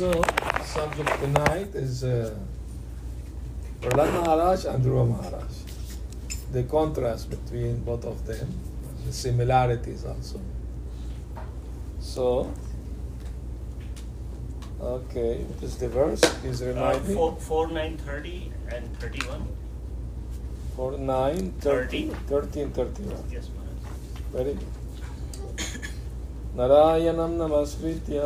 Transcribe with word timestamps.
So, 0.00 0.10
subject 0.64 1.10
tonight 1.20 1.74
is 1.74 2.04
uh, 2.04 2.34
Prahlad 3.82 4.14
Maharaj 4.14 4.64
and 4.64 4.82
Dhruva 4.82 5.06
Maharaj. 5.10 5.52
The 6.52 6.62
contrast 6.62 7.28
between 7.28 7.84
both 7.84 8.06
of 8.06 8.24
them, 8.24 8.48
the 9.04 9.12
similarities 9.12 10.06
also. 10.06 10.40
So, 12.00 12.50
okay, 14.80 15.42
what 15.42 15.62
is 15.62 15.76
the 15.76 15.90
verse? 15.90 16.24
Please 16.40 16.62
Uh, 16.62 16.98
me. 17.06 17.14
four, 17.14 17.36
four, 17.36 17.68
nine, 17.68 17.98
thirty, 17.98 18.50
and 18.72 18.98
thirty-one. 19.00 19.46
4, 20.76 20.96
9, 20.96 21.52
30, 21.60 22.08
13, 22.26 22.70
31. 22.70 23.24
Yes, 23.30 23.50
Maharaj. 23.54 24.32
Very 24.32 24.54
good. 24.54 24.79
नारायणं 26.60 27.30
नमस्कृत्य। 27.40 28.20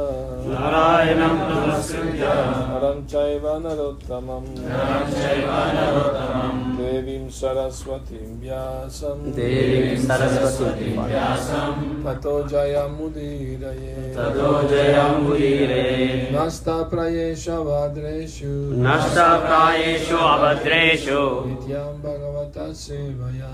नारायणं 0.53 1.35
नमस्कृत्य। 1.51 2.31
नरं 2.71 3.05
चैव 3.07 3.45
नरोत्तमं 3.67 4.49
नरं 4.59 5.13
चैव 5.13 5.51
नरोत्तमं 5.77 6.74
देवीं 6.85 7.29
सरस्वतीं 7.29 8.41
व्यासं। 8.41 9.21
देवीं 9.33 9.97
सरस्वतीं 9.97 10.97
व्यासं। 10.99 11.73
ततो 12.05 12.35
जयमुदीरये। 12.49 13.95
ततो 14.17 14.51
जयमुदीरे 14.69 15.85
नष्टप्रयेष 16.33 17.49
भद्रेषु 17.69 18.53
नष्टप्रायेषु 18.85 20.17
अभद्रेषु। 20.17 21.21
नित्यां 21.47 21.89
भगवतः 22.05 22.73
सेवया। 22.73 23.53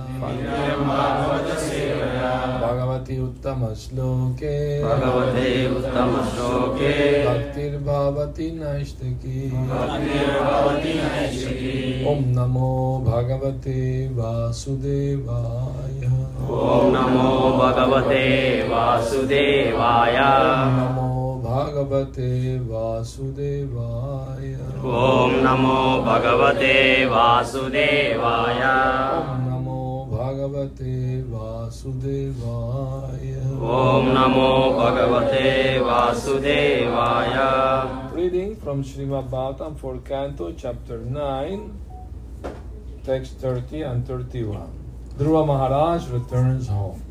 भगवति 2.60 3.18
उत्तमश्लोके 3.18 4.54
भगवते 4.84 5.76
उत्तमश्लोके 5.76 6.92
भक्तिर्भवति 7.26 8.50
नैष्टिकी 8.60 9.50
भक्तिर्भवति 9.50 10.94
नैष्टिकी 10.94 12.04
ॐ 12.06 12.24
नमो 12.36 12.72
भगवते 13.19 13.79
वासुदेवाय 14.17 15.99
ॐ 16.55 16.91
नमो 16.95 17.29
भगवते 17.57 18.23
वासुदेवाय 18.69 20.17
नमो 20.77 21.09
भगवते 21.45 22.29
वासुदेवाय 22.69 24.53
ॐ 25.01 25.35
नमो 25.45 25.79
भगवते 26.07 26.73
वासुदेवाय 27.13 28.63
ॐ 28.63 29.43
नमो 29.47 29.81
भगवते 30.11 30.95
वासुदेवाय 31.33 33.27
ॐ 33.81 34.11
नमो 34.17 34.49
भगवते 34.79 35.47
वासुदेवाय 35.89 37.37
Reading 38.15 38.55
from 38.55 38.81
Srimad 38.83 39.29
Bhagavatam 39.29 39.77
for 39.77 39.97
Canto, 39.99 40.53
chapter 40.57 40.99
9, 40.99 41.73
text 43.03 43.37
30 43.39 43.81
and 43.81 44.07
31. 44.07 44.69
Dhruva 45.17 45.45
Maharaj 45.47 46.07
returns 46.09 46.67
home. 46.67 47.01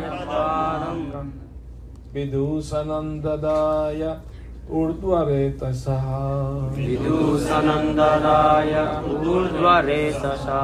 यत्पादम् 0.04 1.02
विदूषणं 2.14 3.08
ददाय 3.24 4.02
ऊर्ध्वरे 4.69 5.49
तसा 5.49 5.97
विदुषनन्दनाय 6.77 8.73
ऊर्ध्वरे 9.29 10.11
तसा 10.11 10.61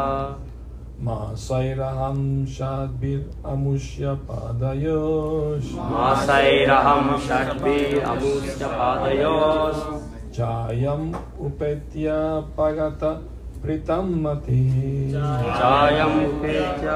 मासैरहं 1.02 2.46
षड्भिरमुष्य 2.46 4.14
पादयोश् 4.14 5.74
मासैरहं 5.74 7.18
षड्भिरमुष्य 7.18 8.66
पादयोश् 8.66 10.08
चायम् 10.38 11.14
उपेत्य 11.40 12.08
पगत 12.58 13.04
प्रीतं 13.62 14.24
मतिः। 14.24 15.12
चायम् 15.60 16.26
उपेत्य 16.26 16.88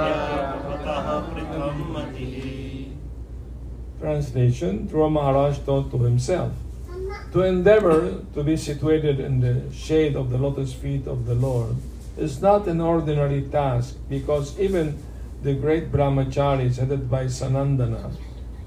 प्रीतं 1.33 1.93
मतिः। 1.93 2.61
Translation, 4.01 4.87
through 4.87 5.09
Maharaj 5.09 5.57
to 5.65 5.97
himself. 5.97 6.70
To 7.31 7.43
endeavor 7.43 8.25
to 8.33 8.43
be 8.43 8.57
situated 8.57 9.21
in 9.21 9.39
the 9.39 9.73
shade 9.73 10.17
of 10.17 10.31
the 10.31 10.37
lotus 10.37 10.73
feet 10.73 11.07
of 11.07 11.25
the 11.25 11.33
Lord 11.35 11.77
is 12.17 12.41
not 12.41 12.67
an 12.67 12.81
ordinary 12.81 13.43
task 13.43 13.95
because 14.09 14.59
even 14.59 15.01
the 15.41 15.53
great 15.53 15.93
brahmacharis 15.93 16.75
headed 16.75 17.09
by 17.09 17.25
Sanandana, 17.27 18.13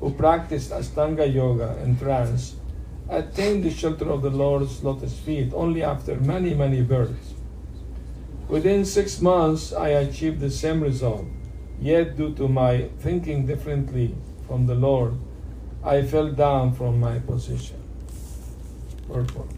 who 0.00 0.14
practiced 0.14 0.70
Astanga 0.70 1.26
Yoga 1.26 1.76
and 1.82 1.98
trance, 1.98 2.56
attained 3.10 3.64
the 3.64 3.70
shelter 3.70 4.08
of 4.08 4.22
the 4.22 4.30
Lord's 4.30 4.82
lotus 4.82 5.12
feet 5.12 5.52
only 5.52 5.82
after 5.82 6.16
many, 6.16 6.54
many 6.54 6.80
births. 6.80 7.34
Within 8.48 8.86
six 8.86 9.20
months, 9.20 9.74
I 9.74 9.88
achieved 9.88 10.40
the 10.40 10.50
same 10.50 10.82
result, 10.82 11.26
yet, 11.78 12.16
due 12.16 12.34
to 12.36 12.48
my 12.48 12.88
thinking 13.00 13.44
differently 13.44 14.14
from 14.46 14.66
the 14.66 14.74
Lord, 14.74 15.18
I 15.84 16.00
fell 16.00 16.32
down 16.32 16.72
from 16.72 16.98
my 16.98 17.18
position. 17.18 17.83
Purport. 19.06 19.48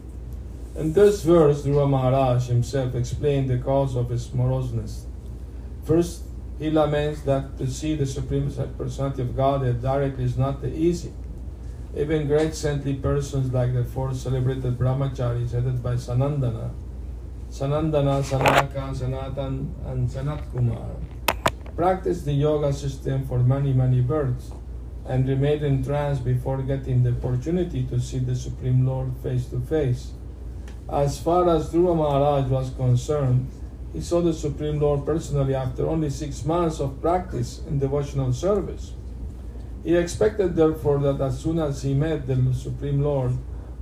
In 0.75 0.93
this 0.93 1.23
verse, 1.23 1.63
Dhruva 1.63 1.89
Maharaj 1.89 2.47
himself 2.47 2.93
explained 2.93 3.49
the 3.49 3.57
cause 3.57 3.95
of 3.95 4.09
his 4.09 4.31
moroseness. 4.33 5.05
First, 5.83 6.23
he 6.59 6.69
laments 6.69 7.21
that 7.21 7.57
to 7.57 7.67
see 7.67 7.95
the 7.95 8.05
Supreme 8.05 8.51
Personality 8.77 9.21
of 9.21 9.35
Godhead 9.35 9.81
directly 9.81 10.23
is 10.23 10.37
not 10.37 10.63
easy. 10.63 11.13
Even 11.95 12.27
great 12.27 12.53
saintly 12.53 12.93
persons 12.93 13.51
like 13.51 13.73
the 13.73 13.83
four 13.83 14.13
celebrated 14.13 14.77
brahmacharis 14.77 15.51
headed 15.51 15.81
by 15.81 15.93
Sanandana, 15.93 16.71
Sanandana, 17.49 18.21
Sanaka, 18.23 18.95
Sanatan, 18.95 19.73
and 19.85 20.09
Sanat 20.09 20.51
Kumar, 20.51 20.95
practiced 21.75 22.25
the 22.25 22.33
yoga 22.33 22.71
system 22.71 23.25
for 23.25 23.39
many, 23.39 23.73
many 23.73 24.01
births 24.01 24.51
and 25.07 25.27
remained 25.27 25.63
in 25.63 25.83
trance 25.83 26.19
before 26.19 26.61
getting 26.61 27.03
the 27.03 27.11
opportunity 27.11 27.83
to 27.83 27.99
see 27.99 28.19
the 28.19 28.35
Supreme 28.35 28.85
Lord 28.85 29.11
face 29.23 29.45
to 29.47 29.59
face. 29.61 30.11
As 30.89 31.19
far 31.19 31.49
as 31.49 31.69
Dhruva 31.69 31.95
Maharaj 31.95 32.49
was 32.49 32.69
concerned, 32.71 33.49
he 33.93 34.01
saw 34.01 34.21
the 34.21 34.33
Supreme 34.33 34.79
Lord 34.79 35.05
personally 35.05 35.55
after 35.55 35.87
only 35.87 36.09
six 36.09 36.45
months 36.45 36.79
of 36.79 37.01
practice 37.01 37.61
in 37.67 37.79
devotional 37.79 38.33
service. 38.33 38.93
He 39.83 39.95
expected, 39.95 40.55
therefore, 40.55 40.99
that 40.99 41.21
as 41.21 41.39
soon 41.39 41.59
as 41.59 41.81
he 41.81 41.93
met 41.93 42.27
the 42.27 42.53
Supreme 42.53 43.01
Lord, 43.01 43.37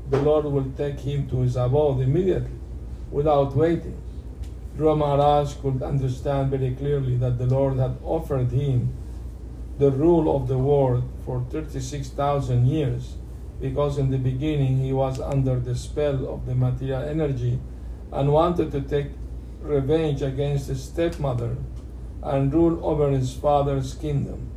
the 0.09 0.21
Lord 0.21 0.45
would 0.45 0.77
take 0.77 0.99
him 0.99 1.27
to 1.29 1.41
his 1.41 1.55
abode 1.55 2.01
immediately, 2.01 2.59
without 3.11 3.55
waiting. 3.55 3.99
Dhruva 4.77 4.97
Maharaj 4.97 5.55
could 5.61 5.81
understand 5.81 6.51
very 6.51 6.75
clearly 6.75 7.17
that 7.17 7.39
the 7.39 7.47
Lord 7.47 7.77
had 7.77 7.97
offered 8.03 8.51
him 8.51 8.93
the 9.77 9.91
rule 9.91 10.35
of 10.35 10.47
the 10.47 10.57
world 10.57 11.03
for 11.25 11.45
36,000 11.49 12.65
years 12.65 13.15
because 13.59 13.97
in 13.97 14.09
the 14.09 14.17
beginning 14.17 14.79
he 14.79 14.93
was 14.93 15.19
under 15.19 15.59
the 15.59 15.75
spell 15.75 16.27
of 16.33 16.45
the 16.45 16.55
material 16.55 17.01
energy 17.01 17.59
and 18.11 18.31
wanted 18.31 18.71
to 18.71 18.81
take 18.81 19.07
revenge 19.61 20.21
against 20.21 20.67
his 20.67 20.83
stepmother 20.83 21.57
and 22.23 22.53
rule 22.53 22.83
over 22.85 23.09
his 23.09 23.33
father's 23.33 23.93
kingdom. 23.95 24.49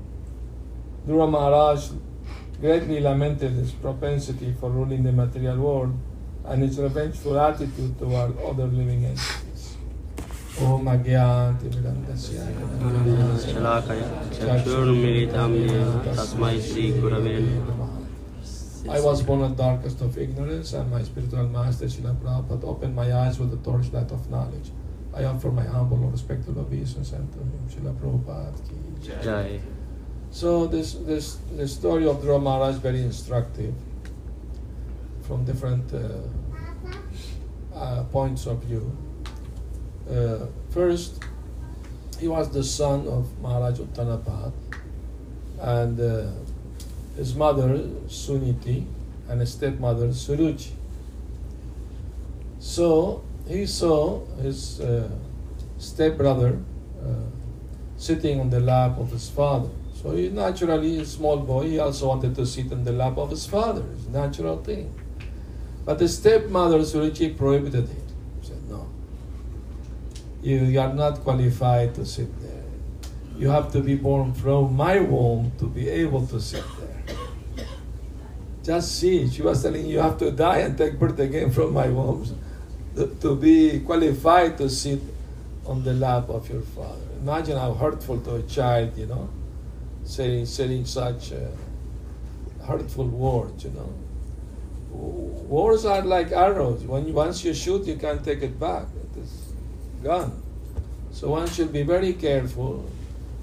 Dhruva 1.06 1.30
Maharaj 1.30 1.90
greatly 2.60 3.00
lamented 3.00 3.52
his 3.52 3.72
propensity 3.72 4.54
for 4.58 4.70
ruling 4.70 5.02
the 5.02 5.12
material 5.12 5.58
world 5.58 5.98
and 6.44 6.62
his 6.62 6.78
revengeful 6.78 7.38
attitude 7.38 7.98
toward 7.98 8.38
other 8.40 8.66
living 8.66 9.04
entities. 9.04 9.47
Om 10.61 10.85
Agyati 10.85 11.67
Vedantasya 11.73 12.43
शलाकय 13.53 14.01
चक्षुर्मिलितं 14.35 15.51
येन 15.59 15.89
तस्मै 16.05 16.55
श्रीगुरवे 16.67 17.37
नमः 17.67 17.91
I 18.89 18.99
was 18.99 19.21
born 19.23 19.41
at 19.43 19.55
darkest 19.55 20.01
of 20.01 20.17
ignorance, 20.17 20.73
and 20.73 20.91
my 20.91 21.01
spiritual 21.03 21.47
master 21.47 21.85
Srila 21.85 22.15
Prabhupada 22.15 22.65
opened 22.65 22.95
my 22.95 23.13
eyes 23.13 23.39
with 23.39 23.49
the 23.51 23.57
torchlight 23.57 24.11
of 24.11 24.29
knowledge. 24.29 24.71
I 25.15 25.23
offer 25.23 25.51
my 25.51 25.63
humble 25.63 25.97
and 25.97 26.11
respectful 26.11 26.59
obeisance 26.59 27.13
unto 27.13 27.39
him, 27.39 27.63
Srila 27.69 27.93
Prabhupada 28.01 28.59
ki 28.67 28.75
jai. 29.07 29.21
जय 29.23 29.59
So 30.31 30.65
this 30.65 30.93
this 31.07 31.37
the 31.55 31.67
story 31.67 32.07
of 32.07 32.21
Dhruva 32.21 32.41
Maharaj 32.41 32.75
is 32.75 32.81
very 32.81 33.01
instructive 33.01 33.73
from 35.21 35.45
different 35.45 35.93
uh, 35.93 35.99
uh, 37.75 38.03
points 38.05 38.47
of 38.47 38.63
view. 38.63 38.81
Uh, 40.10 40.46
first, 40.70 41.22
he 42.18 42.28
was 42.28 42.50
the 42.50 42.64
son 42.64 43.06
of 43.06 43.26
Maharaj 43.40 43.78
Uttanapad, 43.78 44.52
and 45.60 46.00
uh, 46.00 46.30
his 47.16 47.34
mother 47.34 47.78
Suniti 48.06 48.86
and 49.28 49.40
his 49.40 49.52
stepmother 49.52 50.08
Suruchi. 50.08 50.70
So 52.58 53.22
he 53.46 53.66
saw 53.66 54.24
his 54.36 54.80
uh, 54.80 55.08
stepbrother 55.78 56.58
uh, 57.00 57.06
sitting 57.96 58.40
on 58.40 58.50
the 58.50 58.60
lap 58.60 58.98
of 58.98 59.10
his 59.10 59.28
father. 59.28 59.70
So 59.94 60.12
he 60.12 60.28
naturally, 60.28 61.00
a 61.00 61.04
small 61.04 61.38
boy, 61.38 61.68
he 61.70 61.78
also 61.78 62.08
wanted 62.08 62.34
to 62.36 62.46
sit 62.46 62.72
on 62.72 62.84
the 62.84 62.92
lap 62.92 63.18
of 63.18 63.30
his 63.30 63.46
father. 63.46 63.84
It's 63.94 64.06
a 64.06 64.10
natural 64.10 64.58
thing. 64.62 64.94
But 65.84 65.98
the 65.98 66.08
stepmother 66.08 66.80
Suruchi 66.80 67.36
prohibited 67.36 67.88
him. 67.88 68.07
You, 70.42 70.58
you 70.58 70.80
are 70.80 70.92
not 70.92 71.20
qualified 71.20 71.94
to 71.96 72.06
sit 72.06 72.28
there. 72.40 72.62
You 73.36 73.48
have 73.48 73.72
to 73.72 73.80
be 73.80 73.94
born 73.94 74.34
from 74.34 74.74
my 74.76 75.00
womb 75.00 75.52
to 75.58 75.66
be 75.66 75.88
able 75.88 76.26
to 76.26 76.40
sit 76.40 76.64
there. 76.78 77.16
Just 78.62 78.98
see, 78.98 79.28
she 79.30 79.42
was 79.42 79.62
telling 79.62 79.86
you, 79.86 79.94
you 79.94 80.00
have 80.00 80.18
to 80.18 80.30
die 80.30 80.58
and 80.58 80.76
take 80.76 80.98
birth 80.98 81.18
again 81.18 81.50
from 81.50 81.72
my 81.72 81.88
womb 81.88 82.26
to, 82.96 83.36
be 83.36 83.80
qualified 83.80 84.58
to 84.58 84.68
sit 84.68 85.00
on 85.66 85.84
the 85.84 85.94
lap 85.94 86.28
of 86.28 86.48
your 86.50 86.62
father. 86.62 87.06
Imagine 87.20 87.56
how 87.56 87.72
hurtful 87.74 88.20
to 88.20 88.36
a 88.36 88.42
child, 88.42 88.96
you 88.96 89.06
know, 89.06 89.28
saying, 90.04 90.46
saying 90.46 90.84
such 90.84 91.32
uh, 91.32 92.66
hurtful 92.66 93.06
words, 93.06 93.64
you 93.64 93.70
know. 93.70 93.94
Words 94.90 95.84
are 95.84 96.02
like 96.02 96.32
arrows. 96.32 96.82
When 96.82 97.12
once 97.12 97.44
you 97.44 97.54
shoot, 97.54 97.86
you 97.86 97.96
can't 97.96 98.24
take 98.24 98.42
it 98.42 98.58
back. 98.58 98.86
Gone. 100.02 100.42
So 101.10 101.30
one 101.30 101.48
should 101.48 101.72
be 101.72 101.82
very 101.82 102.12
careful 102.12 102.84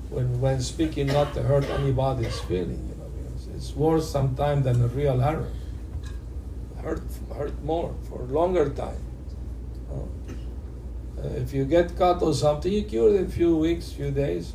when, 0.10 0.40
when 0.40 0.62
speaking 0.62 1.08
not 1.08 1.34
to 1.34 1.42
hurt 1.42 1.66
anybody's 1.66 2.40
feeling. 2.42 2.88
You 2.90 2.96
know, 2.96 3.56
it's 3.56 3.76
worse 3.76 4.10
sometimes 4.10 4.64
than 4.64 4.82
a 4.82 4.88
real 4.88 5.22
arrow. 5.22 5.52
Hurt, 6.82 7.02
hurt 7.36 7.64
more 7.64 7.94
for 8.08 8.22
a 8.22 8.26
longer 8.26 8.70
time. 8.70 9.02
Uh, 11.26 11.28
if 11.38 11.54
you 11.54 11.66
get 11.66 11.98
cut 11.98 12.22
or 12.22 12.34
something, 12.34 12.72
you 12.72 12.84
cure 12.84 13.16
in 13.16 13.26
a 13.26 13.30
few 13.30 13.58
weeks, 13.58 13.92
few 13.92 14.12
days. 14.12 14.54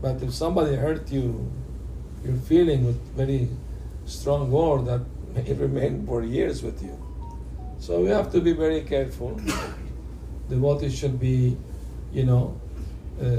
But 0.00 0.22
if 0.22 0.32
somebody 0.32 0.76
hurt 0.76 1.10
you, 1.12 1.50
you're 2.24 2.36
feeling 2.36 2.86
with 2.86 3.00
very 3.16 3.48
strong 4.06 4.50
word 4.50 4.86
that 4.86 5.02
may 5.34 5.52
remain 5.66 6.06
for 6.06 6.22
years 6.22 6.62
with 6.62 6.82
you. 6.82 6.96
So 7.78 8.00
we 8.00 8.08
have 8.08 8.30
to 8.32 8.40
be 8.40 8.52
very 8.52 8.82
careful. 8.82 9.40
Devotees 10.50 10.98
should 10.98 11.18
be, 11.18 11.56
you 12.12 12.24
know, 12.24 12.60
uh, 13.22 13.38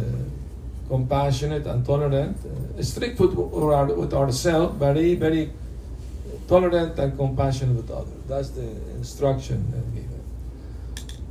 compassionate 0.88 1.66
and 1.68 1.86
tolerant, 1.86 2.38
uh, 2.46 2.82
strict 2.82 3.20
with, 3.20 3.34
with 3.34 4.14
ourselves, 4.14 4.78
very, 4.78 5.16
very 5.16 5.52
tolerant 6.48 6.98
and 7.00 7.18
compassionate 7.18 7.76
with 7.76 7.92
others. 7.92 8.22
That's 8.28 8.50
the 8.50 8.68
instruction 8.98 9.60
that 9.72 9.86
given. 9.96 10.22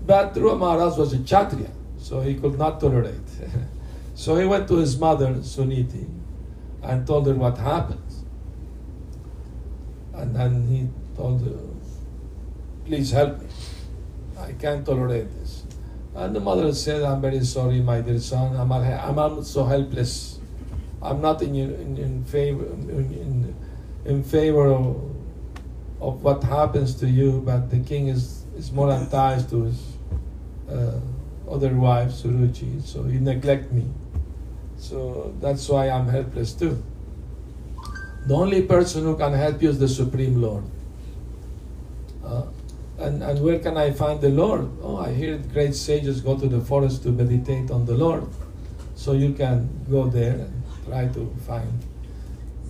But 0.07 0.35
Dhruva 0.35 0.59
Maharaj 0.59 0.97
was 0.97 1.13
a 1.13 1.19
Kshatriya, 1.19 1.71
so 1.99 2.21
he 2.21 2.35
could 2.35 2.57
not 2.59 2.81
tolerate. 2.81 3.29
so 4.15 4.37
he 4.37 4.47
went 4.47 4.67
to 4.69 4.77
his 4.77 4.99
mother, 4.99 5.29
Suniti, 5.53 6.07
and 6.83 7.07
told 7.07 7.27
her 7.27 7.35
what 7.35 7.59
happened. 7.59 8.11
And 10.15 10.35
then 10.35 10.67
he 10.69 10.89
told 11.17 11.43
her, 11.43 11.59
please 12.87 13.11
help 13.11 13.41
me. 13.41 13.47
I 14.39 14.53
can't 14.53 14.85
tolerate 14.85 15.29
this. 15.39 15.50
And 16.15 16.35
the 16.35 16.41
mother 16.41 16.73
said, 16.75 17.03
I'm 17.03 17.21
very 17.21 17.45
sorry, 17.45 17.81
my 17.81 18.01
dear 18.01 18.19
son. 18.19 18.57
I'm, 18.57 18.73
I'm, 18.73 19.19
I'm 19.19 19.45
so 19.45 19.65
helpless. 19.65 20.39
I'm 21.03 21.21
not 21.21 21.41
in, 21.43 21.55
in, 21.55 21.97
in 21.97 22.25
favor, 22.25 22.67
in, 22.67 23.55
in 24.05 24.23
favor 24.23 24.67
of, 24.67 24.97
of 26.01 26.23
what 26.23 26.43
happens 26.43 26.95
to 26.97 27.09
you, 27.09 27.43
but 27.45 27.71
the 27.71 27.81
king 27.81 28.09
is, 28.09 28.45
is 28.57 28.73
more 28.73 28.91
attached 28.91 29.51
to 29.51 29.65
his 29.65 29.97
uh, 30.69 30.99
other 31.51 31.75
wife, 31.75 32.11
Suruchi, 32.11 32.83
so 32.83 33.03
he 33.05 33.19
neglect 33.19 33.73
me. 33.73 33.87
So 34.77 35.35
that's 35.41 35.69
why 35.69 35.91
I'm 35.91 36.09
helpless 36.09 36.53
too. 36.53 36.83
The 38.27 38.35
only 38.35 38.63
person 38.63 39.05
who 39.05 39.17
can 39.17 39.33
help 39.33 39.63
you 39.63 39.71
is 39.71 39.79
the 39.79 39.89
Supreme 39.89 40.41
Lord. 40.41 40.65
Uh, 42.25 42.43
and, 43.01 43.23
and 43.23 43.41
where 43.41 43.59
can 43.59 43.77
I 43.77 43.93
find 43.93 44.21
the 44.21 44.29
Lord? 44.29 44.71
Oh, 44.83 44.99
I 44.99 45.13
hear 45.13 45.39
great 45.39 45.75
sages 45.75 46.21
go 46.21 46.39
to 46.39 46.47
the 46.47 46.61
forest 46.61 47.03
to 47.05 47.09
meditate 47.09 47.71
on 47.71 47.87
the 47.87 47.95
Lord. 47.95 48.27
So 48.95 49.13
you 49.13 49.33
can 49.33 49.69
go 49.91 50.09
there 50.09 50.35
and 50.35 50.63
try 50.87 51.09
to 51.09 51.37
find 51.47 51.73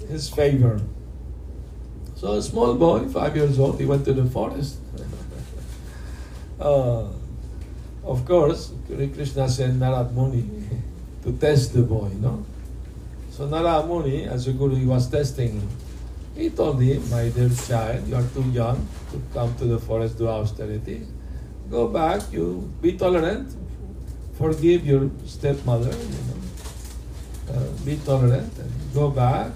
His 0.09 0.31
favor. 0.31 0.81
So 2.15 2.32
a 2.32 2.43
small 2.43 2.75
boy, 2.75 3.09
five 3.09 3.35
years 3.35 3.59
old, 3.59 3.81
he 3.81 3.87
went 3.87 4.05
to 4.05 4.12
the 4.12 4.27
forest. 4.27 4.77
uh, 6.61 7.09
of 8.05 8.25
course, 8.25 8.73
Krishna 8.87 9.49
sent 9.49 9.81
Narad 9.81 10.12
Muni 10.12 10.44
to 11.25 11.33
test 11.33 11.75
the 11.75 11.83
boy, 11.83 12.11
no? 12.21 12.44
So 13.31 13.49
Narad 13.49 13.88
Muni, 13.88 14.25
as 14.25 14.47
a 14.47 14.53
guru, 14.53 14.76
he 14.76 14.87
was 14.87 15.11
testing 15.11 15.61
him. 15.61 15.69
He 16.40 16.48
told 16.48 16.81
him, 16.81 17.02
my 17.10 17.28
dear 17.28 17.50
child, 17.50 18.08
you 18.08 18.16
are 18.16 18.26
too 18.32 18.48
young 18.50 18.88
to 19.10 19.20
come 19.34 19.54
to 19.56 19.66
the 19.66 19.78
forest 19.78 20.16
do 20.16 20.26
austerity. 20.26 21.06
Go 21.70 21.87
back, 21.88 22.22
you 22.32 22.72
be 22.81 22.94
tolerant, 22.94 23.54
forgive 24.38 24.87
your 24.87 25.10
stepmother, 25.26 25.92
you 25.92 26.22
know. 26.28 26.40
Uh, 27.52 27.84
be 27.84 27.96
tolerant 28.06 28.56
and 28.56 28.72
go 28.94 29.10
back. 29.10 29.52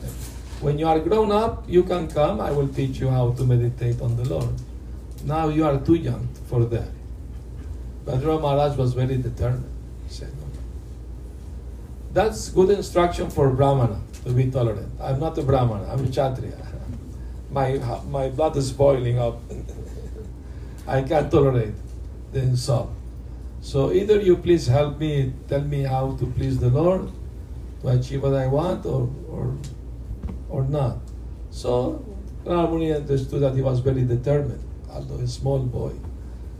When 0.60 0.78
you 0.78 0.86
are 0.86 0.98
grown 0.98 1.32
up, 1.32 1.64
you 1.66 1.84
can 1.84 2.06
come. 2.06 2.42
I 2.42 2.50
will 2.50 2.68
teach 2.68 2.98
you 2.98 3.08
how 3.08 3.30
to 3.32 3.44
meditate 3.44 4.02
on 4.02 4.16
the 4.16 4.28
Lord. 4.28 4.54
Now 5.24 5.48
you 5.48 5.64
are 5.64 5.78
too 5.80 5.94
young 5.94 6.28
for 6.50 6.66
that. 6.66 6.90
But 8.04 8.20
Dhruva 8.20 8.42
Maharaj 8.42 8.76
was 8.76 8.92
very 8.92 9.16
determined. 9.16 9.72
He 10.06 10.12
said, 10.12 10.28
no. 10.36 10.44
That's 12.12 12.50
good 12.50 12.68
instruction 12.68 13.30
for 13.30 13.48
Brahmana 13.48 14.02
to 14.26 14.32
be 14.32 14.50
tolerant. 14.50 14.92
I'm 15.00 15.18
not 15.18 15.38
a 15.38 15.42
Brahmana, 15.42 15.90
I'm 15.90 16.04
a 16.04 16.08
Kshatriya. 16.10 16.73
My, 17.54 17.78
my 18.10 18.28
blood 18.30 18.56
is 18.56 18.72
boiling 18.72 19.20
up. 19.20 19.40
I 20.88 21.02
can't 21.02 21.30
tolerate 21.30 21.74
the 22.32 22.40
insult. 22.40 22.90
So 23.60 23.92
either 23.92 24.20
you 24.20 24.36
please 24.38 24.66
help 24.66 24.98
me, 24.98 25.32
tell 25.48 25.62
me 25.62 25.82
how 25.82 26.16
to 26.16 26.26
please 26.26 26.58
the 26.58 26.68
Lord, 26.68 27.12
to 27.82 27.88
achieve 27.88 28.24
what 28.24 28.34
I 28.34 28.48
want, 28.48 28.84
or, 28.84 29.08
or, 29.30 29.56
or 30.48 30.64
not. 30.64 30.98
So 31.50 32.04
Ramuni 32.44 32.96
understood 32.96 33.42
that 33.42 33.54
he 33.54 33.62
was 33.62 33.78
very 33.78 34.02
determined, 34.02 34.64
although 34.90 35.22
a 35.22 35.28
small 35.28 35.60
boy. 35.60 35.92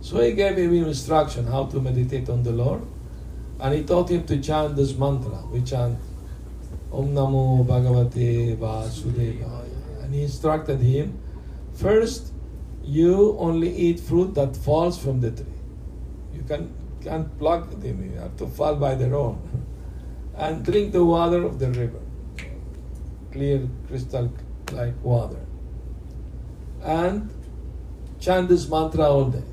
So 0.00 0.20
he 0.20 0.32
gave 0.32 0.56
him 0.56 0.72
instruction 0.74 1.48
how 1.48 1.66
to 1.66 1.80
meditate 1.80 2.28
on 2.28 2.44
the 2.44 2.52
Lord, 2.52 2.82
and 3.58 3.74
he 3.74 3.82
taught 3.82 4.10
him 4.10 4.24
to 4.26 4.40
chant 4.40 4.76
this 4.76 4.94
mantra. 4.94 5.42
We 5.50 5.62
chant 5.62 5.98
Om 6.92 7.08
Namo 7.08 7.66
Bhagavate 7.66 8.56
Vasudevaya. 8.56 9.73
He 10.14 10.22
instructed 10.22 10.78
him 10.78 11.18
first, 11.72 12.32
you 12.84 13.36
only 13.36 13.74
eat 13.74 13.98
fruit 13.98 14.34
that 14.34 14.56
falls 14.56 14.96
from 14.96 15.20
the 15.20 15.32
tree. 15.32 15.58
You 16.32 16.44
can, 16.44 16.72
can't 17.02 17.36
pluck 17.36 17.68
them, 17.80 18.12
you 18.12 18.20
have 18.20 18.36
to 18.36 18.46
fall 18.46 18.76
by 18.76 18.94
their 18.94 19.14
own. 19.14 19.38
And 20.36 20.64
drink 20.64 20.92
the 20.92 21.04
water 21.04 21.44
of 21.44 21.58
the 21.60 21.70
river, 21.70 22.00
clear, 23.30 23.68
crystal 23.86 24.32
like 24.72 24.94
water. 25.02 25.44
And 26.82 27.30
chant 28.18 28.48
this 28.48 28.68
mantra 28.68 29.04
all 29.04 29.26
day. 29.26 29.44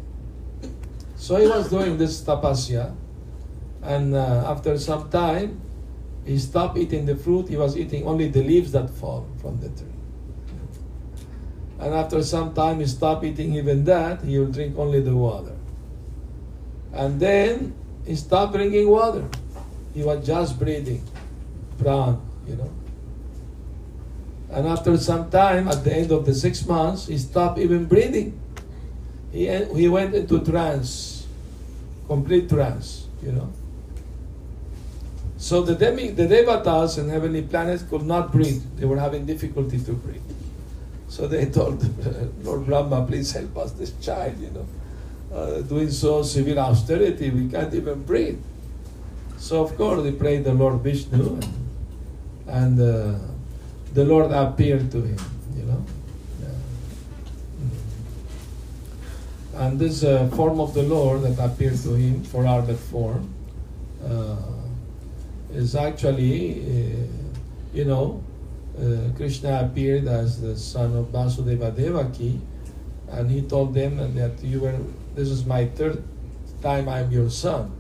So 1.15 1.35
he 1.35 1.47
was 1.47 1.69
doing 1.69 1.97
this 1.97 2.21
tapasya, 2.23 2.95
and 3.83 4.15
uh, 4.15 4.51
after 4.53 4.77
some 4.79 5.09
time, 5.11 5.61
he 6.25 6.39
stopped 6.39 6.79
eating 6.79 7.05
the 7.05 7.15
fruit. 7.15 7.47
He 7.49 7.57
was 7.57 7.77
eating 7.77 8.07
only 8.07 8.29
the 8.29 8.43
leaves 8.43 8.71
that 8.71 8.89
fall 8.89 9.27
from 9.39 9.59
the 9.59 9.69
tree. 9.69 10.00
And 11.81 11.95
after 11.95 12.21
some 12.21 12.53
time, 12.53 12.79
he 12.79 12.85
stopped 12.85 13.23
eating 13.23 13.55
even 13.55 13.83
that. 13.85 14.21
He 14.21 14.38
will 14.38 14.51
drink 14.51 14.77
only 14.77 15.01
the 15.01 15.15
water. 15.15 15.55
And 16.93 17.19
then 17.19 17.73
he 18.05 18.15
stopped 18.15 18.53
drinking 18.53 18.88
water. 18.88 19.27
He 19.93 20.03
was 20.03 20.25
just 20.25 20.59
breathing, 20.59 21.03
pran, 21.79 22.21
you 22.47 22.55
know. 22.55 22.69
And 24.51 24.67
after 24.67 24.95
some 24.97 25.31
time, 25.31 25.67
at 25.67 25.83
the 25.83 25.93
end 25.93 26.11
of 26.11 26.25
the 26.25 26.35
six 26.35 26.65
months, 26.67 27.07
he 27.07 27.17
stopped 27.17 27.57
even 27.57 27.85
breathing. 27.85 28.39
He, 29.31 29.47
he 29.47 29.88
went 29.88 30.13
into 30.13 30.43
trance, 30.43 31.25
complete 32.05 32.47
trance, 32.50 33.07
you 33.23 33.31
know. 33.31 33.51
So 35.38 35.63
the, 35.63 35.73
demi, 35.73 36.09
the 36.09 36.27
devatas 36.27 37.00
and 37.00 37.09
heavenly 37.09 37.41
planets 37.41 37.81
could 37.81 38.03
not 38.03 38.31
breathe. 38.31 38.61
They 38.75 38.85
were 38.85 39.00
having 39.00 39.25
difficulty 39.25 39.79
to 39.79 39.93
breathe. 39.93 40.21
So 41.11 41.27
they 41.27 41.45
told 41.47 41.83
Lord 42.45 42.65
Brahma, 42.65 43.05
please 43.05 43.33
help 43.33 43.57
us, 43.57 43.73
this 43.73 43.91
child, 43.99 44.39
you 44.39 44.49
know. 44.51 44.65
Uh, 45.35 45.59
doing 45.59 45.91
so 45.91 46.23
severe 46.23 46.57
austerity, 46.57 47.29
we 47.29 47.49
can't 47.49 47.73
even 47.73 48.03
breathe. 48.03 48.39
So 49.37 49.61
of 49.61 49.75
course 49.75 50.03
they 50.03 50.13
prayed 50.13 50.45
the 50.45 50.53
Lord 50.53 50.79
Vishnu 50.79 51.33
and, 51.33 51.45
and 52.47 52.79
uh, 52.79 53.19
the 53.93 54.05
Lord 54.05 54.31
appeared 54.31 54.89
to 54.91 55.01
him, 55.01 55.19
you 55.53 55.63
know. 55.63 55.85
And 59.55 59.77
this 59.77 60.05
uh, 60.05 60.29
form 60.29 60.61
of 60.61 60.73
the 60.73 60.83
Lord 60.83 61.23
that 61.23 61.37
appeared 61.43 61.77
to 61.83 61.93
him, 61.95 62.23
for 62.23 62.47
armored 62.47 62.79
form, 62.79 63.33
uh, 64.07 64.37
is 65.53 65.75
actually, 65.75 66.61
uh, 66.61 67.05
you 67.73 67.83
know, 67.83 68.23
uh, 68.81 69.15
Krishna 69.15 69.61
appeared 69.61 70.07
as 70.07 70.41
the 70.41 70.57
son 70.57 70.95
of 70.95 71.07
Vasudeva 71.07 71.75
Devaki, 71.75 72.41
and 73.09 73.29
he 73.29 73.41
told 73.41 73.73
them 73.73 73.97
that 74.15 74.43
you 74.43 74.61
were. 74.61 74.75
This 75.13 75.29
is 75.29 75.45
my 75.45 75.65
third 75.65 76.03
time 76.61 76.89
I'm 76.89 77.11
your 77.11 77.29
son. 77.29 77.71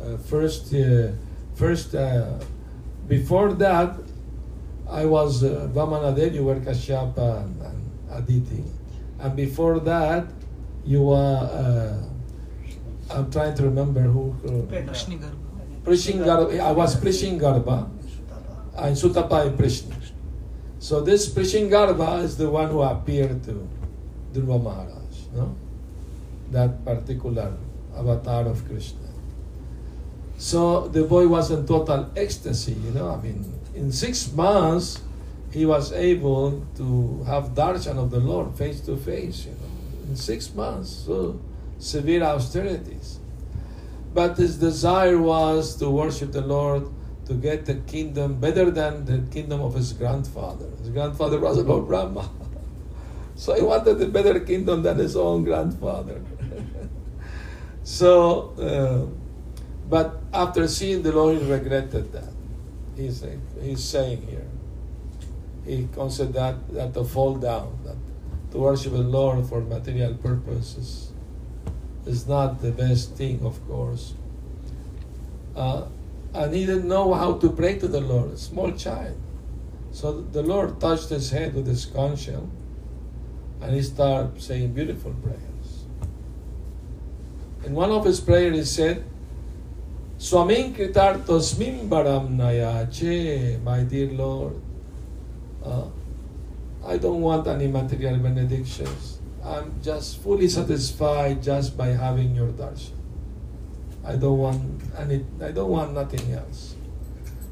Uh, 0.00 0.16
first, 0.18 0.72
uh, 0.74 1.12
first, 1.54 1.94
uh, 1.94 2.38
before 3.08 3.52
that, 3.54 3.96
I 4.88 5.04
was 5.04 5.42
uh, 5.42 5.68
Vamanadev, 5.72 6.34
you 6.34 6.44
were 6.44 6.56
Kashyapa 6.56 7.44
and, 7.44 7.62
and 7.62 7.90
Aditi, 8.10 8.64
and 9.18 9.36
before 9.36 9.80
that, 9.80 10.26
you 10.84 11.02
were. 11.02 11.16
Uh, 11.16 12.06
I'm 13.12 13.30
trying 13.30 13.54
to 13.56 13.64
remember 13.64 14.02
who. 14.02 14.30
Uh, 14.46 14.70
Prishnigarbha. 15.84 16.60
I 16.60 16.72
was 16.72 16.94
Prishnigarbha, 16.96 17.88
and 18.78 18.96
Sutapa 18.96 19.46
and 19.46 19.58
Prishna. 19.58 19.99
So 20.80 21.02
this 21.02 21.28
Prishnigarbha 21.28 22.24
is 22.24 22.38
the 22.38 22.48
one 22.48 22.70
who 22.70 22.80
appeared 22.80 23.44
to 23.44 23.68
Dhruva 24.32 24.62
Maharaj, 24.62 25.14
no? 25.34 25.54
That 26.50 26.84
particular 26.86 27.52
avatar 27.94 28.46
of 28.46 28.66
Krishna. 28.66 29.08
So 30.38 30.88
the 30.88 31.04
boy 31.04 31.28
was 31.28 31.50
in 31.50 31.66
total 31.66 32.10
ecstasy, 32.16 32.72
you 32.72 32.92
know. 32.92 33.10
I 33.10 33.20
mean, 33.20 33.44
in 33.74 33.92
six 33.92 34.32
months, 34.32 35.02
he 35.52 35.66
was 35.66 35.92
able 35.92 36.64
to 36.76 37.24
have 37.24 37.54
darshan 37.54 37.98
of 37.98 38.10
the 38.10 38.20
Lord 38.20 38.54
face 38.56 38.80
to 38.82 38.96
face, 38.96 39.44
you 39.44 39.52
know. 39.52 40.08
In 40.08 40.16
six 40.16 40.54
months, 40.54 40.88
so 40.88 41.38
severe 41.78 42.22
austerities. 42.22 43.18
But 44.14 44.38
his 44.38 44.56
desire 44.56 45.18
was 45.18 45.76
to 45.76 45.90
worship 45.90 46.32
the 46.32 46.40
Lord, 46.40 46.88
to 47.30 47.36
get 47.36 47.64
the 47.64 47.76
kingdom 47.86 48.40
better 48.40 48.72
than 48.72 49.04
the 49.04 49.18
kingdom 49.30 49.60
of 49.60 49.72
his 49.74 49.92
grandfather. 49.92 50.68
His 50.80 50.88
grandfather 50.88 51.38
was 51.38 51.58
Lord 51.58 51.86
Brahma. 51.86 52.28
so 53.36 53.54
he 53.54 53.62
wanted 53.62 54.02
a 54.02 54.08
better 54.08 54.40
kingdom 54.40 54.82
than 54.82 54.98
his 54.98 55.14
own 55.14 55.44
grandfather. 55.44 56.20
so, 57.84 58.50
uh, 58.58 59.06
but 59.88 60.20
after 60.34 60.66
seeing 60.66 61.02
the 61.02 61.12
Lord, 61.12 61.38
he 61.38 61.48
regretted 61.48 62.10
that. 62.10 62.32
He's, 62.96 63.24
he's 63.62 63.84
saying 63.84 64.26
here. 64.26 64.48
He 65.64 65.86
considered 65.94 66.32
that, 66.32 66.74
that 66.74 66.94
to 66.94 67.04
fall 67.04 67.36
down, 67.36 67.78
that 67.84 67.96
to 68.50 68.58
worship 68.58 68.90
the 68.90 68.98
Lord 68.98 69.46
for 69.46 69.60
material 69.60 70.14
purposes 70.14 71.12
is 72.06 72.26
not 72.26 72.60
the 72.60 72.72
best 72.72 73.14
thing, 73.14 73.46
of 73.46 73.64
course. 73.68 74.14
Uh, 75.54 75.84
and 76.34 76.54
he 76.54 76.66
didn't 76.66 76.88
know 76.88 77.12
how 77.14 77.34
to 77.34 77.50
pray 77.50 77.78
to 77.78 77.88
the 77.88 78.00
Lord, 78.00 78.32
a 78.32 78.36
small 78.36 78.72
child. 78.72 79.16
So 79.92 80.20
the 80.20 80.42
Lord 80.42 80.80
touched 80.80 81.08
his 81.08 81.30
head 81.30 81.54
with 81.54 81.66
his 81.66 81.86
conch 81.86 82.20
shell, 82.20 82.48
and 83.60 83.74
he 83.74 83.82
started 83.82 84.40
saying 84.40 84.72
beautiful 84.72 85.12
prayers. 85.22 85.84
In 87.64 87.74
one 87.74 87.90
of 87.90 88.04
his 88.04 88.20
prayers, 88.20 88.56
he 88.56 88.64
said, 88.64 89.04
Swamin 90.18 90.74
kritartosmim 90.74 91.88
baram 91.88 92.36
nayache, 92.36 93.62
my 93.62 93.82
dear 93.82 94.10
Lord, 94.12 94.60
uh, 95.64 95.86
I 96.86 96.96
don't 96.98 97.20
want 97.20 97.46
any 97.46 97.66
material 97.66 98.18
benedictions. 98.18 99.18
I'm 99.44 99.80
just 99.82 100.22
fully 100.22 100.48
satisfied 100.48 101.42
just 101.42 101.76
by 101.76 101.88
having 101.88 102.34
your 102.34 102.48
darshan. 102.48 102.99
I 104.04 104.16
don't 104.16 104.38
want 104.38 104.82
any, 104.98 105.24
I 105.42 105.52
don't 105.52 105.70
want 105.70 105.94
nothing 105.94 106.32
else. 106.32 106.74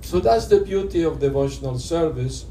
So 0.00 0.20
that's 0.20 0.46
the 0.46 0.60
beauty 0.60 1.02
of 1.02 1.20
devotional 1.20 1.78
service. 1.78 2.46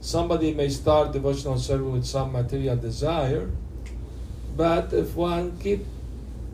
Somebody 0.00 0.54
may 0.54 0.68
start 0.68 1.12
devotional 1.12 1.58
service 1.58 1.92
with 1.92 2.04
some 2.04 2.32
material 2.32 2.76
desire, 2.76 3.50
but 4.56 4.92
if 4.92 5.14
one 5.14 5.58
keep 5.58 5.84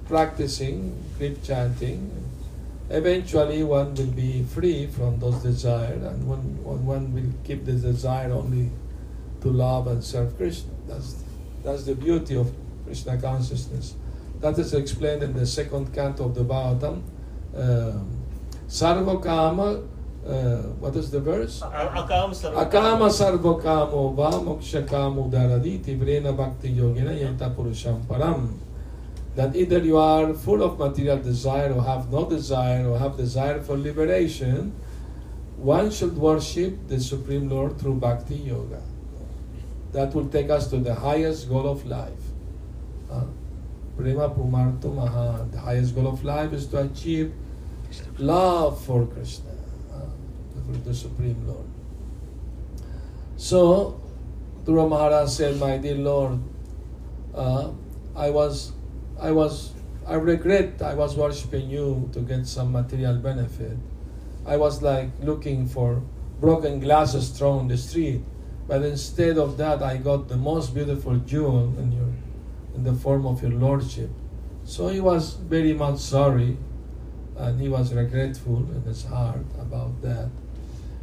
practicing, 0.06 1.02
keep 1.18 1.42
chanting, 1.42 2.10
eventually 2.90 3.62
one 3.62 3.94
will 3.94 4.12
be 4.12 4.42
free 4.44 4.86
from 4.86 5.18
those 5.18 5.42
desires, 5.42 6.02
and 6.02 6.26
one, 6.28 6.62
one 6.62 7.14
will 7.14 7.32
keep 7.44 7.64
the 7.64 7.72
desire 7.72 8.32
only 8.32 8.70
to 9.40 9.48
love 9.48 9.86
and 9.86 10.02
serve 10.02 10.36
Krishna. 10.36 10.70
That's 10.86 11.22
that's 11.62 11.84
the 11.84 11.94
beauty 11.94 12.36
of 12.36 12.52
Krishna 12.84 13.16
consciousness. 13.18 13.94
That 14.44 14.58
is 14.58 14.74
explained 14.74 15.22
in 15.22 15.32
the 15.32 15.46
second 15.46 15.94
canto 15.94 16.26
of 16.26 16.34
the 16.34 16.44
Bhagavatam. 16.44 17.02
Uh, 17.56 17.92
Sarvakama, 18.68 19.88
uh, 20.26 20.56
what 20.82 20.94
is 20.96 21.10
the 21.10 21.18
verse? 21.18 21.62
Akam. 21.62 22.34
Akama 22.52 23.08
sarvakamo 23.08 24.14
va 24.14 24.32
mokshakamo 24.32 25.30
daraditi 25.30 25.98
vrena 25.98 26.36
bhakti 26.36 26.74
yogina 26.74 27.18
yenta 27.18 27.54
purusham 27.54 28.04
param. 28.04 28.58
That 29.34 29.56
either 29.56 29.78
you 29.78 29.96
are 29.96 30.34
full 30.34 30.62
of 30.62 30.78
material 30.78 31.16
desire 31.16 31.72
or 31.72 31.82
have 31.82 32.12
no 32.12 32.28
desire 32.28 32.86
or 32.86 32.98
have 32.98 33.16
desire 33.16 33.62
for 33.62 33.78
liberation, 33.78 34.74
one 35.56 35.90
should 35.90 36.18
worship 36.18 36.86
the 36.88 37.00
Supreme 37.00 37.48
Lord 37.48 37.78
through 37.78 37.94
bhakti 37.94 38.34
yoga 38.34 38.82
that 39.92 40.14
will 40.14 40.28
take 40.28 40.50
us 40.50 40.68
to 40.68 40.76
the 40.76 40.94
highest 40.94 41.48
goal 41.48 41.66
of 41.66 41.86
life. 41.86 42.28
Uh, 43.10 43.22
Prema 43.96 44.28
Pumarto 44.28 44.92
Maha, 44.94 45.46
the 45.50 45.58
highest 45.58 45.94
goal 45.94 46.08
of 46.08 46.24
life 46.24 46.52
is 46.52 46.66
to 46.66 46.78
achieve 46.78 47.32
love 48.18 48.82
for 48.84 49.06
Krishna, 49.06 49.50
uh, 49.92 50.00
for 50.66 50.78
the 50.78 50.94
Supreme 50.94 51.46
Lord. 51.46 51.66
So, 53.36 54.00
Dhruva 54.64 54.88
Maharaj 54.88 55.30
said, 55.30 55.60
My 55.60 55.78
dear 55.78 55.96
Lord, 55.96 56.40
uh, 57.34 57.70
I 58.16 58.30
was, 58.30 58.72
I 59.20 59.30
was, 59.30 59.72
I 60.06 60.14
regret 60.14 60.82
I 60.82 60.94
was 60.94 61.16
worshipping 61.16 61.70
you 61.70 62.10
to 62.12 62.20
get 62.20 62.46
some 62.46 62.72
material 62.72 63.16
benefit. 63.16 63.76
I 64.46 64.56
was 64.56 64.82
like 64.82 65.10
looking 65.20 65.66
for 65.66 66.02
broken 66.40 66.80
glasses 66.80 67.30
thrown 67.30 67.60
in 67.60 67.68
the 67.68 67.78
street 67.78 68.22
but 68.66 68.82
instead 68.82 69.38
of 69.38 69.56
that, 69.58 69.82
I 69.82 69.98
got 69.98 70.28
the 70.28 70.36
most 70.36 70.74
beautiful 70.74 71.16
jewel 71.16 71.74
in 71.78 71.92
your, 71.92 72.12
in 72.74 72.84
the 72.84 72.92
form 72.92 73.26
of 73.26 73.42
your 73.42 73.52
lordship. 73.52 74.10
So 74.64 74.88
he 74.88 75.00
was 75.00 75.34
very 75.34 75.74
much 75.74 75.98
sorry, 75.98 76.56
and 77.36 77.60
he 77.60 77.68
was 77.68 77.92
regretful 77.92 78.58
in 78.70 78.82
his 78.82 79.04
heart 79.04 79.44
about 79.60 80.00
that. 80.02 80.30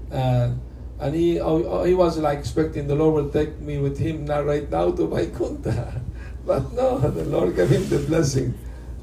And 0.10 0.60
and 1.00 1.16
he 1.16 1.40
oh, 1.40 1.64
oh, 1.64 1.84
he 1.84 1.94
was 1.94 2.18
like 2.18 2.40
expecting 2.40 2.88
the 2.88 2.96
Lord 2.96 3.14
will 3.16 3.32
take 3.32 3.60
me 3.60 3.80
with 3.80 3.98
him 3.98 4.26
now 4.26 4.42
right 4.42 4.70
now 4.70 4.92
to 4.92 5.08
Vaikuntha. 5.08 6.02
but 6.46 6.72
no, 6.74 7.00
the 7.00 7.26
Lord 7.26 7.56
gave 7.56 7.70
him 7.70 7.88
the 7.90 8.00
blessing 8.00 8.58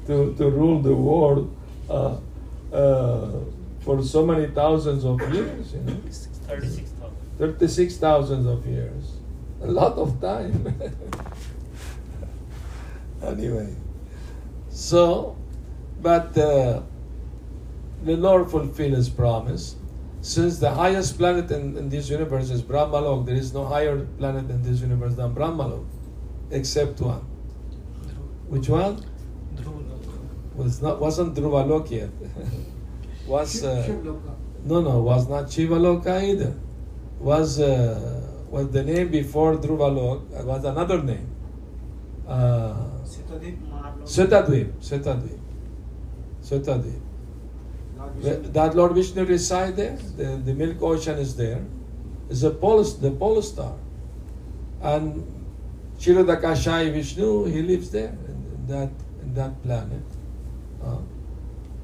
to, 0.07 0.33
to 0.35 0.49
rule 0.49 0.81
the 0.81 0.95
world 0.95 1.55
uh, 1.89 2.17
uh, 2.73 3.31
for 3.81 4.03
so 4.03 4.25
many 4.25 4.47
thousands 4.47 5.05
of 5.05 5.21
years. 5.33 5.73
You 5.73 5.81
know? 5.81 5.97
36,000. 6.47 7.15
36,000 7.37 8.47
of 8.47 8.65
years. 8.65 9.13
A 9.61 9.67
lot 9.67 9.93
of 9.97 10.19
time. 10.19 10.73
anyway, 13.23 13.75
so, 14.69 15.37
but 16.01 16.37
uh, 16.37 16.81
the 18.03 18.15
Lord 18.15 18.49
fulfilled 18.49 18.93
his 18.93 19.09
promise. 19.09 19.75
Since 20.21 20.59
the 20.59 20.71
highest 20.71 21.17
planet 21.17 21.49
in, 21.51 21.77
in 21.77 21.89
this 21.89 22.09
universe 22.09 22.49
is 22.49 22.61
Brahmalok, 22.61 23.25
there 23.25 23.35
is 23.35 23.53
no 23.53 23.65
higher 23.65 24.05
planet 24.17 24.49
in 24.49 24.61
this 24.63 24.81
universe 24.81 25.15
than 25.15 25.33
Brahmalok, 25.33 25.85
except 26.51 26.99
one. 26.99 27.25
Which 28.49 28.67
one? 28.67 29.05
Was 30.55 30.81
not 30.81 30.99
wasn't 30.99 31.35
Dhruvalok 31.35 31.89
yet. 31.89 32.09
was 33.27 33.63
uh, 33.63 33.87
no 34.65 34.81
no 34.81 34.99
was 34.99 35.29
not 35.29 35.45
Shivaloka 35.45 36.21
either 36.21 36.53
was 37.19 37.59
uh, 37.59 38.21
was 38.49 38.69
the 38.71 38.83
name 38.83 39.09
before 39.09 39.55
Dhruvalok 39.57 40.43
was 40.43 40.65
another 40.65 41.01
name. 41.01 41.29
Uh, 42.27 42.88
Svetadvip, 44.03 44.71
Svetadvip, 44.81 45.39
Svetadvip. 46.43 47.01
That 48.53 48.75
Lord 48.75 48.93
Vishnu 48.93 49.25
resides 49.25 49.75
there. 49.75 49.97
The, 50.17 50.37
the 50.37 50.53
Milk 50.53 50.81
Ocean 50.81 51.17
is 51.17 51.35
there. 51.35 51.63
It's 52.29 52.43
a 52.43 52.51
pole, 52.51 52.83
the 52.83 53.11
pole 53.11 53.41
star, 53.41 53.75
and 54.81 55.25
Kshirodakashayi 55.99 56.93
Vishnu 56.93 57.45
he 57.45 57.61
lives 57.61 57.91
there 57.91 58.15
in, 58.27 58.45
in 58.55 58.67
that 58.67 58.89
in 59.21 59.33
that 59.33 59.61
planet. 59.63 60.03
Uh, 60.83 60.97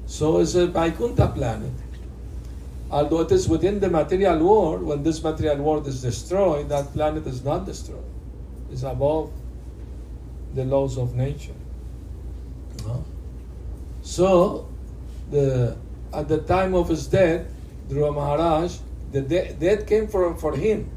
so 0.06 0.38
it's 0.38 0.54
a 0.54 0.66
Vaikuntha 0.66 1.28
planet 1.28 1.72
although 2.90 3.20
it 3.20 3.32
is 3.32 3.48
within 3.48 3.80
the 3.80 3.90
material 3.90 4.38
world, 4.38 4.82
when 4.82 5.02
this 5.02 5.22
material 5.22 5.58
world 5.58 5.86
is 5.86 6.02
destroyed, 6.02 6.68
that 6.68 6.92
planet 6.92 7.26
is 7.26 7.44
not 7.44 7.66
destroyed. 7.66 8.04
It's 8.70 8.82
above 8.82 9.32
the 10.54 10.64
laws 10.64 10.98
of 10.98 11.14
nature. 11.14 11.54
So, 14.02 14.68
the, 15.30 15.76
at 16.12 16.28
the 16.28 16.38
time 16.38 16.74
of 16.74 16.88
his 16.88 17.06
death, 17.06 17.46
Dhruva 17.88 18.14
Maharaj, 18.14 18.78
the 19.12 19.20
de- 19.20 19.52
death 19.54 19.86
came 19.86 20.06
for, 20.06 20.34
for 20.36 20.54
him. 20.54 20.90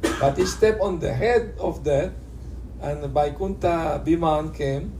But 0.00 0.36
he 0.36 0.46
stepped 0.46 0.80
on 0.80 1.00
the 1.00 1.12
head 1.12 1.54
of 1.58 1.82
death, 1.82 2.12
and 2.80 3.02
the 3.02 3.08
Vaikuntha 3.08 4.02
Biman 4.04 4.54
came, 4.54 4.92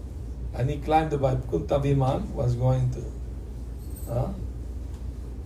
and 0.55 0.69
he 0.69 0.79
climbed 0.79 1.11
the 1.13 1.19
Vaikuntha 1.19 1.79
Biman, 1.79 2.29
was 2.31 2.55
going 2.55 2.91
to, 2.91 4.13
uh, 4.13 4.33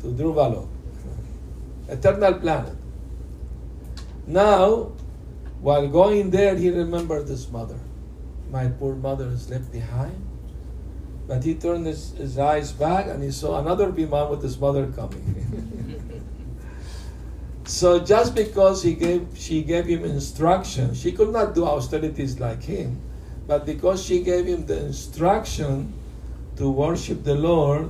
to 0.00 0.06
Dhruvalo, 0.06 0.68
eternal 1.88 2.34
planet. 2.34 2.76
Now, 4.26 4.92
while 5.60 5.88
going 5.88 6.30
there, 6.30 6.56
he 6.56 6.70
remembered 6.70 7.28
his 7.28 7.50
mother. 7.50 7.78
My 8.50 8.68
poor 8.68 8.94
mother 8.94 9.28
is 9.28 9.50
left 9.50 9.70
behind. 9.70 10.31
But 11.32 11.44
he 11.44 11.54
turned 11.54 11.86
his, 11.86 12.10
his 12.10 12.38
eyes 12.38 12.72
back 12.72 13.06
and 13.06 13.22
he 13.22 13.30
saw 13.30 13.58
another 13.58 13.90
Viman 13.90 14.28
with 14.28 14.42
his 14.42 14.58
mother 14.58 14.86
coming. 14.88 15.24
so 17.64 18.00
just 18.00 18.34
because 18.34 18.82
he 18.82 18.92
gave, 18.92 19.26
she 19.34 19.62
gave 19.62 19.86
him 19.86 20.04
instruction, 20.04 20.92
she 20.92 21.10
could 21.10 21.30
not 21.32 21.54
do 21.54 21.64
austerities 21.64 22.38
like 22.38 22.62
him, 22.62 23.00
but 23.46 23.64
because 23.64 24.04
she 24.04 24.22
gave 24.22 24.44
him 24.44 24.66
the 24.66 24.84
instruction 24.84 25.94
to 26.56 26.70
worship 26.70 27.24
the 27.24 27.34
Lord, 27.34 27.88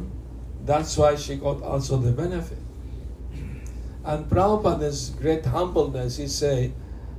that's 0.64 0.96
why 0.96 1.16
she 1.16 1.34
got 1.34 1.64
also 1.64 1.96
the 1.96 2.12
benefit. 2.12 2.62
And 4.04 4.30
Prabhupada's 4.30 5.10
great 5.18 5.46
humbleness, 5.46 6.16
he 6.16 6.28
say, 6.28 6.74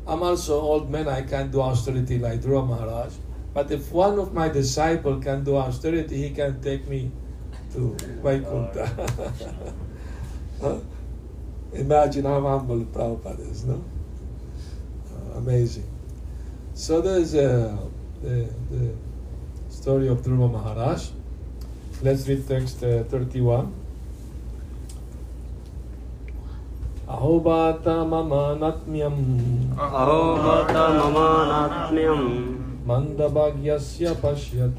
I'm 0.08 0.24
also 0.24 0.62
old 0.62 0.90
man, 0.90 1.10
I 1.10 1.24
can't 1.24 1.52
do 1.52 1.60
austerity 1.60 2.18
like 2.18 2.40
Dhruva 2.40 2.70
Maharaj. 2.70 3.12
But 3.55 3.71
if 3.71 3.91
one 3.93 4.19
of 4.19 4.33
my 4.33 4.49
disciple 4.49 5.21
can 5.21 5.45
do 5.45 5.57
austerity, 5.57 6.17
he 6.17 6.31
can 6.31 6.61
take 6.61 6.87
me 6.89 7.11
to 7.73 7.97
Vaikuntha. 8.23 8.87
Huh? 10.61 10.79
Imagine 11.73 12.25
how 12.25 12.41
humble 12.41 12.85
Prabhupada 12.85 13.49
is, 13.51 13.65
no? 13.65 13.85
Uh, 15.15 15.39
amazing. 15.39 15.89
So 16.75 17.01
there's 17.01 17.35
uh, 17.35 17.77
the, 18.23 18.49
the 18.71 18.93
story 19.69 20.09
of 20.09 20.23
Dhruva 20.23 20.51
Maharaj. 20.51 21.11
Let's 22.03 22.27
read 22.29 22.47
text 22.49 22.83
uh, 22.83 23.05
31. 23.05 23.75
अहोबात 27.09 27.87
मम 27.89 28.33
नत्म्यम् 28.63 29.23
अहोबत 29.81 30.77
ममानात्म्यम् 30.97 32.27
मन्दभाग्यस्य 32.88 34.12
पश्यत। 34.12 34.78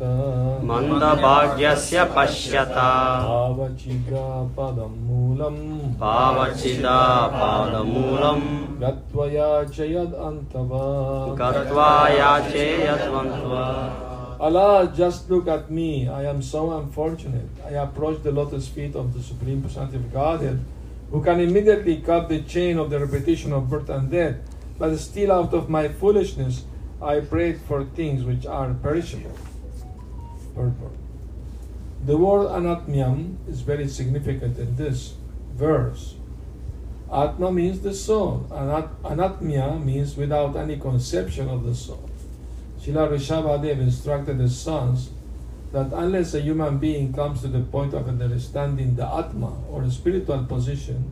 मन्दभाग्यस्य 0.64 2.04
पश्यत। 2.04 2.68
पावचिकापदं 2.68 3.87
मूलम्। 5.04 5.78
पावचिदापादमूलम्। 5.94 6.84
गत्वा 8.80 9.26
याचयद् 9.26 10.14
अन्तवा 10.14 11.50
गत्वा 11.50 12.08
याचेयद्वन्त्वा 12.08 14.00
Alas, 14.40 14.88
just 14.99 15.30
look 15.30 15.49
at 15.49 15.70
me. 15.70 16.08
I 16.08 16.25
am 16.26 16.42
so 16.42 16.78
unfortunate. 16.78 17.49
I 17.70 17.75
approach 17.75 18.23
the 18.23 18.32
lotus 18.32 18.68
feet 18.68 18.94
of 18.94 19.14
the 19.14 19.23
Supreme 19.23 19.62
Personality 19.62 19.96
of 19.96 20.12
Godhead, 20.12 20.58
who 21.11 21.23
can 21.23 21.40
immediately 21.40 22.02
cut 22.06 22.28
the 22.28 22.42
chain 22.42 22.78
of 22.78 22.90
the 22.90 22.99
repetition 22.99 23.52
of 23.52 23.70
birth 23.70 23.88
and 23.88 24.11
death, 24.11 24.34
but 24.78 24.99
still 24.99 25.30
out 25.30 25.54
of 25.54 25.68
my 25.68 25.88
foolishness, 25.88 26.64
I 27.04 27.20
prayed 27.20 27.61
for 27.61 27.84
things 27.84 28.25
which 28.25 28.46
are 28.46 28.73
perishable. 28.73 29.37
Purport. 30.54 30.92
The 32.06 32.16
word 32.16 32.49
anatmyam 32.49 33.36
is 33.49 33.60
very 33.60 33.88
significant 33.88 34.58
in 34.58 34.76
this 34.76 35.14
verse. 35.54 36.14
Atma 37.12 37.52
means 37.52 37.80
the 37.80 37.95
soul. 37.95 38.47
Anat- 38.50 39.02
anatmya 39.02 39.82
means 39.84 40.17
without 40.17 40.56
any 40.56 40.78
conception 40.78 41.49
of 41.49 41.64
the 41.64 41.75
soul. 41.75 42.08
Srila 42.80 43.10
Rishabhadev 43.12 43.80
instructed 43.80 44.38
his 44.38 44.58
sons 44.58 45.10
that 45.73 45.93
unless 45.93 46.34
a 46.34 46.40
human 46.40 46.78
being 46.78 47.12
comes 47.12 47.43
to 47.43 47.49
the 47.49 47.60
point 47.60 47.95
of 47.95 48.08
understanding 48.08 48.97
the 48.97 49.06
Atma 49.06 49.52
or 49.71 49.82
the 49.82 49.90
spiritual 49.90 50.45
position, 50.45 51.10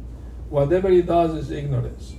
whatever 0.51 0.89
he 0.89 1.03
does 1.03 1.35
is 1.35 1.51
ignorance, 1.51 2.15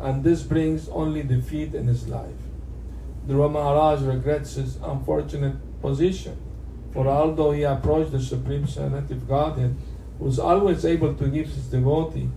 and 0.00 0.22
this 0.22 0.42
brings 0.42 0.88
only 0.88 1.22
defeat 1.22 1.74
in 1.74 1.86
his 1.86 2.08
life. 2.08 2.47
Dhruva 3.28 3.52
Maharaj 3.52 4.00
regrets 4.02 4.54
his 4.54 4.78
unfortunate 4.82 5.56
position, 5.82 6.34
for 6.94 7.06
although 7.06 7.52
he 7.52 7.62
approached 7.62 8.12
the 8.12 8.20
Supreme 8.20 8.64
of 8.64 9.28
Godhead, 9.28 9.76
who 10.18 10.28
is 10.28 10.38
always 10.38 10.86
able 10.86 11.12
to 11.14 11.28
give 11.28 11.46
his 11.46 11.66
devotee 11.66 12.30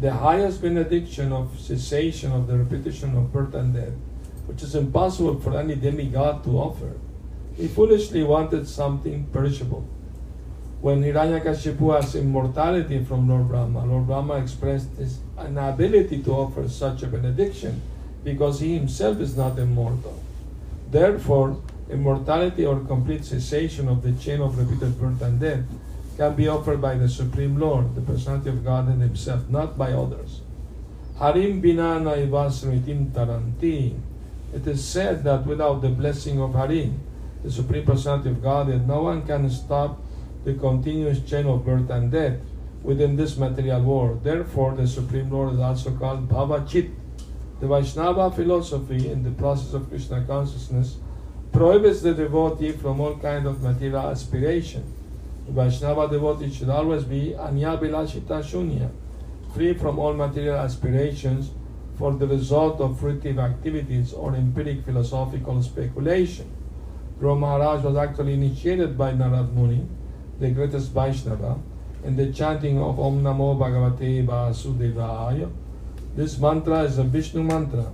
the 0.00 0.12
highest 0.12 0.60
benediction 0.60 1.32
of 1.32 1.60
cessation 1.60 2.32
of 2.32 2.48
the 2.48 2.58
repetition 2.58 3.16
of 3.16 3.32
birth 3.32 3.54
and 3.54 3.72
death, 3.72 3.92
which 4.46 4.64
is 4.64 4.74
impossible 4.74 5.38
for 5.38 5.56
any 5.56 5.76
demigod 5.76 6.42
to 6.42 6.58
offer. 6.58 6.92
He 7.56 7.68
foolishly 7.68 8.24
wanted 8.24 8.66
something 8.66 9.26
perishable. 9.32 9.86
When 10.80 11.04
Hiranyakashipu 11.04 11.96
asked 11.96 12.16
immortality 12.16 13.04
from 13.04 13.28
Lord 13.28 13.46
Brahma, 13.46 13.86
Lord 13.86 14.08
Brahma 14.08 14.34
expressed 14.38 14.90
his 14.98 15.20
inability 15.38 16.20
to 16.24 16.32
offer 16.32 16.68
such 16.68 17.04
a 17.04 17.06
benediction 17.06 17.80
because 18.24 18.58
he 18.58 18.74
himself 18.74 19.20
is 19.20 19.36
not 19.36 19.56
immortal. 19.56 20.21
Therefore, 20.92 21.56
immortality 21.88 22.66
or 22.66 22.80
complete 22.80 23.24
cessation 23.24 23.88
of 23.88 24.02
the 24.02 24.12
chain 24.12 24.42
of 24.42 24.58
repeated 24.58 25.00
birth 25.00 25.22
and 25.22 25.40
death 25.40 25.64
can 26.18 26.34
be 26.34 26.48
offered 26.48 26.82
by 26.82 26.94
the 26.96 27.08
Supreme 27.08 27.58
Lord, 27.58 27.94
the 27.94 28.02
personality 28.02 28.50
of 28.50 28.62
God 28.62 28.88
and 28.88 29.00
Himself, 29.00 29.48
not 29.48 29.78
by 29.78 29.92
others. 29.92 30.42
Harim 31.18 31.62
bina 31.62 31.98
naivasmitim 31.98 33.14
taranti. 33.14 33.96
It 34.52 34.66
is 34.66 34.84
said 34.84 35.24
that 35.24 35.46
without 35.46 35.80
the 35.80 35.88
blessing 35.88 36.38
of 36.38 36.52
Harim, 36.52 37.00
the 37.42 37.50
Supreme 37.50 37.86
Personality 37.86 38.28
of 38.28 38.42
God, 38.42 38.68
that 38.68 38.86
no 38.86 39.02
one 39.02 39.26
can 39.26 39.48
stop 39.48 39.98
the 40.44 40.52
continuous 40.54 41.20
chain 41.20 41.46
of 41.46 41.64
birth 41.64 41.88
and 41.88 42.12
death 42.12 42.36
within 42.82 43.16
this 43.16 43.38
material 43.38 43.82
world. 43.82 44.24
Therefore, 44.24 44.74
the 44.74 44.86
Supreme 44.86 45.30
Lord 45.30 45.54
is 45.54 45.60
also 45.60 45.92
called 45.92 46.28
Bhavachit. 46.28 46.90
The 47.62 47.68
Vaishnava 47.68 48.32
philosophy 48.32 49.08
in 49.08 49.22
the 49.22 49.30
process 49.30 49.72
of 49.72 49.88
Krishna 49.88 50.24
consciousness 50.26 50.96
prohibits 51.52 52.02
the 52.02 52.12
devotee 52.12 52.72
from 52.72 53.00
all 53.00 53.14
kind 53.18 53.46
of 53.46 53.62
material 53.62 54.08
aspiration. 54.08 54.82
The 55.46 55.52
Vaishnava 55.52 56.08
devotee 56.08 56.52
should 56.52 56.70
always 56.70 57.04
be 57.04 57.36
anyabilashita 57.38 58.42
shunya, 58.42 58.90
free 59.54 59.74
from 59.74 60.00
all 60.00 60.12
material 60.12 60.56
aspirations 60.56 61.52
for 61.96 62.12
the 62.14 62.26
result 62.26 62.80
of 62.80 62.98
fruitive 62.98 63.38
activities 63.38 64.12
or 64.12 64.34
empiric 64.34 64.84
philosophical 64.84 65.62
speculation. 65.62 66.50
Dhruva 67.20 67.38
Maharaj 67.38 67.84
was 67.84 67.94
actually 67.94 68.34
initiated 68.34 68.98
by 68.98 69.12
Narad 69.12 69.52
Muni, 69.52 69.86
the 70.40 70.50
greatest 70.50 70.90
Vaishnava, 70.90 71.60
in 72.02 72.16
the 72.16 72.32
chanting 72.32 72.82
of 72.82 72.98
Om 72.98 73.22
Namo 73.22 73.56
Bhagavate 73.56 74.26
Vasudevaya. 74.26 75.48
This 76.14 76.38
mantra 76.38 76.82
is 76.82 76.98
a 76.98 77.04
Vishnu 77.04 77.42
mantra. 77.42 77.90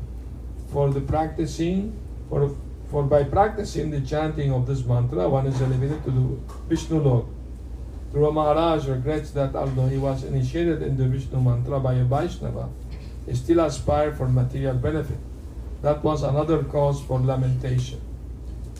For 0.72 0.90
the 0.90 1.00
practicing, 1.00 1.96
for, 2.28 2.56
for 2.90 3.04
by 3.04 3.22
practicing 3.22 3.90
the 3.90 4.00
chanting 4.00 4.52
of 4.52 4.66
this 4.66 4.84
mantra, 4.84 5.28
one 5.28 5.46
is 5.46 5.62
elevated 5.62 6.02
to 6.04 6.10
the 6.10 6.54
Vishnu 6.68 7.00
Lok. 7.00 7.26
Dhruva 8.12 8.34
Maharaj 8.34 8.86
regrets 8.88 9.30
that 9.32 9.54
although 9.54 9.86
he 9.86 9.98
was 9.98 10.24
initiated 10.24 10.82
in 10.82 10.96
the 10.96 11.04
Vishnu 11.04 11.40
mantra 11.40 11.78
by 11.78 11.94
a 11.94 12.04
Vaishnava, 12.04 12.68
he 13.24 13.36
still 13.36 13.60
aspired 13.60 14.16
for 14.16 14.26
material 14.26 14.74
benefit. 14.74 15.18
That 15.82 16.02
was 16.02 16.24
another 16.24 16.64
cause 16.64 17.00
for 17.00 17.20
lamentation. 17.20 18.00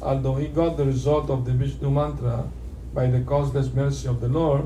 Although 0.02 0.34
he 0.34 0.48
got 0.48 0.76
the 0.76 0.84
result 0.84 1.30
of 1.30 1.44
the 1.44 1.52
Vishnu 1.52 1.90
mantra 1.90 2.50
by 2.92 3.06
the 3.06 3.20
causeless 3.20 3.72
mercy 3.72 4.08
of 4.08 4.20
the 4.20 4.28
Lord, 4.28 4.64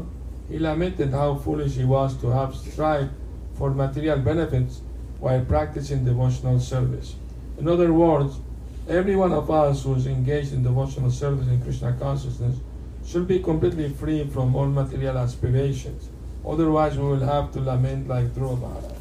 he 0.49 0.59
lamented 0.59 1.11
how 1.11 1.35
foolish 1.35 1.75
he 1.75 1.85
was 1.85 2.17
to 2.23 2.29
have 2.29 2.55
strived 2.55 3.11
for 3.57 3.71
material 3.71 4.19
benefits 4.19 4.81
while 5.21 5.45
practicing 5.45 6.05
devotional 6.05 6.59
service. 6.59 7.15
In 7.59 7.69
other 7.69 7.93
words, 7.93 8.37
every 8.89 9.15
one 9.15 9.33
of 9.33 9.51
us 9.51 9.85
who 9.85 9.95
is 9.95 10.07
engaged 10.07 10.53
in 10.53 10.63
devotional 10.63 11.11
service 11.11 11.47
in 11.47 11.63
Krishna 11.63 11.93
consciousness 11.99 12.57
should 13.07 13.29
be 13.29 13.39
completely 13.39 13.89
free 13.89 14.25
from 14.29 14.55
all 14.57 14.67
material 14.67 15.19
aspirations. 15.19 16.09
Otherwise, 16.47 16.97
we 16.97 17.05
will 17.05 17.21
have 17.21 17.53
to 17.53 17.61
lament 17.61 18.09
like 18.09 18.27
Dhruva 18.35 18.61
Maharaj. 18.61 18.93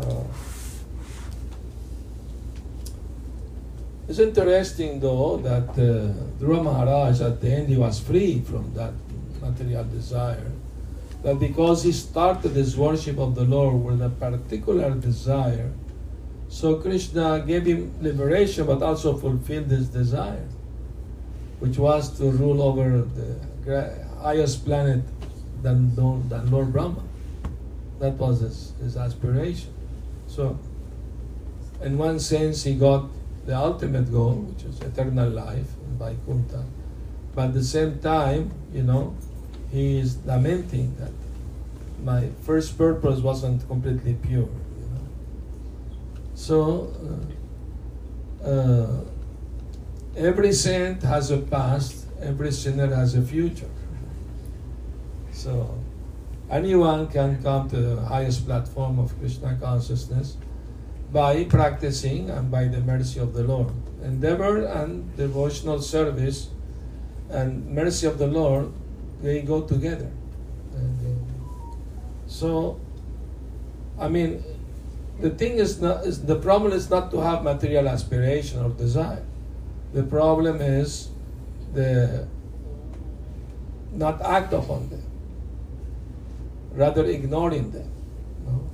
Uh, 0.00 0.24
it's 4.08 4.18
interesting, 4.18 4.98
though, 4.98 5.36
that 5.36 5.68
uh, 5.70 6.12
Dhruva 6.40 6.64
Maharaj 6.64 7.20
at 7.20 7.40
the 7.40 7.52
end 7.52 7.68
he 7.68 7.76
was 7.76 8.00
free 8.00 8.40
from 8.40 8.74
that 8.74 8.92
material 9.40 9.84
desire. 9.84 10.50
That 11.22 11.38
because 11.38 11.84
he 11.84 11.92
started 11.92 12.52
his 12.52 12.76
worship 12.76 13.18
of 13.18 13.34
the 13.34 13.44
Lord 13.44 13.82
with 13.84 14.02
a 14.02 14.10
particular 14.10 14.90
desire, 14.90 15.72
so 16.48 16.76
Krishna 16.76 17.44
gave 17.46 17.64
him 17.64 17.94
liberation 18.00 18.66
but 18.66 18.82
also 18.82 19.16
fulfilled 19.16 19.66
his 19.66 19.88
desire. 19.88 20.48
which 21.62 21.78
was 21.78 22.18
to 22.18 22.24
rule 22.24 22.60
over 22.60 23.06
the 23.14 24.04
highest 24.20 24.64
planet 24.64 25.00
than, 25.62 25.94
than 25.94 26.50
Lord 26.50 26.72
Brahma. 26.72 27.04
That 28.00 28.14
was 28.14 28.40
his, 28.40 28.72
his 28.82 28.96
aspiration. 28.96 29.72
So, 30.26 30.58
in 31.80 31.98
one 31.98 32.18
sense, 32.18 32.64
he 32.64 32.74
got 32.74 33.08
the 33.46 33.56
ultimate 33.56 34.10
goal, 34.10 34.34
which 34.34 34.64
is 34.64 34.80
eternal 34.80 35.30
life 35.30 35.70
in 35.86 35.98
Vaikuntha. 35.98 36.64
But 37.32 37.50
at 37.50 37.54
the 37.54 37.62
same 37.62 38.00
time, 38.00 38.50
you 38.72 38.82
know, 38.82 39.14
he 39.72 39.98
is 39.98 40.18
lamenting 40.26 40.94
that 40.96 41.12
my 42.04 42.28
first 42.42 42.76
purpose 42.76 43.20
wasn't 43.20 43.66
completely 43.66 44.14
pure. 44.14 44.42
You 44.42 44.88
know? 44.92 45.06
So, 46.34 46.92
uh, 48.44 48.48
uh, 48.48 49.04
every 50.16 50.52
saint 50.52 51.02
has 51.02 51.30
a 51.30 51.38
past, 51.38 52.06
every 52.20 52.52
sinner 52.52 52.94
has 52.94 53.14
a 53.14 53.22
future. 53.22 53.70
So, 55.32 55.78
anyone 56.50 57.08
can 57.08 57.42
come 57.42 57.70
to 57.70 57.76
the 57.76 58.00
highest 58.02 58.44
platform 58.46 58.98
of 58.98 59.18
Krishna 59.18 59.56
consciousness 59.60 60.36
by 61.12 61.44
practicing 61.44 62.30
and 62.30 62.50
by 62.50 62.64
the 62.64 62.80
mercy 62.80 63.20
of 63.20 63.32
the 63.32 63.44
Lord. 63.44 63.72
Endeavor 64.02 64.66
and 64.66 65.16
devotional 65.16 65.80
service 65.80 66.48
and 67.30 67.66
mercy 67.74 68.06
of 68.06 68.18
the 68.18 68.26
Lord, 68.26 68.72
they 69.22 69.42
go 69.42 69.62
together. 69.62 70.10
And, 70.74 70.98
uh, 71.06 71.76
so, 72.26 72.80
I 73.98 74.08
mean, 74.08 74.42
the 75.20 75.30
thing 75.30 75.58
is 75.58 75.80
not 75.80 76.04
is 76.04 76.24
the 76.24 76.36
problem 76.36 76.72
is 76.72 76.90
not 76.90 77.10
to 77.12 77.20
have 77.20 77.44
material 77.44 77.88
aspiration 77.88 78.62
or 78.62 78.70
desire. 78.70 79.24
The 79.92 80.02
problem 80.02 80.60
is 80.60 81.10
the 81.72 82.26
not 83.92 84.20
act 84.22 84.52
upon 84.52 84.88
them, 84.88 85.04
rather 86.72 87.04
ignoring 87.04 87.70
them. 87.70 87.90
no? 88.46 88.70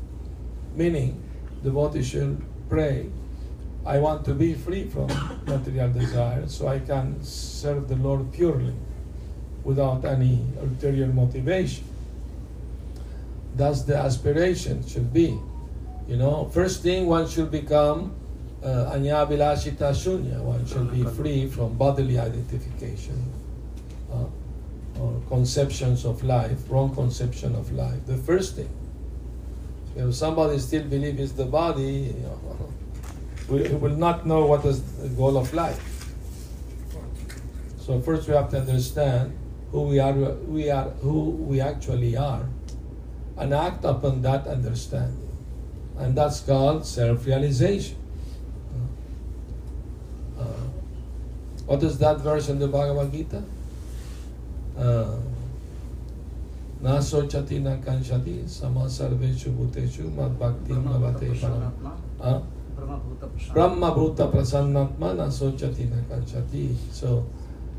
Meaning, 0.75 1.23
devotee 1.63 2.03
should 2.03 2.41
pray, 2.69 3.11
I 3.85 3.99
want 3.99 4.25
to 4.27 4.35
be 4.35 4.55
free 4.55 4.85
from 4.85 5.09
material 5.47 5.91
desire 5.91 6.47
so 6.47 6.69
I 6.69 6.79
can 6.79 7.23
serve 7.23 7.89
the 7.89 7.97
Lord 7.97 8.33
purely 8.33 8.75
without 9.65 10.05
any 10.05 10.45
ulterior 10.61 11.07
motivation. 11.09 11.85
That's 13.57 13.83
the 13.83 13.97
aspiration 13.97 14.87
should 14.87 15.13
be. 15.13 15.39
You 16.07 16.17
know, 16.17 16.49
first 16.55 16.83
thing 16.83 17.07
one 17.07 17.29
should 17.29 17.51
become 17.51 18.15
uh, 18.63 18.93
anyavilashita 18.95 19.93
shunya. 19.93 20.41
One 20.41 20.65
should 20.67 20.91
be 20.91 21.05
free 21.05 21.49
from 21.49 21.77
bodily 21.77 22.19
identification 22.19 23.21
uh, 24.13 24.25
or 25.01 25.21
conceptions 25.29 26.05
of 26.05 26.23
life, 26.25 26.59
wrong 26.69 26.95
conception 26.95 27.55
of 27.55 27.73
life. 27.73 28.07
The 28.07 28.17
first 28.17 28.57
thing. 28.57 28.71
If 29.97 30.15
somebody 30.15 30.59
still 30.61 30.85
believes 30.85 31.21
it's 31.21 31.33
the 31.33 31.45
body, 31.45 32.15
you 32.15 32.23
know, 32.23 32.73
we 33.49 33.69
will 33.75 33.97
not 33.97 34.27
know 34.27 34.47
what 34.47 34.65
is 34.65 34.83
the 35.03 35.09
goal 35.09 35.37
of 35.37 35.53
life. 35.53 35.83
So 37.81 38.01
first 38.01 38.29
we 38.29 38.35
have 38.35 38.51
to 38.51 38.59
understand 38.59 39.37
who 39.71 39.83
we 39.83 39.99
are, 39.99 40.13
we 40.13 40.71
are, 40.71 40.91
who 41.03 41.31
we 41.31 41.61
actually 41.61 42.17
are, 42.17 42.47
and 43.37 43.55
act 43.55 43.85
upon 43.85 44.23
that 44.23 44.47
understanding, 44.47 45.29
and 45.99 46.17
that's 46.17 46.41
called 46.41 46.87
self-realization. 46.87 47.97
Uh, 50.39 50.45
what 51.67 51.83
is 51.83 51.99
that 51.99 52.19
verse 52.21 52.49
in 52.49 52.59
the 52.59 52.69
Bhagavad 52.69 53.13
Gita? 53.13 53.43
Uh, 54.79 55.17
na 56.81 56.99
sochati 56.99 57.61
na 57.61 57.77
kanchati 57.77 58.49
sama 58.49 58.89
sarveshu 58.89 59.51
bhuteshu 59.51 60.15
mad 60.15 60.39
bhakti. 60.39 60.73
Uh, 62.21 62.41
Brahma 63.53 63.91
Bhuta 63.91 64.31
Prasannatma 64.31 65.17
na 65.17 65.27
sochati 65.27 65.91
na 65.91 65.97
kanchati. 66.09 66.75
So, 66.93 67.27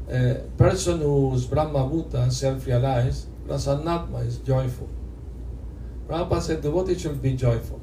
a 0.10 0.42
person 0.58 1.00
who's 1.02 1.46
Brahma 1.46 1.80
Bhuta, 1.80 2.32
self-realized, 2.32 3.28
Prasannatma 3.48 4.26
is 4.26 4.38
joyful. 4.38 4.90
Prabhupada 6.08 6.42
said 6.42 6.62
the 6.62 6.70
devotee 6.70 6.98
should 6.98 7.22
be 7.22 7.36
joyful. 7.36 7.80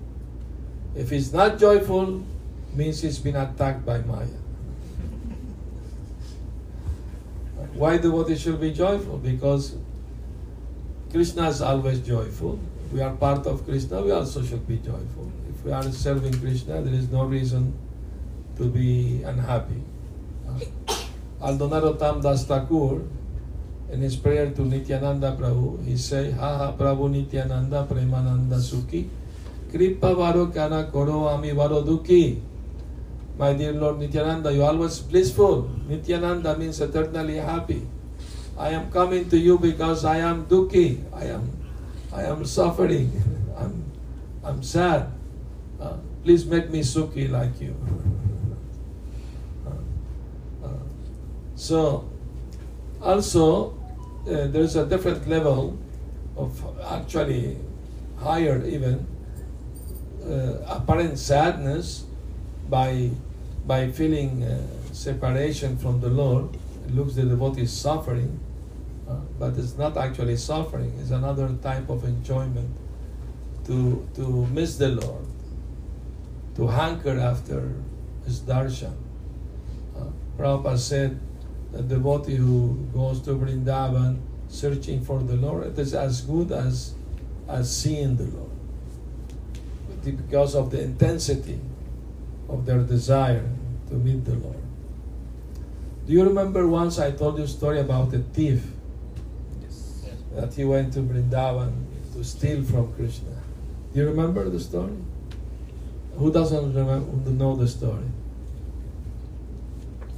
If 0.96 1.10
he's 1.10 1.32
not 1.32 1.58
joyful, 1.58 2.24
means 2.74 3.00
he's 3.00 3.18
been 3.18 3.36
attacked 3.36 3.86
by 3.86 3.98
Maya. 3.98 4.26
Why 7.74 7.96
the 7.98 8.10
devotee 8.10 8.36
should 8.36 8.60
be 8.60 8.72
joyful? 8.72 9.18
Because 9.18 9.76
Krishna 11.10 11.48
is 11.48 11.62
always 11.62 12.00
joyful. 12.00 12.58
We 12.92 13.00
are 13.02 13.14
part 13.14 13.46
of 13.46 13.64
Krishna, 13.64 14.02
we 14.02 14.10
also 14.10 14.42
should 14.42 14.66
be 14.66 14.78
joyful. 14.78 15.30
If 15.50 15.64
we 15.64 15.72
are 15.72 15.82
serving 15.84 16.40
Krishna, 16.40 16.82
there 16.82 16.94
is 16.94 17.08
no 17.10 17.24
reason 17.24 17.72
to 18.56 18.64
be 18.64 19.22
unhappy. 19.22 19.82
Narottam 21.40 22.22
Das 22.22 22.44
Thakur, 22.44 23.02
in 23.92 24.00
his 24.00 24.16
prayer 24.16 24.50
to 24.50 24.62
Nityananda 24.62 25.36
Prabhu, 25.38 25.84
he 25.84 25.96
say, 25.96 26.30
Ha 26.32 26.58
ha 26.58 26.72
Prabhu 26.72 27.10
Nityananda 27.10 27.86
Premananda 27.88 28.56
Sukhi, 28.56 29.08
Kripa 29.70 30.14
Varo 30.14 30.46
Kana 30.46 30.84
Koro 30.90 31.28
Ami 31.28 31.52
Varo 31.52 31.82
Dukhi. 31.82 32.40
My 33.38 33.52
dear 33.52 33.72
Lord 33.72 33.98
Nityananda, 33.98 34.52
you 34.52 34.64
always 34.64 34.98
blissful. 35.00 35.68
Nityananda 35.88 36.56
means 36.56 36.80
eternally 36.80 37.36
happy. 37.36 37.86
I 38.58 38.70
am 38.70 38.90
coming 38.90 39.28
to 39.28 39.36
you 39.36 39.58
because 39.58 40.04
I 40.04 40.18
am 40.18 40.46
dukhi. 40.46 41.04
I 41.12 41.24
am, 41.26 41.44
I 42.12 42.22
am 42.22 42.44
suffering. 42.46 43.12
I'm, 43.58 43.84
I'm 44.42 44.62
sad. 44.62 45.12
Uh, 45.78 45.96
please 46.24 46.46
make 46.46 46.70
me 46.70 46.80
sukhi 46.80 47.30
like 47.30 47.60
you. 47.60 47.76
Uh, 49.66 50.64
uh, 50.64 50.80
so, 51.56 52.08
also, 53.00 53.70
uh, 54.28 54.46
there's 54.48 54.76
a 54.76 54.84
different 54.86 55.26
level 55.28 55.78
of 56.36 56.62
actually 56.84 57.56
higher 58.18 58.64
even 58.66 59.06
uh, 60.24 60.58
apparent 60.68 61.18
sadness 61.18 62.04
by 62.68 63.10
by 63.66 63.90
feeling 63.90 64.42
uh, 64.44 64.60
separation 64.92 65.76
from 65.78 66.00
the 66.00 66.08
Lord. 66.08 66.54
It 66.86 66.94
looks 66.94 67.14
the 67.14 67.22
devotee 67.24 67.62
is 67.62 67.72
suffering, 67.72 68.38
uh, 69.08 69.14
but 69.38 69.56
it's 69.56 69.76
not 69.76 69.96
actually 69.96 70.36
suffering. 70.36 70.92
It's 71.00 71.10
another 71.10 71.48
type 71.62 71.88
of 71.88 72.04
enjoyment 72.04 72.70
to 73.66 74.06
to 74.14 74.46
miss 74.52 74.76
the 74.76 74.88
Lord, 74.88 75.26
to 76.56 76.66
hanker 76.68 77.18
after 77.18 77.72
His 78.24 78.40
darshan. 78.40 78.94
Uh, 79.96 80.10
Prabhupada 80.36 80.78
said, 80.78 81.18
a 81.78 81.82
devotee 81.82 82.36
who 82.36 82.88
goes 82.94 83.20
to 83.22 83.34
Vrindavan 83.34 84.18
searching 84.48 85.04
for 85.04 85.20
the 85.20 85.34
Lord, 85.34 85.66
it 85.66 85.78
is 85.78 85.94
as 85.94 86.22
good 86.22 86.52
as 86.52 86.94
as 87.48 87.74
seeing 87.76 88.16
the 88.16 88.24
Lord, 88.24 88.50
because 90.04 90.54
of 90.56 90.70
the 90.70 90.82
intensity 90.82 91.60
of 92.48 92.66
their 92.66 92.80
desire 92.80 93.48
to 93.88 93.94
meet 93.94 94.24
the 94.24 94.34
Lord. 94.34 94.56
Do 96.06 96.12
you 96.12 96.24
remember 96.24 96.66
once 96.66 96.98
I 96.98 97.12
told 97.12 97.38
you 97.38 97.44
a 97.44 97.48
story 97.48 97.80
about 97.80 98.12
a 98.14 98.18
thief 98.18 98.64
that 100.34 100.54
he 100.54 100.64
went 100.64 100.92
to 100.94 101.00
Vrindavan 101.00 101.72
to 102.14 102.24
steal 102.24 102.62
from 102.64 102.92
Krishna? 102.94 103.36
Do 103.92 104.00
you 104.00 104.06
remember 104.08 104.48
the 104.48 104.60
story? 104.60 104.96
Who 106.16 106.32
doesn't 106.32 106.74
remember, 106.74 107.30
know 107.30 107.56
the 107.56 107.68
story? 107.68 108.06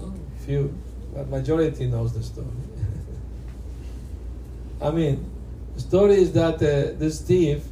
Oh, 0.01 0.13
few, 0.47 0.75
but 1.19 1.29
majority 1.29 1.87
knows 1.87 2.13
the 2.13 2.23
story. 2.23 2.47
I 4.81 4.93
mean, 4.93 5.29
the 5.75 5.81
story 5.81 6.15
is 6.15 6.33
that 6.33 6.55
uh, 6.55 6.97
this 6.97 7.21
thief, 7.21 7.65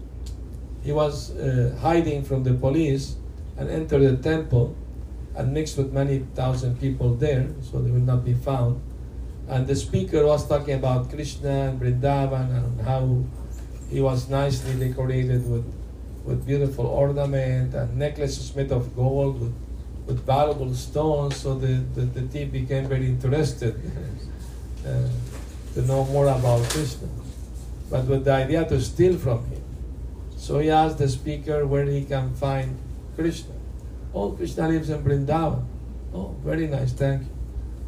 he 0.83 0.91
was 0.91 1.31
uh, 1.37 1.79
hiding 1.81 2.25
from 2.25 2.43
the 2.43 2.55
police 2.55 3.15
and 3.57 3.71
entered 3.71 4.03
the 4.03 4.17
temple 4.17 4.75
and 5.37 5.55
mixed 5.55 5.79
with 5.79 5.93
many 5.93 6.27
thousand 6.35 6.81
people 6.81 7.15
there, 7.15 7.47
so 7.63 7.81
they 7.81 7.91
will 7.91 8.01
not 8.01 8.25
be 8.25 8.35
found. 8.35 8.81
And 9.49 9.69
the 9.69 9.77
speaker 9.77 10.27
was 10.27 10.49
talking 10.49 10.75
about 10.75 11.09
Krishna 11.09 11.69
and 11.69 11.81
Vrindavan 11.81 12.51
and 12.51 12.81
how 12.81 13.23
he 13.89 14.01
was 14.01 14.29
nicely 14.29 14.75
decorated 14.75 15.49
with, 15.49 15.73
with 16.25 16.45
beautiful 16.45 16.87
ornament 16.87 17.75
and 17.75 17.97
necklaces 17.97 18.57
made 18.57 18.73
of 18.73 18.97
gold 18.97 19.41
with, 19.41 19.55
with 20.07 20.25
valuable 20.25 20.73
stones. 20.75 21.37
So 21.37 21.55
the, 21.55 21.85
the, 21.95 22.03
the 22.03 22.23
thief 22.23 22.53
became 22.53 22.87
very 22.87 23.07
interested 23.07 23.75
uh, 24.87 25.09
to 25.75 25.83
know 25.83 26.05
more 26.07 26.29
about 26.29 26.63
Krishna, 26.71 27.09
but 27.91 28.05
with 28.07 28.25
the 28.25 28.33
idea 28.33 28.65
to 28.65 28.81
steal 28.81 29.19
from 29.19 29.45
him. 29.47 29.63
So 30.37 30.61
he 30.61 30.71
asked 30.71 30.99
the 30.99 31.09
speaker 31.09 31.67
where 31.67 31.85
he 31.85 32.05
can 32.05 32.33
find 32.35 32.79
Krishna. 33.17 33.55
Oh, 34.15 34.31
Krishna 34.31 34.69
lives 34.69 34.91
in 34.91 35.03
Vrindavan. 35.03 35.65
Oh, 36.15 36.35
very 36.45 36.69
nice, 36.69 36.93
thank 36.93 37.23
you. 37.23 37.29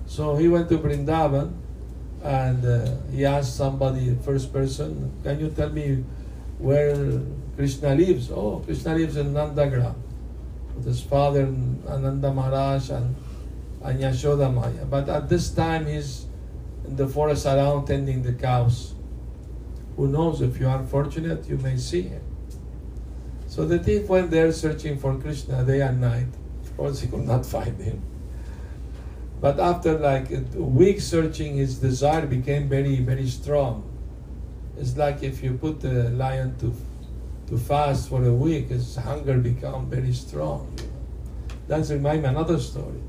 So 0.07 0.37
he 0.37 0.49
went 0.49 0.69
to 0.71 0.79
Vrindavan 0.79 1.53
and 2.23 2.65
uh, 2.65 2.97
he 3.13 3.25
asked 3.25 3.57
somebody, 3.57 4.17
first 4.25 4.53
person, 4.53 5.13
can 5.23 5.39
you 5.39 5.51
tell 5.51 5.71
me 5.71 6.05
where 6.59 7.21
Krishna 7.57 7.95
lives? 7.95 8.31
Oh, 8.31 8.61
Krishna 8.67 8.95
lives 8.95 9.17
in 9.17 9.33
Nandagram 9.33 9.95
with 10.79 10.87
his 10.87 11.03
father 11.03 11.47
Nanda 11.47 12.33
Maharaj 12.33 12.91
and, 12.91 13.17
and 13.83 14.01
Yashoda 14.01 14.53
Maya. 14.53 14.85
But 14.85 15.09
at 15.09 15.29
this 15.29 15.51
time 15.51 15.87
he's 15.87 16.27
in 16.87 16.97
the 16.97 17.09
forest 17.09 17.47
around 17.47 17.87
tending 17.87 18.23
the 18.23 18.33
cows. 18.33 18.95
Who 19.97 20.07
knows, 20.09 20.41
if 20.41 20.61
you 20.61 20.69
are 20.69 20.85
fortunate, 20.85 21.49
you 21.49 21.59
may 21.59 21.77
see 21.77 22.03
him. 22.03 22.23
So 23.49 23.65
the 23.65 23.81
thief 23.81 24.09
went 24.09 24.31
there 24.31 24.53
searching 24.53 24.99
for 24.99 25.17
Krishna 25.17 25.65
day 25.65 25.81
and 25.81 26.01
night. 26.01 26.29
Of 26.63 26.77
course, 26.77 27.01
he 27.01 27.09
could 27.09 27.27
not 27.27 27.45
find 27.45 27.81
him. 27.81 28.01
But 29.41 29.59
after 29.59 29.99
like 29.99 30.31
a 30.31 30.41
week 30.63 31.01
searching, 31.01 31.57
his 31.57 31.79
desire 31.79 32.27
became 32.27 32.69
very, 32.69 33.01
very 33.01 33.27
strong. 33.27 33.85
It's 34.79 34.97
like 34.97 35.25
if 35.25 35.43
you 35.43 35.55
put 35.55 35.81
the 35.81 36.11
lion 36.11 36.57
to 36.59 36.73
to 37.49 37.57
fast 37.57 38.09
for 38.09 38.25
a 38.25 38.33
week, 38.33 38.69
his 38.69 38.97
hunger 38.97 39.39
become 39.39 39.89
very 39.89 40.13
strong. 40.13 40.71
That 41.67 41.89
reminds 41.89 42.23
me 42.23 42.29
another 42.29 42.59
story. 42.59 43.01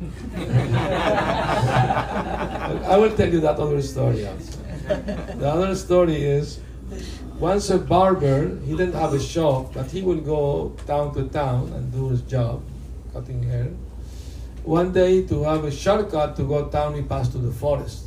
I 2.90 2.96
will 2.98 3.16
tell 3.16 3.28
you 3.28 3.40
that 3.40 3.58
other 3.58 3.82
story 3.82 4.26
also. 4.26 4.58
The 5.38 5.48
other 5.48 5.74
story 5.74 6.22
is 6.22 6.60
once 7.38 7.70
a 7.70 7.78
barber, 7.78 8.58
he 8.64 8.76
didn't 8.76 8.94
have 8.94 9.12
a 9.12 9.20
shop, 9.20 9.74
but 9.74 9.90
he 9.90 10.02
would 10.02 10.24
go 10.24 10.74
town 10.86 11.14
to 11.14 11.28
town 11.28 11.72
and 11.72 11.92
do 11.92 12.08
his 12.08 12.22
job, 12.22 12.62
cutting 13.12 13.42
hair. 13.44 13.70
One 14.64 14.92
day, 14.92 15.22
to 15.26 15.44
have 15.44 15.64
a 15.64 15.70
shortcut 15.70 16.34
to 16.36 16.42
go 16.42 16.66
town, 16.68 16.94
he 16.94 17.02
passed 17.02 17.32
to 17.32 17.38
the 17.38 17.52
forest. 17.52 18.06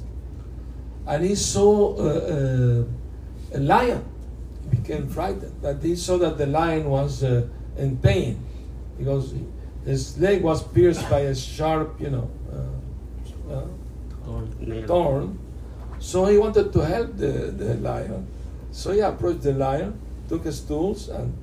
And 1.07 1.23
he 1.23 1.35
saw 1.35 1.97
a, 1.97 2.07
a, 2.07 2.85
a 3.55 3.59
lion. 3.59 4.03
He 4.71 4.77
became 4.77 5.07
frightened, 5.07 5.61
but 5.61 5.83
he 5.83 5.95
saw 5.95 6.17
that 6.17 6.37
the 6.37 6.47
lion 6.47 6.89
was 6.89 7.23
uh, 7.23 7.47
in 7.77 7.97
pain 7.97 8.43
because 8.97 9.33
his 9.85 10.17
leg 10.19 10.41
was 10.43 10.63
pierced 10.63 11.09
by 11.09 11.19
a 11.21 11.35
sharp, 11.35 11.99
you 11.99 12.09
know, 12.09 12.29
uh, 12.51 13.53
uh, 13.53 14.45
Nail. 14.59 14.87
thorn. 14.87 15.39
So 15.99 16.25
he 16.25 16.37
wanted 16.37 16.71
to 16.73 16.79
help 16.79 17.17
the, 17.17 17.51
the 17.51 17.75
lion. 17.75 18.27
So 18.71 18.91
he 18.91 18.99
approached 18.99 19.43
the 19.43 19.53
lion, 19.53 19.99
took 20.29 20.45
his 20.45 20.61
tools, 20.61 21.09
and 21.09 21.33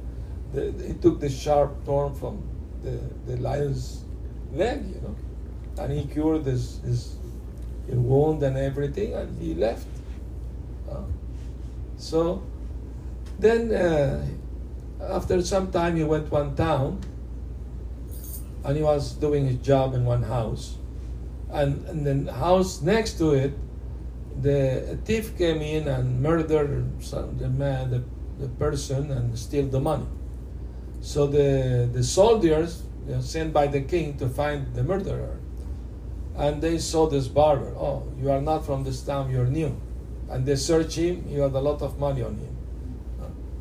the, 0.53 0.73
he 0.87 0.95
took 0.95 1.21
the 1.21 1.29
sharp 1.29 1.85
thorn 1.85 2.15
from 2.15 2.43
the, 2.83 2.99
the 3.27 3.41
lion's 3.41 4.05
leg, 4.53 4.85
you 4.87 5.01
know, 5.01 5.17
and 5.83 5.93
he 5.93 6.07
cured 6.07 6.45
his, 6.45 6.81
his, 6.85 7.17
his 7.87 7.97
wound 7.97 8.43
and 8.43 8.57
everything, 8.57 9.15
and 9.15 9.41
he 9.41 9.55
left. 9.55 9.87
Uh, 10.91 11.03
so 11.99 12.43
then, 13.39 13.73
uh, 13.73 14.27
after 15.01 15.41
some 15.43 15.71
time, 15.71 15.97
he 15.97 16.05
went 16.05 16.31
one 16.31 16.57
town, 16.57 17.01
and 18.65 18.77
he 18.77 18.83
was 18.83 19.13
doing 19.13 19.47
his 19.47 19.57
job 19.59 19.95
in 19.95 20.05
one 20.05 20.25
house, 20.25 20.77
and 21.51 21.87
and 21.87 22.05
then 22.05 22.27
house 22.27 22.83
next 22.83 23.17
to 23.19 23.33
it, 23.33 23.53
the 24.43 24.99
thief 25.05 25.39
came 25.39 25.63
in 25.63 25.89
and 25.89 26.21
murdered 26.21 26.85
some, 27.01 27.39
the 27.39 27.49
man, 27.49 27.91
the, 27.91 28.03
the 28.39 28.49
person, 28.59 29.11
and 29.11 29.39
steal 29.39 29.67
the 29.69 29.81
money. 29.81 30.07
So 31.01 31.27
the 31.27 31.89
the 31.93 32.03
soldiers 32.03 32.83
sent 33.21 33.53
by 33.53 33.69
the 33.69 33.81
king 33.81 34.19
to 34.19 34.29
find 34.29 34.75
the 34.75 34.83
murderer, 34.83 35.39
and 36.37 36.61
they 36.61 36.79
saw 36.79 37.07
this 37.07 37.29
barber. 37.29 37.73
Oh, 37.79 38.03
you 38.21 38.31
are 38.31 38.43
not 38.43 38.67
from 38.67 38.83
this 38.85 39.01
town. 39.01 39.31
You're 39.31 39.47
new, 39.47 39.81
and 40.29 40.45
they 40.45 40.57
search 40.57 40.97
him. 40.97 41.25
He 41.29 41.39
had 41.39 41.55
a 41.55 41.61
lot 41.61 41.81
of 41.83 41.99
money 41.99 42.23
on 42.23 42.35
him. 42.35 42.58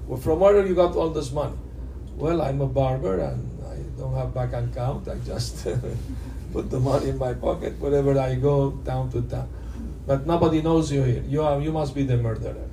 Well, 0.08 0.20
from 0.20 0.40
where 0.40 0.66
you 0.66 0.74
got 0.74 0.96
all 0.96 1.10
this 1.10 1.32
money? 1.32 1.58
Well, 2.16 2.42
I'm 2.42 2.62
a 2.62 2.68
barber 2.68 3.20
and 3.20 3.44
I 3.64 3.76
don't 4.00 4.16
have 4.16 4.34
bank 4.34 4.54
account. 4.54 5.08
I 5.08 5.16
just 5.20 5.68
put 6.54 6.70
the 6.70 6.80
money 6.80 7.10
in 7.10 7.18
my 7.18 7.34
pocket 7.34 7.78
wherever 7.80 8.18
I 8.18 8.36
go 8.36 8.72
town 8.86 9.12
to 9.12 9.22
town. 9.24 9.50
But 10.08 10.26
nobody 10.26 10.62
knows 10.62 10.92
you 10.92 11.04
here. 11.04 11.24
You 11.28 11.44
are. 11.44 11.60
You 11.60 11.74
must 11.74 11.94
be 11.94 12.04
the 12.04 12.16
murderer. 12.16 12.70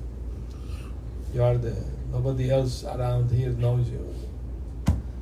You 1.33 1.43
are 1.43 1.57
the. 1.57 1.75
Nobody 2.11 2.49
else 2.49 2.85
around 2.85 3.29
here 3.29 3.49
knows 3.49 3.89
you. 3.89 4.15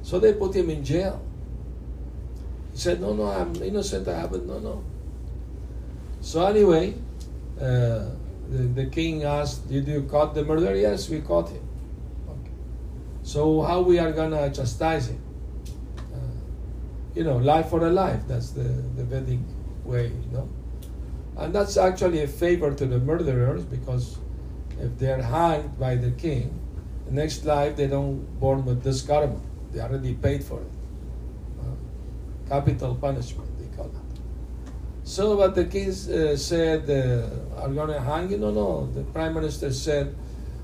So 0.04 0.19
they 0.19 0.34
put 0.34 0.56
him 0.56 0.69
in 0.69 0.86
jail. 0.86 1.19
He 2.71 2.78
said, 2.78 3.02
"No, 3.02 3.13
no, 3.13 3.26
I'm 3.26 3.56
innocent. 3.56 4.08
I 4.08 4.19
haven't. 4.19 4.45
No, 4.45 4.60
no." 4.60 4.84
So 6.21 6.45
anyway, 6.45 6.93
uh, 7.60 8.13
the, 8.52 8.69
the 8.76 8.86
king 8.86 9.23
asked, 9.23 9.67
"Did 9.67 9.88
you 9.88 10.04
caught 10.04 10.36
the 10.36 10.45
murderer?" 10.45 10.76
Yes, 10.76 11.10
we 11.10 11.21
caught 11.21 11.49
him. 11.49 11.62
So 13.23 13.62
how 13.62 13.81
we 13.81 13.99
are 13.99 14.12
gonna 14.12 14.51
chastise 14.51 15.07
him? 15.09 15.21
Uh, 15.97 16.17
you 17.15 17.23
know, 17.23 17.38
life 17.38 17.69
for 17.69 17.86
a 17.86 17.89
life. 17.89 18.21
That's 18.27 18.51
the 18.51 18.63
the 18.63 19.03
Vedic 19.03 19.39
way. 19.83 20.07
You 20.07 20.31
know. 20.31 20.49
And 21.38 21.53
that's 21.53 21.77
actually 21.77 22.21
a 22.23 22.27
favor 22.27 22.73
to 22.73 22.86
the 22.86 22.99
murderers 22.99 23.63
because 23.63 24.17
if 24.79 24.97
they're 24.99 25.21
hanged 25.21 25.79
by 25.79 25.95
the 25.95 26.12
king, 26.12 26.59
the 27.05 27.13
next 27.13 27.45
life 27.45 27.75
they 27.75 27.88
don't 27.88 28.39
born 28.39 28.65
with 28.65 28.83
this 28.83 29.01
karma. 29.01 29.39
They 29.71 29.79
already 29.79 30.13
paid 30.13 30.43
for 30.43 30.62
it. 30.62 30.71
Uh, 31.59 32.49
capital 32.49 32.95
punishment, 32.95 33.49
they 33.57 33.75
call 33.75 33.88
it. 33.88 34.13
So, 35.03 35.36
but 35.36 35.55
the 35.55 35.65
king 35.65 35.89
uh, 35.89 36.36
said, 36.36 36.89
uh, 36.89 37.62
Are 37.62 37.88
to 37.88 37.99
hang 37.99 38.31
you? 38.31 38.38
No, 38.38 38.51
no. 38.51 38.89
The 38.93 39.03
prime 39.03 39.33
minister 39.33 39.71
said, 39.73 40.15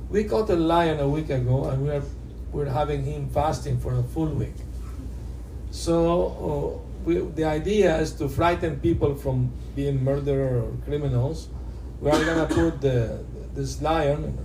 We 0.10 0.24
caught 0.26 0.50
a 0.50 0.56
lion 0.56 1.00
a 1.00 1.08
week 1.08 1.30
ago 1.30 1.66
and 1.66 1.86
we're, 1.86 2.04
we're 2.52 2.70
having 2.70 3.04
him 3.04 3.30
fasting 3.30 3.80
for 3.80 3.94
a 3.94 4.04
full 4.04 4.28
week. 4.28 4.56
So, 5.72 6.80
uh, 6.84 6.90
we, 7.06 7.20
the 7.20 7.46
idea 7.46 7.98
is 8.00 8.14
to 8.14 8.28
frighten 8.28 8.80
people 8.80 9.16
from 9.16 9.52
being 9.76 10.04
murderer 10.04 10.62
or 10.64 10.72
criminals. 10.86 11.48
We 12.02 12.10
are 12.12 12.26
gonna 12.26 12.48
put 12.48 12.82
the, 12.82 13.24
this 13.54 13.82
lion. 13.82 14.38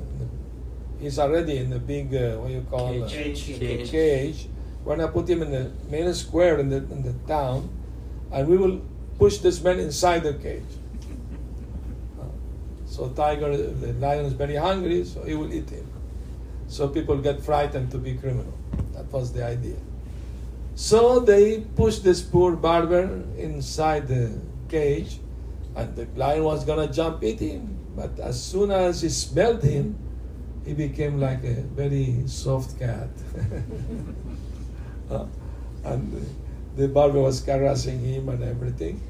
He's 1.00 1.18
already 1.18 1.58
in 1.58 1.70
the 1.70 1.78
big 1.78 2.14
uh, 2.14 2.36
what 2.36 2.50
you 2.50 2.66
call 2.70 3.02
uh, 3.02 3.08
Cage. 3.08 3.44
Cage. 3.44 3.90
cage. 3.90 4.48
We're 4.84 4.96
gonna 4.96 5.08
put 5.08 5.28
him 5.28 5.42
in 5.42 5.50
the 5.50 5.70
main 5.90 6.12
square 6.14 6.58
in 6.58 6.68
the 6.68 6.76
in 6.76 7.02
the 7.02 7.14
town, 7.26 7.70
and 8.30 8.46
we 8.46 8.56
will 8.56 8.80
push 9.18 9.38
this 9.38 9.62
man 9.62 9.78
inside 9.78 10.22
the 10.22 10.34
cage. 10.34 10.62
Uh, 12.20 12.24
So 12.86 13.08
tiger, 13.08 13.56
the 13.56 13.92
lion 13.94 14.26
is 14.26 14.34
very 14.34 14.56
hungry, 14.56 15.04
so 15.04 15.22
he 15.24 15.34
will 15.34 15.52
eat 15.52 15.68
him. 15.70 15.86
So 16.74 16.88
people 16.88 17.18
get 17.18 17.40
frightened 17.40 17.92
to 17.92 17.98
be 17.98 18.14
criminal. 18.14 18.52
That 18.94 19.06
was 19.12 19.32
the 19.32 19.44
idea. 19.46 19.76
So 20.74 21.20
they 21.20 21.60
pushed 21.60 22.02
this 22.02 22.20
poor 22.20 22.56
barber 22.56 23.22
inside 23.38 24.08
the 24.08 24.40
cage, 24.68 25.20
and 25.76 25.94
the 25.94 26.08
lion 26.16 26.42
was 26.42 26.64
gonna 26.64 26.88
jump 26.92 27.22
eat 27.22 27.38
him. 27.38 27.78
But 27.94 28.18
as 28.18 28.42
soon 28.42 28.72
as 28.72 29.02
he 29.02 29.08
smelled 29.08 29.62
him, 29.62 29.94
he 30.64 30.74
became 30.74 31.20
like 31.20 31.44
a 31.44 31.62
very 31.80 32.24
soft 32.26 32.76
cat. 32.76 33.10
And 35.84 36.26
the 36.76 36.88
barber 36.88 37.20
was 37.20 37.40
caressing 37.40 38.00
him 38.00 38.28
and 38.30 38.42
everything. 38.42 39.00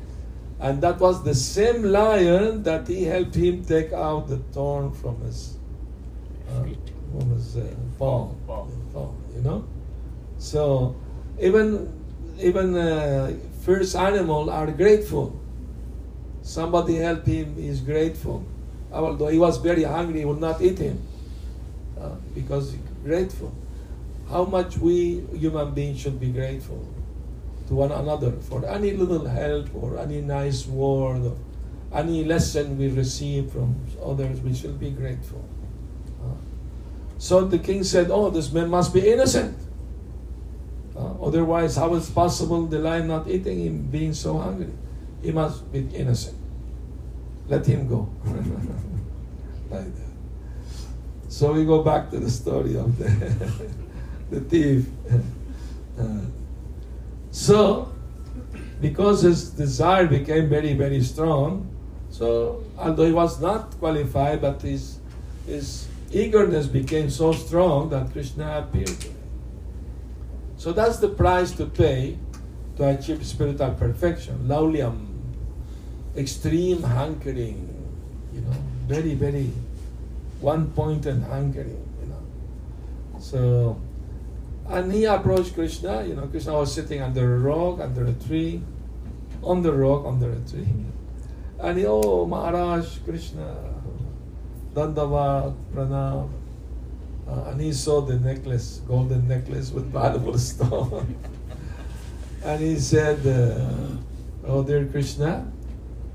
And 0.61 0.83
that 0.83 0.99
was 1.01 1.23
the 1.25 1.35
same 1.35 1.85
lion 1.85 2.63
that 2.65 2.89
he 2.89 3.05
helped 3.05 3.37
him 3.37 3.65
take 3.65 3.93
out 3.95 4.29
the 4.29 4.39
thorn 4.53 4.93
from 4.93 5.23
his, 5.23 5.57
uh, 6.51 6.65
from 7.15 7.31
his 7.31 7.57
uh, 7.57 7.67
palm, 7.99 8.37
you 9.35 9.43
know. 9.43 9.65
So 10.39 10.97
even 11.41 11.93
even 12.41 12.77
uh, 12.77 13.33
first 13.63 13.95
animal 13.97 14.51
are 14.51 14.71
grateful. 14.71 15.39
Somebody 16.43 16.97
help 16.97 17.25
him, 17.25 17.57
is 17.59 17.81
grateful. 17.81 18.45
Although 18.93 19.29
he 19.29 19.39
was 19.39 19.57
very 19.59 19.85
hungry, 19.85 20.21
he 20.21 20.25
would 20.25 20.41
not 20.41 20.61
eat 20.61 20.79
him 20.79 21.01
uh, 21.99 22.11
because 22.35 22.73
he's 22.73 22.81
grateful. 23.03 23.53
How 24.29 24.45
much 24.45 24.77
we 24.79 25.25
human 25.33 25.73
beings 25.73 26.01
should 26.01 26.21
be 26.21 26.31
grateful 26.31 26.85
to 27.69 27.75
one 27.75 27.93
another 27.93 28.33
for 28.33 28.65
any 28.67 28.93
little 28.93 29.27
help 29.27 29.75
or 29.75 29.99
any 29.99 30.21
nice 30.21 30.67
word 30.67 31.25
or 31.25 31.37
any 31.95 32.25
lesson 32.25 32.77
we 32.77 32.89
receive 32.89 33.51
from 33.51 33.75
others, 34.05 34.41
we 34.41 34.55
should 34.55 34.79
be 34.79 34.91
grateful. 34.91 35.43
So 37.19 37.45
the 37.45 37.59
king 37.59 37.85
said, 37.85 38.11
Oh, 38.11 38.31
this 38.31 38.53
man 38.53 38.71
must 38.71 38.93
be 38.93 39.09
innocent. 39.09 39.57
Uh, 40.97 41.15
otherwise, 41.23 41.77
how 41.77 41.95
is 41.95 42.09
possible 42.11 42.67
the 42.67 42.79
lion 42.79 43.09
not 43.09 43.29
eating 43.29 43.61
him 43.61 43.83
being 43.87 44.15
so 44.15 44.39
hungry? 44.39 44.73
He 45.23 45.33
must 45.33 45.71
be 45.73 45.89
innocent. 45.95 46.37
Let 47.49 47.67
him 47.67 47.89
go. 47.89 48.09
like 49.71 49.95
that. 49.95 50.15
So 51.29 51.53
we 51.53 51.65
go 51.65 51.83
back 51.83 52.11
to 52.11 52.21
the 52.21 52.31
story 52.31 52.77
of 52.77 52.97
the, 52.99 53.09
the 54.31 54.41
thief. 54.41 54.87
Uh, 55.97 56.19
so 57.31 57.93
because 58.81 59.23
his 59.23 59.51
desire 59.51 60.09
became 60.09 60.49
very, 60.49 60.75
very 60.75 61.01
strong, 61.03 61.71
so 62.11 62.65
although 62.77 63.07
he 63.07 63.13
was 63.13 63.41
not 63.41 63.71
qualified, 63.79 64.41
but 64.41 64.61
his, 64.61 64.99
his 65.47 65.87
eagerness 66.15 66.67
became 66.67 67.11
so 67.11 67.33
strong 67.33 67.91
that 67.91 68.13
Krishna 68.13 68.59
appeared. 68.59 69.05
So 70.57 70.73
that's 70.73 70.99
the 70.99 71.09
price 71.09 71.51
to 71.53 71.67
pay 71.67 72.17
to 72.77 72.89
achieve 72.89 73.27
spiritual 73.27 73.73
perfection. 73.73 74.47
Laulyam, 74.47 75.09
extreme 76.17 76.83
hankering, 76.83 77.69
you 78.33 78.41
know, 78.41 78.57
very, 78.87 79.15
very 79.15 79.51
one 80.41 80.71
pointed 80.71 81.23
hankering, 81.23 81.87
you 82.01 82.07
know. 82.09 83.21
So, 83.21 83.81
and 84.69 84.93
he 84.93 85.05
approached 85.05 85.55
Krishna, 85.55 86.05
you 86.05 86.15
know, 86.15 86.27
Krishna 86.27 86.55
was 86.55 86.73
sitting 86.73 87.03
under 87.03 87.37
a 87.37 87.39
rock, 87.39 87.81
under 87.81 88.07
a 88.07 88.13
tree, 88.13 88.63
on 89.43 89.63
the 89.63 89.73
rock, 89.73 90.07
under 90.07 90.31
a 90.31 90.41
tree. 90.51 90.69
And 91.59 91.79
he, 91.79 91.87
oh, 91.87 92.27
Maharaj 92.27 92.99
Krishna, 93.05 93.74
Dandavat, 94.75 95.55
Pranam. 95.73 96.31
Uh, 97.27 97.45
and 97.49 97.61
he 97.61 97.73
saw 97.73 98.01
the 98.03 98.19
necklace, 98.19 98.83
golden 98.87 99.27
necklace 99.27 99.71
with 99.71 99.91
valuable 99.91 100.37
stone. 100.37 101.17
and 102.45 102.61
he 102.61 102.79
said, 102.79 103.27
uh, 103.27 103.97
Oh, 104.47 104.63
dear 104.63 104.85
Krishna, 104.85 105.51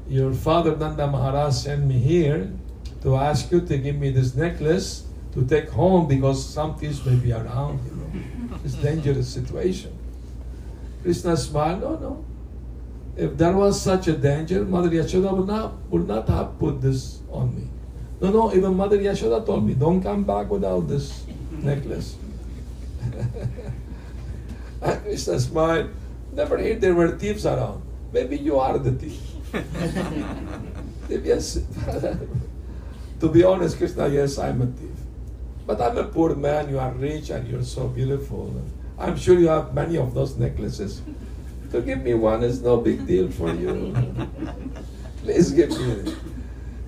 your 0.08 0.34
father 0.34 0.76
Nanda 0.76 1.08
Maharaj 1.08 1.54
sent 1.56 1.86
me 1.86 1.98
here 1.98 2.52
to 3.02 3.16
ask 3.16 3.52
you 3.52 3.62
to 3.62 3.78
give 3.78 3.96
me 3.96 4.12
this 4.12 4.36
necklace 4.36 5.08
to 5.34 5.46
take 5.46 5.70
home 5.70 6.08
because 6.08 6.46
some 6.46 6.76
thieves 6.78 7.04
may 7.06 7.16
be 7.16 7.32
around, 7.32 7.80
you 7.86 7.96
know. 7.96 8.58
It's 8.64 8.76
dangerous 8.76 9.30
situation. 9.30 9.98
Krishna 11.02 11.38
smiled, 11.38 11.82
no, 11.82 11.96
no. 11.96 12.26
If 13.16 13.38
there 13.38 13.54
was 13.54 13.82
such 13.82 14.08
a 14.08 14.14
danger, 14.14 14.64
Mother 14.64 14.90
Yashoda 14.90 15.36
would 15.36 15.48
not, 15.48 15.74
would 15.90 16.08
not 16.08 16.28
have 16.30 16.60
put 16.60 16.82
this 16.82 17.22
on 17.32 17.56
me. 17.56 17.68
No, 18.22 18.32
no, 18.32 18.54
even 18.54 18.76
Mother 18.76 18.98
Yashoda 18.98 19.46
told 19.46 19.66
me, 19.66 19.74
don't 19.74 20.02
come 20.02 20.24
back 20.24 20.50
without 20.50 20.88
this 20.88 21.24
necklace. 21.52 22.16
and 24.82 25.02
Krishna 25.04 25.40
smiled, 25.40 25.90
never 26.34 26.58
heard 26.58 26.82
there 26.82 26.94
were 26.94 27.18
thieves 27.18 27.46
around. 27.46 27.82
Maybe 28.12 28.38
you 28.38 28.60
are 28.60 28.78
the 28.78 28.92
thief. 28.92 29.22
yes. 31.10 31.60
to 33.20 33.30
be 33.30 33.44
honest, 33.44 33.78
Krishna, 33.78 34.08
yes, 34.10 34.38
I'm 34.38 34.62
a 34.62 34.66
thief. 34.68 34.90
But 35.66 35.80
I'm 35.80 35.98
a 35.98 36.04
poor 36.04 36.36
man, 36.36 36.70
you 36.70 36.80
are 36.80 36.92
rich 36.92 37.30
and 37.30 37.48
you're 37.48 37.64
so 37.64 37.88
beautiful. 37.88 38.54
I'm 38.98 39.16
sure 39.18 39.40
you 39.40 39.48
have 39.48 39.74
many 39.74 39.98
of 39.98 40.14
those 40.14 40.36
necklaces. 40.36 41.02
To 41.72 41.82
give 41.82 42.02
me 42.02 42.16
one 42.16 42.44
is 42.44 42.62
no 42.62 42.78
big 42.78 43.06
deal 43.06 43.30
for 43.30 43.54
you. 43.54 43.96
Please 45.24 45.52
give 45.52 45.70
me. 45.70 46.16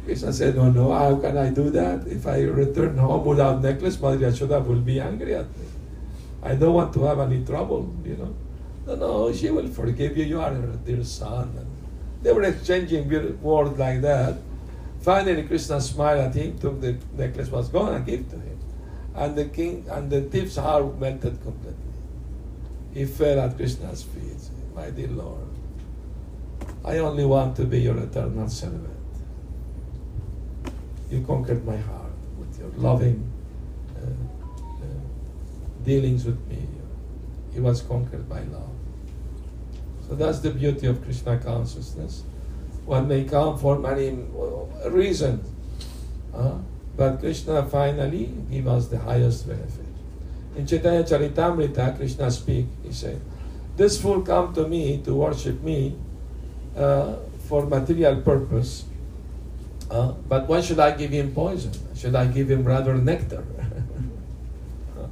Krishna 0.05 0.33
said, 0.33 0.55
No, 0.55 0.71
no, 0.71 0.91
how 0.91 1.15
can 1.17 1.37
I 1.37 1.49
do 1.49 1.69
that? 1.69 2.07
If 2.07 2.25
I 2.25 2.41
return 2.41 2.97
home 2.97 3.25
without 3.25 3.61
necklace, 3.61 3.99
Mother 3.99 4.17
Yashoda 4.17 4.65
will 4.65 4.81
be 4.81 4.99
angry 4.99 5.35
at 5.35 5.45
me. 5.57 5.65
I 6.43 6.55
don't 6.55 6.73
want 6.73 6.93
to 6.93 7.03
have 7.03 7.19
any 7.19 7.45
trouble, 7.45 7.93
you 8.03 8.17
know. 8.17 8.35
No, 8.87 8.95
no, 8.95 9.33
she 9.33 9.51
will 9.51 9.67
forgive 9.67 10.17
you. 10.17 10.25
You 10.25 10.41
are 10.41 10.53
her 10.53 10.79
dear 10.85 11.03
son. 11.03 11.53
And 11.55 11.67
they 12.23 12.31
were 12.31 12.43
exchanging 12.43 13.07
words 13.41 13.77
like 13.77 14.01
that. 14.01 14.37
Finally, 15.01 15.43
Krishna 15.43 15.79
smiled 15.81 16.19
at 16.19 16.35
him, 16.35 16.57
took 16.57 16.81
the 16.81 16.97
necklace, 17.15 17.49
was 17.49 17.69
gone, 17.69 17.93
and 17.93 18.05
gave 18.05 18.29
to 18.29 18.35
him. 18.35 18.59
And 19.15 19.35
the 19.35 19.45
king 19.45 19.85
and 19.89 20.09
the 20.09 20.21
thief's 20.21 20.55
heart 20.55 20.97
melted 20.99 21.41
completely. 21.43 21.77
He 22.93 23.05
fell 23.05 23.39
at 23.39 23.55
Krishna's 23.55 24.03
feet. 24.03 24.49
My 24.75 24.89
dear 24.89 25.09
Lord, 25.09 25.47
I 26.83 26.97
only 26.99 27.25
want 27.25 27.55
to 27.57 27.65
be 27.65 27.81
your 27.81 27.97
eternal 27.97 28.47
servant. 28.49 28.87
You 31.11 31.21
conquered 31.27 31.65
my 31.65 31.75
heart 31.75 32.13
with 32.39 32.57
your 32.57 32.69
loving 32.77 33.29
uh, 33.97 34.05
uh, 34.05 34.85
dealings 35.83 36.23
with 36.23 36.39
me. 36.47 36.65
He 37.53 37.59
was 37.59 37.81
conquered 37.81 38.29
by 38.29 38.43
love. 38.43 38.69
So 40.07 40.15
that's 40.15 40.39
the 40.39 40.51
beauty 40.51 40.87
of 40.87 41.03
Krishna 41.03 41.37
consciousness. 41.37 42.23
One 42.85 43.09
may 43.09 43.25
come 43.25 43.57
for 43.57 43.77
many 43.77 44.25
reasons, 44.87 45.47
uh, 46.33 46.57
but 46.95 47.19
Krishna 47.19 47.65
finally 47.67 48.33
gives 48.49 48.67
us 48.67 48.87
the 48.87 48.97
highest 48.99 49.47
benefit. 49.47 49.85
In 50.55 50.65
Chaitanya 50.65 51.03
Charitamrita, 51.03 51.97
Krishna 51.97 52.31
speak. 52.31 52.65
He 52.83 52.91
said, 52.91 53.19
"This 53.75 54.01
fool 54.01 54.21
come 54.21 54.53
to 54.53 54.67
me 54.67 55.01
to 55.03 55.13
worship 55.15 55.61
me 55.61 55.95
uh, 56.75 57.15
for 57.47 57.65
material 57.65 58.21
purpose, 58.21 58.85
uh, 59.91 60.13
but 60.29 60.47
why 60.47 60.61
should 60.61 60.79
I 60.79 60.91
give 60.91 61.11
him 61.11 61.33
poison? 61.33 61.73
Should 61.95 62.15
I 62.15 62.27
give 62.27 62.49
him 62.49 62.63
rather 62.63 62.95
nectar?" 62.95 63.43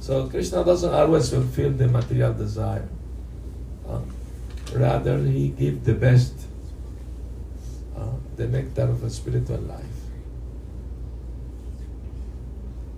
so 0.00 0.26
Krishna 0.28 0.64
doesn't 0.64 0.92
always 0.92 1.28
fulfill 1.28 1.72
the 1.72 1.86
material 1.86 2.32
desire. 2.32 2.88
Uh, 3.86 4.00
rather, 4.74 5.18
he 5.18 5.48
gives 5.48 5.84
the 5.84 5.92
best, 5.92 6.32
uh, 7.94 8.06
the 8.36 8.48
nectar 8.48 8.84
of 8.84 9.04
a 9.04 9.10
spiritual 9.10 9.58
life. 9.58 9.84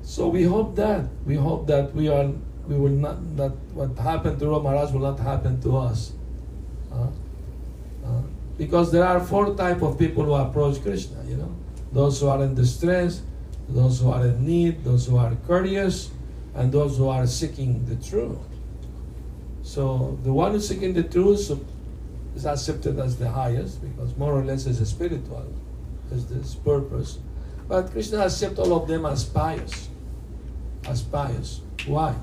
So 0.03 0.29
we 0.29 0.45
hope 0.45 0.77
that 0.77 1.09
we 1.27 1.35
hope 1.35 1.67
that 1.67 1.93
we 1.93 2.09
are 2.09 2.31
we 2.69 2.79
will 2.79 2.97
not 3.07 3.37
that 3.37 3.53
what 3.75 3.99
happened 3.99 4.39
to 4.39 4.61
Maharaj 4.61 4.93
will 4.93 5.07
not 5.11 5.19
happen 5.19 5.61
to 5.63 5.79
us. 5.79 6.13
Uh, 6.93 7.09
because 8.57 8.93
there 8.93 9.05
are 9.05 9.21
four 9.21 9.55
type 9.55 9.83
of 9.83 9.99
people 9.99 10.25
who 10.25 10.35
approach 10.35 10.83
Krishna. 10.83 11.23
You 11.27 11.37
know, 11.37 11.57
those 11.93 12.21
who 12.21 12.29
are 12.29 12.43
in 12.43 12.55
distress, 12.55 13.23
those 13.69 14.01
who 14.01 14.11
are 14.11 14.27
in 14.27 14.47
need, 14.47 14.85
those 14.85 15.07
who 15.07 15.17
are 15.17 15.35
courteous, 15.47 16.11
and 16.55 16.73
those 16.73 16.99
who 16.99 17.09
are 17.09 17.27
seeking 17.27 17.85
the 17.87 17.97
truth. 17.97 18.39
So 19.63 20.19
the 20.23 20.33
one 20.33 20.53
who's 20.53 20.69
seeking 20.69 20.93
the 20.93 21.03
truth 21.03 21.51
is 22.37 22.47
accepted 22.47 22.99
as 22.99 23.17
the 23.17 23.29
highest 23.29 23.81
because 23.83 24.17
more 24.17 24.33
or 24.33 24.45
less 24.45 24.67
is 24.67 24.87
spiritual, 24.89 25.53
is 26.13 26.27
this 26.27 26.55
purpose. 26.55 27.19
But 27.67 27.91
Krishna 27.91 28.19
accepts 28.19 28.59
all 28.59 28.75
of 28.75 28.87
them 28.87 29.07
as 29.07 29.25
pious. 29.25 29.89
As 30.87 31.03
pious. 31.03 31.61
Why? 31.87 32.15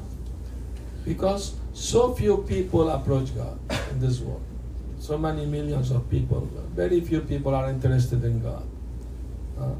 Because 1.04 1.56
so 1.74 2.14
few 2.14 2.38
people 2.48 2.90
approach 2.90 3.36
God 3.36 3.60
in 3.90 4.00
this 4.00 4.20
world. 4.20 4.44
So 5.02 5.18
many 5.18 5.48
millions 5.48 5.90
of 5.90 6.08
people. 6.12 6.42
Very 6.76 7.02
few 7.02 7.22
people 7.22 7.56
are 7.56 7.68
interested 7.72 8.24
in 8.24 8.40
God. 8.40 8.64
Uh, 9.60 9.74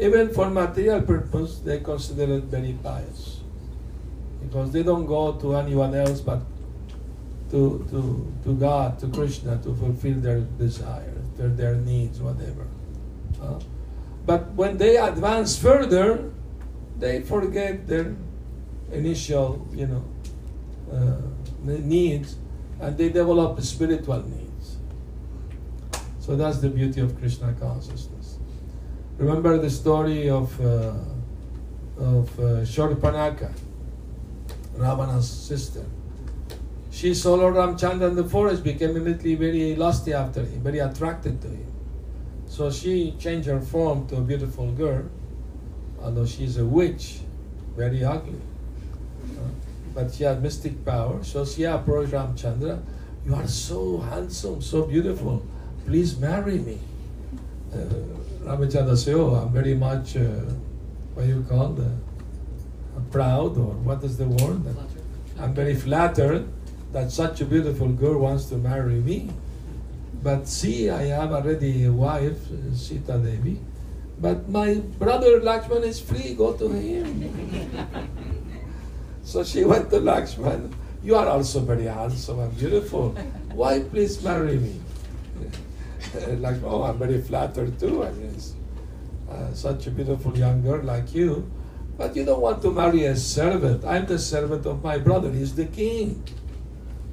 even 0.00 0.34
for 0.34 0.50
material 0.50 1.00
purpose, 1.00 1.60
they 1.60 1.78
consider 1.78 2.24
it 2.34 2.44
very 2.50 2.76
pious. 2.82 3.40
Because 4.42 4.72
they 4.72 4.82
don't 4.82 5.06
go 5.06 5.34
to 5.34 5.54
anyone 5.54 5.94
else 5.94 6.20
but 6.20 6.40
to, 7.52 7.86
to, 7.88 8.32
to 8.42 8.54
God, 8.54 8.98
to 8.98 9.06
Krishna, 9.06 9.58
to 9.62 9.76
fulfill 9.76 10.18
their 10.18 10.40
desires, 10.40 11.22
their, 11.36 11.50
their 11.50 11.76
needs, 11.76 12.18
whatever. 12.18 12.66
Uh, 13.40 13.60
but 14.26 14.50
when 14.54 14.76
they 14.76 14.96
advance 14.96 15.56
further, 15.56 16.32
they 16.98 17.22
forget 17.22 17.86
their 17.86 18.16
initial, 18.90 19.64
you 19.72 19.86
know, 19.86 20.04
uh, 20.90 21.20
needs, 21.62 22.34
and 22.80 22.98
they 22.98 23.08
develop 23.08 23.60
spiritual 23.60 24.22
needs. 24.22 24.43
So 26.24 26.36
that's 26.36 26.56
the 26.56 26.70
beauty 26.70 27.02
of 27.02 27.18
Krishna 27.18 27.54
consciousness. 27.60 28.38
Remember 29.18 29.58
the 29.58 29.68
story 29.68 30.30
of 30.30 30.58
uh, 30.58 30.94
of 31.98 32.40
uh, 32.40 32.64
Ravana's 34.74 35.28
sister. 35.28 35.84
She 36.90 37.12
saw 37.12 37.34
Lord 37.34 37.56
Ramchandra 37.56 38.08
in 38.08 38.16
the 38.16 38.24
forest, 38.24 38.64
became 38.64 38.96
immediately 38.96 39.34
very 39.34 39.76
lusty 39.76 40.14
after 40.14 40.40
him, 40.40 40.62
very 40.62 40.78
attracted 40.78 41.42
to 41.42 41.48
him. 41.48 41.70
So 42.46 42.70
she 42.70 43.14
changed 43.18 43.46
her 43.46 43.60
form 43.60 44.06
to 44.06 44.16
a 44.16 44.22
beautiful 44.22 44.72
girl, 44.72 45.04
although 46.00 46.24
she's 46.24 46.56
a 46.56 46.64
witch, 46.64 47.18
very 47.76 48.02
ugly. 48.02 48.40
Uh, 49.36 49.50
but 49.94 50.14
she 50.14 50.24
had 50.24 50.42
mystic 50.42 50.86
power. 50.86 51.22
So 51.22 51.44
she 51.44 51.64
approached 51.64 52.12
Ramchandra. 52.12 52.82
You 53.26 53.34
are 53.34 53.46
so 53.46 53.98
handsome, 53.98 54.62
so 54.62 54.84
beautiful. 54.84 55.46
Please 55.86 56.18
marry 56.18 56.58
me. 56.58 56.78
Uh, 57.72 57.76
Ramchandra 58.44 58.96
said, 58.96 59.14
Oh, 59.14 59.34
I'm 59.34 59.52
very 59.52 59.74
much, 59.74 60.16
uh, 60.16 60.28
what 61.14 61.26
you 61.26 61.44
call 61.48 61.68
the, 61.68 61.86
uh, 61.86 63.00
proud, 63.10 63.56
or 63.58 63.74
what 63.84 64.02
is 64.04 64.16
the 64.16 64.26
word? 64.28 64.62
I'm 65.38 65.54
very 65.54 65.74
flattered 65.74 66.46
that 66.92 67.10
such 67.10 67.40
a 67.40 67.44
beautiful 67.44 67.88
girl 67.88 68.20
wants 68.20 68.46
to 68.46 68.56
marry 68.56 68.94
me. 68.94 69.30
But 70.22 70.48
see, 70.48 70.88
I 70.88 71.04
have 71.06 71.32
already 71.32 71.84
a 71.84 71.92
wife, 71.92 72.38
Sita 72.72 73.18
Devi. 73.18 73.60
But 74.18 74.48
my 74.48 74.76
brother 74.98 75.40
Lakshman 75.40 75.82
is 75.82 76.00
free, 76.00 76.34
go 76.34 76.54
to 76.54 76.68
him. 76.68 77.28
so 79.22 79.44
she 79.44 79.64
went 79.64 79.90
to 79.90 79.96
Lakshman. 79.96 80.72
You 81.02 81.16
are 81.16 81.26
also 81.26 81.60
very 81.60 81.84
handsome 81.84 82.40
and 82.40 82.56
beautiful. 82.56 83.10
Why 83.52 83.80
please 83.80 84.22
marry 84.22 84.56
me? 84.56 84.80
like, 86.38 86.62
oh, 86.64 86.82
I'm 86.82 86.98
very 86.98 87.20
flattered 87.20 87.78
too. 87.78 88.04
I 88.04 88.10
mean, 88.12 88.36
uh, 89.30 89.52
such 89.52 89.86
a 89.86 89.90
beautiful 89.90 90.36
young 90.36 90.62
girl 90.62 90.82
like 90.82 91.14
you. 91.14 91.50
But 91.96 92.16
you 92.16 92.24
don't 92.24 92.40
want 92.40 92.62
to 92.62 92.70
marry 92.70 93.04
a 93.04 93.16
servant. 93.16 93.84
I'm 93.84 94.06
the 94.06 94.18
servant 94.18 94.66
of 94.66 94.82
my 94.82 94.98
brother. 94.98 95.30
He's 95.30 95.54
the 95.54 95.66
king. 95.66 96.22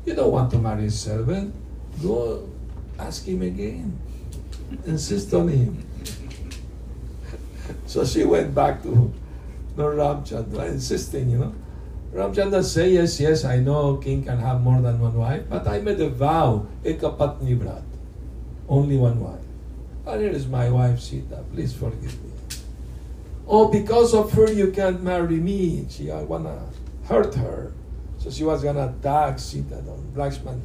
You 0.06 0.16
don't 0.16 0.32
want 0.32 0.50
to 0.52 0.58
marry 0.58 0.86
a 0.86 0.92
servant. 0.92 1.54
Go 2.02 2.50
ask 2.98 3.26
him 3.26 3.42
again. 3.42 4.00
Insist 4.86 5.34
on 5.34 5.48
him. 5.48 5.86
So 7.86 8.04
she 8.04 8.24
went 8.24 8.56
back 8.56 8.84
to 8.84 9.14
Lord 9.78 9.98
Ramchandra, 9.98 10.68
insisting, 10.70 11.30
you 11.30 11.38
know. 11.38 11.54
Ramchandra 12.14 12.64
say, 12.64 12.92
yes, 12.92 13.20
yes, 13.20 13.46
I 13.46 13.60
know 13.60 13.96
king 13.98 14.24
can 14.24 14.38
have 14.40 14.62
more 14.62 14.82
than 14.82 15.00
one 15.00 15.14
wife, 15.14 15.44
but 15.50 15.68
I 15.68 15.80
made 15.80 16.00
a 16.02 16.10
vow, 16.10 16.68
ekapatni 16.84 17.58
vrat, 17.58 17.84
only 18.72 18.96
one 18.96 19.20
wife. 19.20 19.40
And 20.08 20.22
here 20.22 20.32
is 20.32 20.48
my 20.48 20.70
wife 20.70 21.00
Sita, 21.00 21.44
please 21.54 21.74
forgive 21.74 22.24
me. 22.24 22.32
Oh, 23.48 23.68
because 23.68 24.14
of 24.16 24.32
her 24.32 24.50
you 24.52 24.72
can't 24.72 25.04
marry 25.04 25.38
me. 25.38 25.86
She, 25.90 26.10
I 26.10 26.24
wanna 26.24 26.64
hurt 27.04 27.36
her. 27.36 27.74
So 28.18 28.32
she 28.32 28.44
was 28.44 28.64
gonna 28.64 28.96
attack 28.98 29.40
Sita. 29.40 29.84
Lakshman 30.16 30.62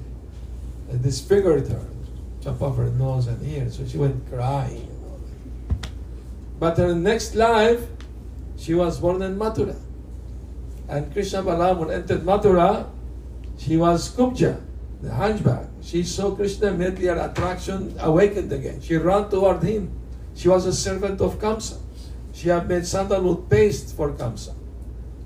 uh, 0.89 0.97
disfigured 0.97 1.67
her, 1.69 1.87
chop 2.43 2.63
off 2.63 2.77
her 2.77 2.91
nose 2.91 3.27
and 3.27 3.43
ears. 3.45 3.77
So 3.77 3.87
she 3.87 3.99
went 3.99 4.31
crying. 4.31 4.89
But 6.61 6.79
her 6.79 6.95
next 6.95 7.35
life, 7.35 7.83
she 8.57 8.75
was 8.75 9.01
born 9.01 9.21
in 9.21 9.37
Mathura. 9.37 9.77
And 10.89 11.13
Krishna 11.13 11.43
Balaram 11.43 11.93
entered 11.93 12.23
Mathura, 12.23 12.89
she 13.59 13.77
was 13.77 14.15
Kubja, 14.15 14.61
the 15.03 15.13
hunchback. 15.13 15.67
She 15.87 16.03
saw 16.03 16.35
Krishna, 16.35 16.69
immediately 16.69 17.07
her 17.07 17.31
attraction 17.31 17.95
awakened 18.01 18.53
again. 18.53 18.81
She 18.81 18.97
ran 18.97 19.31
toward 19.31 19.63
him. 19.63 19.93
She 20.35 20.49
was 20.49 20.67
a 20.67 20.73
servant 20.73 21.21
of 21.21 21.39
Kamsa. 21.39 21.79
She 22.35 22.49
had 22.49 22.69
made 22.69 22.85
sandalwood 22.85 23.49
paste 23.49 23.95
for 23.95 24.11
Kamsa. 24.11 24.53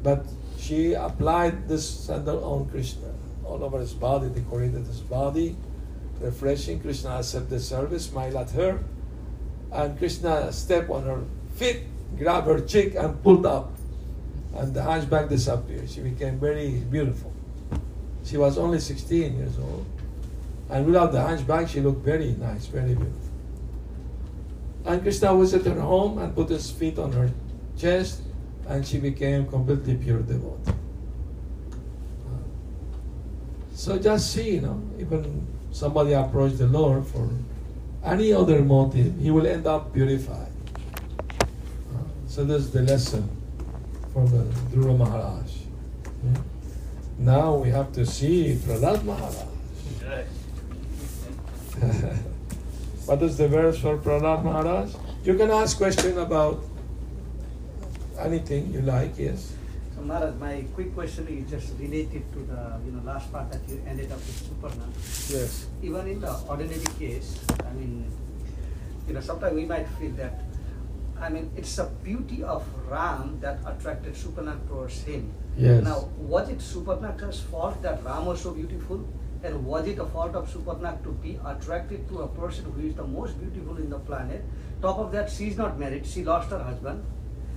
But 0.03 0.27
she 0.59 0.93
applied 0.93 1.67
this 1.67 1.89
sandal 1.89 2.45
on 2.45 2.69
Krishna. 2.69 3.09
All 3.43 3.65
over 3.65 3.81
his 3.81 3.95
body, 3.95 4.29
decorated 4.29 4.87
his 4.87 5.01
body, 5.01 5.57
refreshing. 6.21 6.79
Krishna 6.81 7.11
accepted 7.19 7.51
the 7.51 7.61
service, 7.61 8.05
smiled 8.07 8.37
at 8.37 8.51
her. 8.51 8.79
And 9.73 9.97
Krishna 9.97 10.53
stepped 10.53 10.91
on 10.91 11.05
her 11.05 11.25
feet, 11.57 11.85
grabbed 12.19 12.47
her 12.47 12.61
cheek, 12.61 12.95
and 12.97 13.23
pulled 13.23 13.47
up 13.47 13.73
and 14.55 14.75
the 14.75 14.83
hunchback 14.83 15.29
disappeared. 15.29 15.89
She 15.89 16.01
became 16.01 16.39
very 16.39 16.71
beautiful. 16.91 17.33
She 18.25 18.37
was 18.37 18.59
only 18.59 18.81
16 18.81 19.37
years 19.37 19.59
old. 19.59 19.87
And 20.71 20.87
without 20.87 21.13
the 21.13 21.21
hunchback, 21.21 21.69
she 21.69 21.81
looked 21.81 22.05
very 22.05 22.37
nice, 22.39 22.67
very 22.67 22.95
beautiful. 22.95 23.29
And 24.87 25.03
Krishna 25.03 25.35
was 25.35 25.53
at 25.53 25.67
her 25.67 25.81
home 25.81 26.19
and 26.19 26.35
put 26.35 26.49
his 26.49 26.71
feet 26.71 26.99
on 26.99 27.13
her 27.13 27.31
chest, 27.77 28.23
and 28.69 28.87
she 28.87 28.99
became 28.99 29.47
completely 29.47 29.97
pure 29.97 30.21
devotee. 30.21 30.73
So 33.75 33.99
just 33.99 34.33
see, 34.33 34.57
you 34.57 34.61
know, 34.61 34.81
even 34.99 35.47
somebody 35.73 36.13
approach 36.13 36.53
the 36.55 36.67
Lord 36.67 37.07
for 37.07 37.29
any 38.05 38.33
other 38.33 38.63
motive, 38.63 39.19
he 39.19 39.31
will 39.31 39.47
end 39.47 39.67
up 39.67 39.93
purified. 39.93 40.53
Uh, 41.41 42.03
so 42.27 42.45
this 42.45 42.63
is 42.63 42.71
the 42.71 42.83
lesson 42.83 43.29
from 44.13 44.27
the 44.27 44.45
Dhruva 44.71 44.99
Maharaj. 44.99 45.51
Now 47.19 47.57
we 47.57 47.71
have 47.71 47.93
to 47.93 48.07
see 48.07 48.55
Prahlad 48.55 49.05
Maharaj. 49.05 49.50
what 53.07 53.23
is 53.23 53.37
the 53.39 53.49
verse 53.49 53.79
for 53.79 53.97
Prahlad 53.97 54.45
Maharaj? 54.45 54.95
You 55.25 55.35
can 55.35 55.51
ask 55.51 55.77
question 55.77 56.19
about 56.19 56.63
anything 58.19 58.73
you 58.73 58.83
like, 58.83 59.17
yes. 59.19 59.53
So 59.97 60.03
Maharaj, 60.03 60.35
my 60.37 60.65
quick 60.75 60.95
question 60.95 61.27
is 61.29 61.49
just 61.51 61.73
related 61.79 62.31
to 62.33 62.41
the 62.45 62.81
you 62.85 62.93
know 62.93 63.03
last 63.05 63.33
part 63.33 63.51
that 63.53 63.65
you 63.69 63.83
ended 63.87 64.13
up 64.13 64.19
with 64.19 64.45
Suparna. 64.45 64.87
Yes. 65.33 65.67
Even 65.83 66.07
in 66.07 66.21
the 66.21 66.33
ordinary 66.49 66.85
case, 66.99 67.41
I 67.65 67.73
mean, 67.73 68.05
you 69.09 69.15
know, 69.15 69.21
sometimes 69.21 69.55
we 69.55 69.65
might 69.65 69.89
feel 69.97 70.13
that 70.21 70.41
I 71.21 71.29
mean, 71.29 71.51
it's 71.57 71.77
the 71.77 71.85
beauty 72.03 72.43
of 72.43 72.65
Ram 72.89 73.39
that 73.41 73.61
attracted 73.67 74.15
Suparna 74.15 74.57
towards 74.69 75.03
him. 75.03 75.33
Yes. 75.57 75.85
Now, 75.85 76.09
was 76.17 76.49
it 76.49 76.59
Suparna's 76.59 77.41
fault 77.41 77.81
that 77.83 78.03
Ram 78.05 78.25
was 78.25 78.41
so 78.41 78.53
beautiful? 78.53 79.05
And 79.43 79.65
was 79.65 79.87
it 79.87 79.99
a 79.99 80.07
fault 80.07 80.35
of 80.35 80.53
Suparna 80.53 81.03
to 81.03 81.11
be 81.11 81.39
attracted 81.47 82.09
to 82.09 82.23
a 82.23 82.29
person 82.29 82.65
who 82.73 82.89
is 82.89 82.95
the 82.95 83.05
most 83.05 83.41
beautiful 83.41 83.77
in 83.79 83.91
the 83.91 83.99
planet? 83.99 84.45
Top 84.83 84.99
of 84.99 85.13
that, 85.13 85.31
she 85.31 85.49
is 85.49 85.57
not 85.57 85.79
married, 85.79 86.07
she 86.07 86.25
lost 86.25 86.51
her 86.51 86.63
husband. 86.63 87.05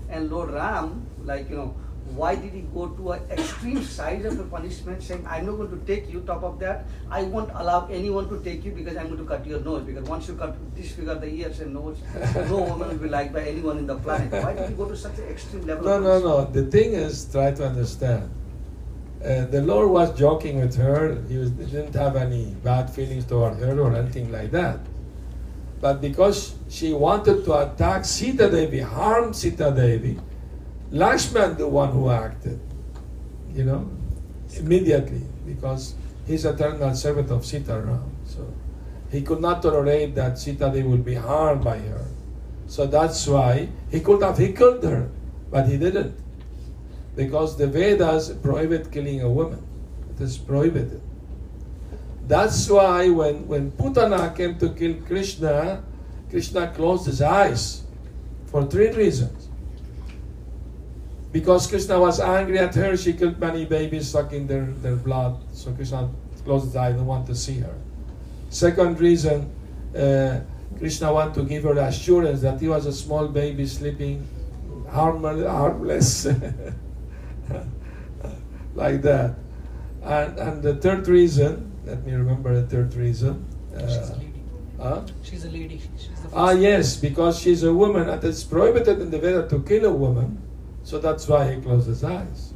And 0.10 0.32
Lord 0.32 0.52
Ram, 0.52 1.06
like, 1.24 1.50
you 1.50 1.58
know, 1.58 1.76
why 2.16 2.36
did 2.36 2.54
he 2.54 2.62
go 2.74 2.88
to 2.88 3.12
an 3.14 3.22
extreme 3.32 3.82
size 3.82 4.26
of 4.26 4.38
the 4.38 4.44
punishment 4.44 5.02
saying 5.02 5.26
i'm 5.28 5.46
not 5.46 5.54
going 5.54 5.70
to 5.70 5.86
take 5.86 6.12
you 6.12 6.20
top 6.22 6.44
of 6.44 6.60
that 6.60 6.86
i 7.10 7.24
won't 7.24 7.50
allow 7.56 7.88
anyone 7.88 8.28
to 8.28 8.40
take 8.44 8.64
you 8.66 8.72
because 8.72 8.98
i'm 8.98 9.08
going 9.08 9.18
to 9.18 9.26
cut 9.26 9.46
your 9.46 9.60
nose. 9.62 9.84
Because 9.84 10.04
once 10.04 10.28
you 10.28 10.36
cut 10.36 10.54
disfigure 10.76 11.16
the 11.16 11.28
ears 11.28 11.62
and 11.62 11.74
nose 11.74 11.98
no 12.36 12.58
woman 12.58 12.90
will 12.90 12.98
be 12.98 13.10
liked 13.10 13.34
by 13.34 13.44
anyone 13.44 13.78
in 13.78 13.88
the 13.88 13.96
planet. 13.96 14.32
Why 14.32 14.54
did 14.54 14.70
he 14.70 14.76
go 14.76 14.88
to 14.88 14.98
such 14.98 15.18
an 15.18 15.30
extreme 15.30 15.66
level 15.66 15.86
no 15.86 16.00
no 16.00 16.20
no. 16.20 16.46
the 16.46 16.66
thing 16.66 16.94
is 16.94 17.26
try 17.32 17.52
to 17.52 17.66
understand 17.66 18.30
uh, 19.24 19.46
the 19.46 19.62
Lord 19.62 19.90
was 19.90 20.18
joking 20.18 20.60
with 20.60 20.76
her. 20.76 21.18
He, 21.30 21.38
was, 21.38 21.52
didn't 21.52 21.94
have 21.96 22.18
any 22.18 22.56
bad 22.64 22.90
feelings 22.90 23.26
toward 23.26 23.58
her 23.58 23.80
or 23.80 23.96
anything 23.96 24.32
like 24.32 24.52
that. 24.52 24.80
But 25.80 26.02
because 26.02 26.56
she 26.70 26.94
wanted 26.94 27.46
to 27.46 27.54
attack 27.60 28.06
Sita 28.06 28.50
Devi, 28.50 28.80
harm 28.80 29.34
Sita 29.34 29.72
Devi, 29.76 30.20
Lakshman 30.92 31.58
the 31.58 31.68
one 31.68 31.92
who 31.92 32.10
acted, 32.10 32.60
you 33.54 33.64
know, 33.64 33.90
immediately 34.58 35.22
because 35.46 35.96
he's 36.26 36.46
eternal 36.46 36.94
servant 36.94 37.32
of 37.32 37.46
Sita 37.46 37.80
Ram. 37.80 38.16
So 38.26 38.54
he 39.12 39.22
could 39.22 39.42
not 39.42 39.62
tolerate 39.62 40.16
that 40.16 40.38
Sita 40.38 40.70
Devi 40.70 40.84
would 40.84 41.06
be 41.06 41.16
harmed 41.16 41.64
by 41.64 41.80
her. 41.80 42.06
So 42.68 42.86
that's 42.86 43.28
why 43.28 43.70
he 43.92 44.00
could 44.00 44.22
have 44.22 44.38
he 44.38 44.54
killed 44.54 44.84
her, 44.84 45.10
but 45.52 45.68
he 45.68 45.78
didn't. 45.78 46.23
Because 47.16 47.58
the 47.58 47.68
Vedas 47.68 48.30
prohibit 48.42 48.92
killing 48.92 49.22
a 49.22 49.30
woman. 49.30 49.62
It 50.16 50.22
is 50.22 50.38
prohibited. 50.38 51.02
That's 52.28 52.70
why 52.70 53.10
when, 53.10 53.48
when 53.48 53.72
Putana 53.72 54.36
came 54.36 54.58
to 54.60 54.70
kill 54.70 54.96
Krishna, 55.06 55.84
Krishna 56.30 56.72
closed 56.74 57.06
his 57.06 57.22
eyes 57.22 57.84
for 58.46 58.66
three 58.66 58.92
reasons. 58.92 59.50
Because 61.32 61.68
Krishna 61.68 62.00
was 62.00 62.20
angry 62.20 62.60
at 62.60 62.76
her, 62.76 62.96
she 62.96 63.14
killed 63.14 63.40
many 63.40 63.66
babies 63.66 64.08
sucking 64.08 64.48
their, 64.48 64.66
their 64.66 64.96
blood. 64.96 65.42
So 65.52 65.72
Krishna 65.74 66.10
closed 66.46 66.66
his 66.66 66.76
eyes, 66.76 66.96
don't 66.96 67.08
want 67.08 67.26
to 67.28 67.36
see 67.36 67.60
her. 67.60 67.76
Second 68.50 69.00
reason, 69.00 69.52
uh, 69.98 70.42
Krishna 70.78 71.12
wanted 71.12 71.34
to 71.36 71.44
give 71.44 71.64
her 71.64 71.78
assurance 71.80 72.42
that 72.42 72.60
he 72.62 72.68
was 72.68 72.86
a 72.86 72.94
small 72.94 73.28
baby 73.28 73.66
sleeping 73.66 74.28
harmless. 74.90 76.28
like 78.76 79.02
that. 79.02 79.36
And, 80.04 80.38
and 80.40 80.64
the 80.64 80.76
third 80.76 81.08
reason, 81.08 81.72
let 81.86 82.06
me 82.06 82.14
remember 82.14 82.54
the 82.60 82.68
third 82.68 82.94
reason. 82.96 83.46
Uh, 83.76 83.80
She's 83.88 84.10
a 84.10 84.16
lady. 84.16 84.44
huh? 84.80 85.02
She's 85.24 85.46
a 85.46 85.50
lady. 85.50 85.82
She's 85.98 86.10
Ah, 86.34 86.52
yes, 86.52 86.98
because 86.98 87.40
she's 87.40 87.64
a 87.64 87.74
woman, 87.74 88.10
and 88.10 88.24
it's 88.24 88.44
prohibited 88.44 89.00
in 89.00 89.12
the 89.12 89.20
Veda 89.20 89.48
to 89.50 89.62
kill 89.62 89.86
a 89.86 89.94
woman, 89.94 90.42
so 90.84 90.98
that's 91.00 91.28
why 91.28 91.54
he 91.54 91.62
closed 91.62 91.88
his 91.88 92.04
eyes. 92.04 92.54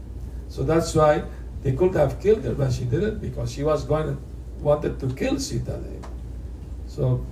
So 0.50 0.64
that's 0.64 0.96
why 0.96 1.24
they 1.64 1.74
could 1.74 1.94
have 1.96 2.20
killed 2.20 2.44
her, 2.44 2.54
but 2.56 2.72
she 2.74 2.86
didn't 2.86 3.20
because 3.20 3.52
she 3.52 3.64
was 3.64 3.84
going 3.84 4.08
to, 4.16 4.18
wanted 4.64 5.00
to 5.00 5.14
kill 5.14 5.40
Sita 5.40 5.78
Devi. 5.78 6.00
So 6.88 7.26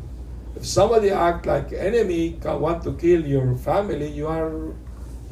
if 0.55 0.65
somebody 0.65 1.09
act 1.09 1.45
like 1.45 1.73
enemy, 1.73 2.37
want 2.43 2.83
to 2.83 2.93
kill 2.93 3.25
your 3.25 3.55
family, 3.55 4.07
you 4.09 4.27
are 4.27 4.51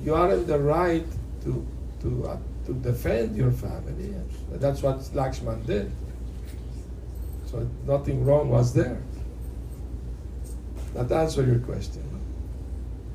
you 0.03 0.15
are 0.15 0.31
in 0.33 0.45
the 0.47 0.59
right 0.59 1.05
to 1.43 1.65
to 2.03 2.27
uh, 2.27 2.37
to 2.65 2.73
defend 2.73 3.35
your 3.35 3.51
family. 3.51 4.13
That's 4.51 4.81
what 4.83 4.99
Lakshman 5.13 5.65
did. 5.65 5.91
So 7.45 7.67
nothing 7.85 8.25
wrong 8.25 8.49
was 8.49 8.73
there. 8.73 9.01
That 10.93 11.11
answer 11.11 11.43
your 11.43 11.59
question. 11.59 12.03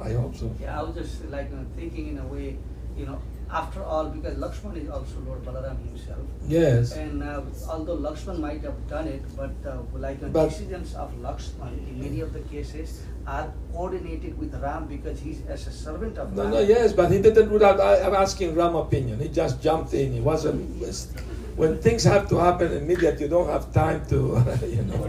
I 0.01 0.13
hope 0.13 0.35
so. 0.37 0.55
Yeah, 0.61 0.81
I 0.81 0.83
was 0.83 0.95
just 0.95 1.25
like 1.31 1.51
you 1.51 1.57
know, 1.57 1.67
thinking 1.77 2.09
in 2.09 2.19
a 2.19 2.27
way, 2.27 2.57
you 2.97 3.07
know, 3.07 3.21
after 3.51 3.83
all, 3.83 4.09
because 4.11 4.37
Lakshman 4.37 4.77
is 4.83 4.89
also 4.91 5.15
Lord 5.27 5.45
Balaram 5.45 5.79
himself. 5.89 6.21
Yes. 6.47 6.93
And 6.93 7.23
uh, 7.23 7.43
although 7.69 7.97
Lakshman 7.97 8.39
might 8.39 8.63
have 8.63 8.89
done 8.89 9.09
it, 9.09 9.23
but 9.37 9.51
uh, 9.67 9.79
like 9.95 10.21
the 10.21 10.29
But- 10.29 10.49
decisions 10.51 10.95
of 10.95 11.13
Lakshman 11.21 11.79
in 11.89 12.01
many 12.01 12.21
of 12.21 12.33
the 12.33 12.41
cases 12.41 13.03
are 13.29 13.53
coordinated 13.73 14.39
with 14.39 14.55
Ram 14.55 14.87
because 14.87 15.21
he's 15.21 15.45
as 15.47 15.67
a 15.67 15.73
servant 15.73 16.17
of 16.17 16.33
No, 16.35 16.45
Ram. 16.45 16.53
no, 16.53 16.61
yes, 16.61 16.93
but 16.95 17.13
he 17.13 17.21
didn't 17.21 17.51
without 17.51 17.79
asking 17.79 18.55
Ram 18.55 18.75
opinion. 18.75 19.21
He 19.21 19.29
just 19.29 19.61
jumped 19.63 19.93
in. 19.93 20.13
He 20.13 20.21
wasn't 20.21 20.59
when 21.59 21.77
things 21.79 22.05
have 22.05 22.29
to 22.29 22.39
happen 22.39 22.73
immediately, 22.73 23.25
you 23.25 23.29
don't 23.29 23.49
have 23.49 23.73
time 23.73 24.07
to, 24.07 24.17
you 24.63 24.83
know, 24.85 25.03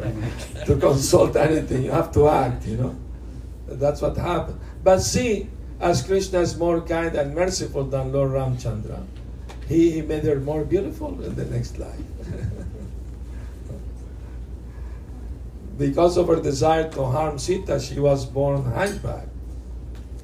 to 0.65 0.75
consult 0.77 1.35
anything. 1.35 1.83
You 1.83 1.91
have 1.91 2.11
to 2.13 2.27
act, 2.27 2.65
you 2.65 2.77
know. 2.77 2.95
That's 3.67 4.01
what 4.01 4.17
happened. 4.17 4.59
But 4.83 4.99
see, 4.99 5.47
as 5.79 6.01
Krishna 6.01 6.39
is 6.39 6.57
more 6.57 6.81
kind 6.81 7.15
and 7.15 7.35
merciful 7.35 7.83
than 7.83 8.11
Lord 8.11 8.31
Ramchandra, 8.31 9.05
he, 9.67 9.91
he 9.91 10.01
made 10.01 10.23
her 10.23 10.39
more 10.39 10.65
beautiful 10.65 11.23
in 11.23 11.35
the 11.35 11.45
next 11.45 11.77
life. 11.77 12.01
Because 15.79 16.17
of 16.17 16.27
her 16.27 16.39
desire 16.41 16.89
to 16.91 17.03
harm 17.05 17.39
Sita, 17.39 17.79
she 17.79 17.99
was 17.99 18.25
born 18.25 18.63
hunchback. 18.65 19.27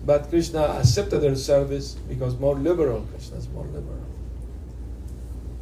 But 0.06 0.30
Krishna 0.30 0.60
accepted 0.80 1.24
her 1.24 1.36
service 1.36 1.93
because 2.08 2.38
more 2.38 2.56
liberal. 2.56 3.08
Krishna 3.12 3.38
is 3.38 3.47
more 3.49 3.64
liberal. 3.66 4.03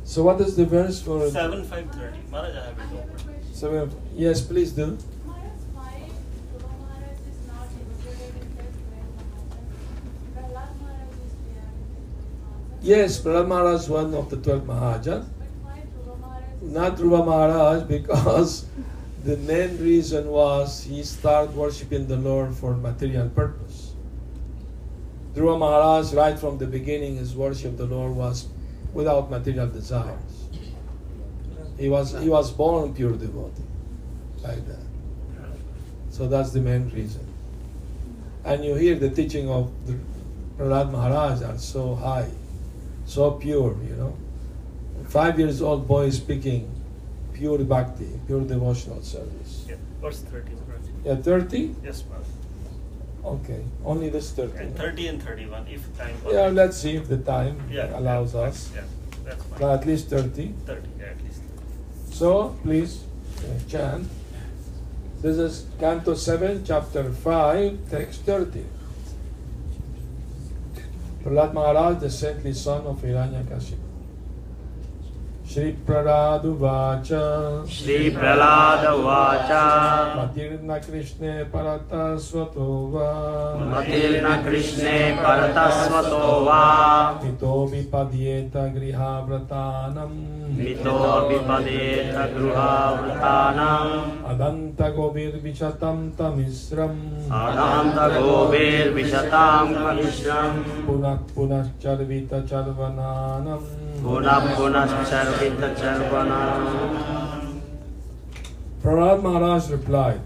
So 0.03 0.23
what 0.23 0.41
is 0.41 0.55
the 0.57 0.65
verse 0.65 1.01
for 1.01 1.29
Seven 1.29 1.63
five 1.63 1.89
thirty. 1.91 2.17
Maharaj, 2.29 2.55
I 2.55 2.65
have 2.65 2.79
it 2.79 2.97
open. 2.97 3.53
seven? 3.53 3.91
Yes, 4.15 4.41
please 4.41 4.71
do. 4.73 4.97
Maharaj, 5.25 5.61
why 5.77 6.09
Dhruva 6.51 6.71
Maharaj 6.81 7.19
is 7.31 7.39
not 7.47 7.67
included 7.79 8.33
in 8.41 8.49
the 8.57 8.65
12 8.65 9.13
Mahajans? 9.23 9.93
Prahlad 10.35 10.71
Maharaj 10.81 11.15
is 11.23 11.33
there 11.45 11.69
in 11.71 11.87
the 11.87 12.33
12 12.41 12.43
Mahajans. 12.43 12.83
Yes, 12.91 13.21
Prahlad 13.21 13.47
Maharaj 13.47 13.79
is 13.81 13.89
one 13.89 14.13
of 14.13 14.29
the 14.29 14.37
twelve 14.37 14.63
Mahajans. 14.63 15.25
But 15.39 15.51
why 15.63 15.79
Dhruva 15.87 16.19
Maharaj 16.19 16.63
is 16.63 16.71
Not 16.73 16.97
Dhruva 16.97 17.25
Maharaj 17.25 17.83
because 17.87 18.65
the 19.23 19.37
main 19.37 19.77
reason 19.77 20.27
was 20.27 20.83
he 20.83 21.01
started 21.01 21.55
worshipping 21.55 22.07
the 22.07 22.17
Lord 22.17 22.53
for 22.53 22.75
material 22.75 23.29
purpose. 23.29 23.93
Dhruva 25.33 25.57
Maharaj, 25.57 26.13
right 26.13 26.37
from 26.37 26.57
the 26.57 26.67
beginning, 26.67 27.15
his 27.15 27.33
worship 27.35 27.71
of 27.71 27.77
the 27.77 27.85
Lord 27.85 28.15
was 28.15 28.47
without 28.93 29.31
material 29.31 29.67
desires. 29.67 30.47
He 31.77 31.89
was 31.89 32.11
he 32.21 32.29
was 32.29 32.51
born 32.51 32.93
pure 32.93 33.13
devotee, 33.13 33.63
like 34.43 34.67
that. 34.67 34.83
So 36.11 36.27
that's 36.27 36.51
the 36.51 36.61
main 36.61 36.89
reason. 36.89 37.25
And 38.45 38.63
you 38.63 38.75
hear 38.75 38.95
the 38.95 39.09
teaching 39.09 39.49
of 39.49 39.71
the 39.87 39.97
Prahlad 40.57 40.91
Maharaj 40.91 41.41
are 41.41 41.57
so 41.57 41.95
high, 41.95 42.29
so 43.05 43.31
pure, 43.31 43.75
you 43.87 43.95
know. 43.95 44.15
Five 45.07 45.39
years 45.39 45.61
old 45.61 45.87
boy 45.87 46.09
speaking 46.11 46.72
pure 47.33 47.59
bhakti, 47.59 48.09
pure 48.27 48.41
devotional 48.41 49.01
service. 49.01 49.65
Yeah, 49.67 49.75
verse 50.01 50.21
thirty. 50.21 50.51
Yeah, 51.03 51.15
30? 51.15 51.75
Yes, 51.83 52.03
ma'am. 52.09 52.23
Okay, 53.25 53.61
only 53.85 54.09
this 54.09 54.31
30. 54.31 54.57
And 54.57 54.75
thirty 54.75 55.07
and 55.07 55.21
thirty-one, 55.21 55.67
if 55.67 55.97
time. 55.97 56.15
Yeah, 56.29 56.47
let's 56.47 56.77
see 56.77 56.95
if 56.95 57.07
the 57.07 57.17
time 57.17 57.61
Yeah, 57.69 57.97
allows 57.97 58.33
yeah, 58.33 58.41
us. 58.41 58.71
Yeah, 58.75 58.81
that's 59.25 59.43
fine. 59.43 59.59
But 59.59 59.79
at 59.79 59.85
least 59.87 60.09
30. 60.09 60.53
Thirty, 60.65 60.87
yeah, 60.99 61.05
at 61.05 61.23
least. 61.23 61.41
So, 62.11 62.55
please 62.63 63.03
uh, 63.39 63.59
chant. 63.67 64.07
This 65.21 65.37
is 65.37 65.65
Canto 65.79 66.13
7, 66.15 66.63
Chapter 66.65 67.11
5, 67.11 67.89
Text 67.89 68.21
30. 68.21 68.65
Prahlad 71.23 71.53
Maharaj, 71.53 72.01
the 72.01 72.09
saintly 72.09 72.53
son 72.53 72.85
of 72.85 73.01
Hiranyakashipu. 73.01 73.82
Shri 75.53 75.71
Prahlad 75.87 76.45
उवाच 76.45 77.09
श्री 77.71 77.97
प्रहलाद 78.09 78.85
उवाच 78.91 79.51
मतिर्न 80.17 80.77
कृष्णे 80.85 81.33
परत 81.53 81.91
स्वतो 82.27 82.69
वा 82.93 83.09
मतिर्न 83.73 84.29
कृष्णे 84.45 84.95
परत 85.19 85.59
स्वतो 85.81 86.21
वा 86.45 86.63
मितो 87.23 87.51
विपद्येत 87.73 88.57
गृहाव्रतानम् 88.77 90.17
मितो 90.57 90.97
विपदेत 91.27 92.17
गृहावृतानाम् 92.39 93.95
अदन्तगोभिर्विशतं 94.33 96.03
तमिश्रम् 96.19 96.99
अदन्तगोभिर्विशतां 97.43 98.57
कमिश्रम् 99.77 100.59
पुनः 100.87 101.15
पुनश्चर्वित 101.35 102.29
पुनश्चर्वितचर्वनानम् 102.33 103.82
Prahlad 108.81 109.23
Maharaj 109.23 109.69
replied, 109.69 110.21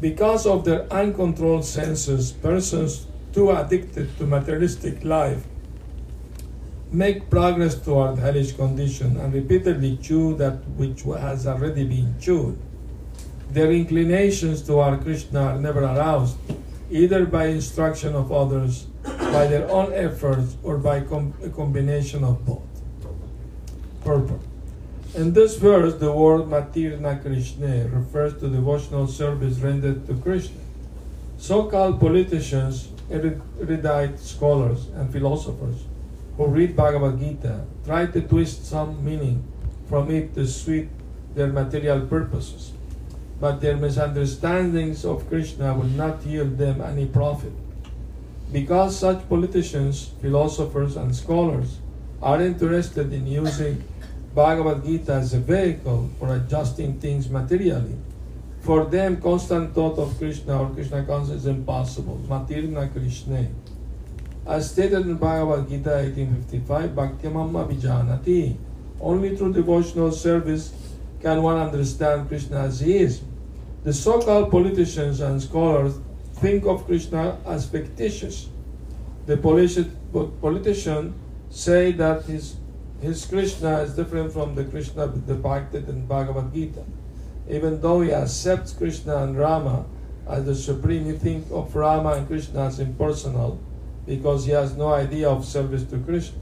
Because 0.00 0.46
of 0.46 0.64
their 0.64 0.86
uncontrolled 0.92 1.64
senses, 1.64 2.30
persons 2.30 3.06
too 3.32 3.50
addicted 3.50 4.16
to 4.18 4.24
materialistic 4.24 5.04
life 5.04 5.44
make 6.92 7.30
progress 7.30 7.74
toward 7.74 8.18
hellish 8.18 8.52
condition 8.52 9.16
and 9.16 9.32
repeatedly 9.32 9.96
chew 9.96 10.36
that 10.36 10.64
which 10.76 11.02
has 11.02 11.46
already 11.46 11.84
been 11.84 12.14
chewed. 12.20 12.58
Their 13.50 13.70
inclinations 13.72 14.62
toward 14.62 15.00
Krishna 15.02 15.40
are 15.40 15.58
never 15.58 15.82
aroused, 15.82 16.36
either 16.90 17.26
by 17.26 17.46
instruction 17.46 18.14
of 18.14 18.32
others, 18.32 18.86
by 19.32 19.46
their 19.46 19.68
own 19.70 19.92
efforts, 19.92 20.56
or 20.62 20.78
by 20.78 21.00
com- 21.00 21.34
a 21.44 21.48
combination 21.48 22.24
of 22.24 22.44
both. 22.44 22.62
Purport. 24.04 24.40
In 25.14 25.32
this 25.32 25.56
verse, 25.56 25.94
the 25.94 26.12
word 26.12 26.42
Matirna 26.46 27.20
Krishna 27.20 27.88
refers 27.88 28.34
to 28.40 28.48
devotional 28.48 29.06
service 29.06 29.58
rendered 29.58 30.06
to 30.06 30.14
Krishna. 30.14 30.60
So 31.38 31.64
called 31.64 32.00
politicians, 32.00 32.88
erudite 33.10 34.20
scholars, 34.20 34.86
and 34.94 35.10
philosophers 35.10 35.84
who 36.36 36.46
read 36.46 36.76
Bhagavad 36.76 37.18
Gita 37.18 37.64
try 37.84 38.06
to 38.06 38.20
twist 38.22 38.64
some 38.64 39.04
meaning 39.04 39.42
from 39.88 40.10
it 40.10 40.34
to 40.34 40.46
suit 40.46 40.88
their 41.34 41.48
material 41.48 42.06
purposes. 42.06 42.72
But 43.40 43.60
their 43.60 43.76
misunderstandings 43.76 45.04
of 45.04 45.28
Krishna 45.28 45.74
will 45.74 45.90
not 45.96 46.24
yield 46.24 46.56
them 46.56 46.80
any 46.80 47.06
profit. 47.06 47.52
Because 48.52 48.98
such 48.98 49.28
politicians, 49.28 50.10
philosophers, 50.20 50.96
and 50.96 51.14
scholars 51.14 51.78
are 52.20 52.42
interested 52.42 53.12
in 53.12 53.26
using 53.26 53.84
Bhagavad 54.34 54.84
Gita 54.84 55.14
as 55.14 55.34
a 55.34 55.40
vehicle 55.40 56.10
for 56.18 56.34
adjusting 56.34 57.00
things 57.00 57.30
materially. 57.30 57.96
For 58.60 58.84
them, 58.84 59.20
constant 59.22 59.74
thought 59.74 59.98
of 59.98 60.18
Krishna 60.18 60.62
or 60.62 60.70
Krishna 60.70 61.04
consciousness 61.04 61.42
is 61.42 61.46
impossible. 61.46 62.20
Matirna 62.28 62.92
Krishna. 62.92 63.46
As 64.46 64.70
stated 64.70 65.06
in 65.06 65.16
Bhagavad 65.16 65.68
Gita 65.68 65.90
1855, 65.90 66.94
Bhakti 66.94 67.28
Bhaktyamamma 67.28 67.72
Vijanati. 67.72 68.56
Only 69.00 69.36
through 69.36 69.54
devotional 69.54 70.12
service 70.12 70.74
can 71.22 71.42
one 71.42 71.56
understand 71.56 72.28
Krishna 72.28 72.60
as 72.60 72.80
he 72.80 72.98
is. 72.98 73.22
The 73.84 73.92
so 73.92 74.20
called 74.20 74.50
politicians 74.50 75.20
and 75.20 75.40
scholars 75.40 75.98
think 76.40 76.64
of 76.64 76.86
Krishna 76.86 77.38
as 77.46 77.68
fictitious. 77.68 78.48
The 79.26 79.36
politician 79.36 81.14
say 81.50 81.92
that 81.92 82.24
his 82.24 82.56
his 83.00 83.24
Krishna 83.24 83.78
is 83.80 83.94
different 83.94 84.32
from 84.32 84.54
the 84.54 84.64
Krishna 84.64 85.08
depicted 85.08 85.88
in 85.88 86.06
Bhagavad 86.06 86.52
Gita. 86.52 86.84
Even 87.48 87.80
though 87.80 88.02
he 88.02 88.12
accepts 88.12 88.72
Krishna 88.72 89.24
and 89.24 89.38
Rama 89.38 89.86
as 90.28 90.44
the 90.44 90.54
supreme, 90.54 91.06
he 91.06 91.12
thinks 91.12 91.50
of 91.50 91.74
Rama 91.74 92.12
and 92.12 92.26
Krishna 92.26 92.66
as 92.66 92.78
impersonal 92.78 93.58
because 94.06 94.44
he 94.44 94.52
has 94.52 94.76
no 94.76 94.92
idea 94.92 95.28
of 95.30 95.44
service 95.46 95.84
to 95.84 95.98
Krishna. 95.98 96.38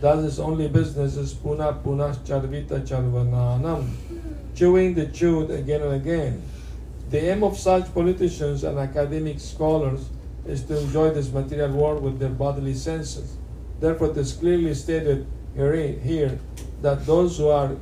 Thus 0.00 0.24
his 0.24 0.40
only 0.40 0.68
business 0.68 1.16
is 1.16 1.34
puna 1.34 1.78
puna 1.82 2.16
charvita 2.24 2.86
charvananam, 2.86 3.88
chewing 4.54 4.94
the 4.94 5.06
chewed 5.06 5.50
again 5.50 5.82
and 5.82 5.94
again. 5.94 6.42
The 7.08 7.30
aim 7.30 7.44
of 7.44 7.56
such 7.56 7.94
politicians 7.94 8.64
and 8.64 8.78
academic 8.78 9.38
scholars 9.38 10.08
is 10.44 10.62
to 10.64 10.78
enjoy 10.78 11.10
this 11.10 11.32
material 11.32 11.70
world 11.70 12.02
with 12.02 12.18
their 12.18 12.30
bodily 12.30 12.74
senses. 12.74 13.36
Therefore, 13.78 14.10
it 14.10 14.16
is 14.16 14.32
clearly 14.32 14.74
stated 14.74 15.26
here, 15.54 16.38
that 16.82 17.06
those 17.06 17.38
who 17.38 17.48
are 17.48 17.76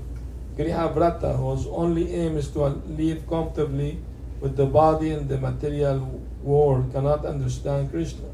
Grihavrata, 0.57 1.37
whose 1.37 1.67
only 1.67 2.15
aim 2.15 2.37
is 2.37 2.49
to 2.51 2.67
live 2.87 3.27
comfortably 3.29 3.99
with 4.41 4.57
the 4.57 4.67
body 4.67 5.11
and 5.11 5.29
the 5.29 5.39
material 5.39 5.99
world, 6.43 6.93
cannot 6.93 7.25
understand 7.25 7.91
Krishna. 7.91 8.29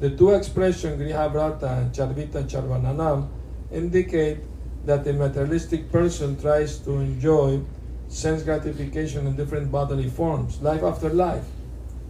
The 0.00 0.10
two 0.10 0.30
expressions, 0.30 1.00
Grihavrata 1.00 1.78
and 1.78 1.92
Charvita 1.92 2.42
Charvananam, 2.48 3.28
indicate 3.70 4.38
that 4.86 5.06
a 5.06 5.12
materialistic 5.12 5.92
person 5.92 6.40
tries 6.40 6.78
to 6.78 6.92
enjoy 6.98 7.60
sense 8.08 8.42
gratification 8.42 9.26
in 9.26 9.36
different 9.36 9.70
bodily 9.72 10.08
forms, 10.08 10.60
life 10.60 10.82
after 10.82 11.10
life, 11.10 11.44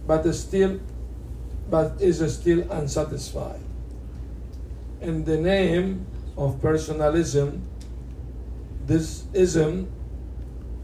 but 0.07 0.25
is 0.25 0.39
still, 0.39 0.79
but 1.69 1.99
is 1.99 2.21
still 2.33 2.69
unsatisfied. 2.71 3.59
In 5.01 5.23
the 5.25 5.37
name 5.37 6.05
of 6.37 6.61
personalism, 6.61 7.63
this 8.85 9.23
ism 9.33 9.91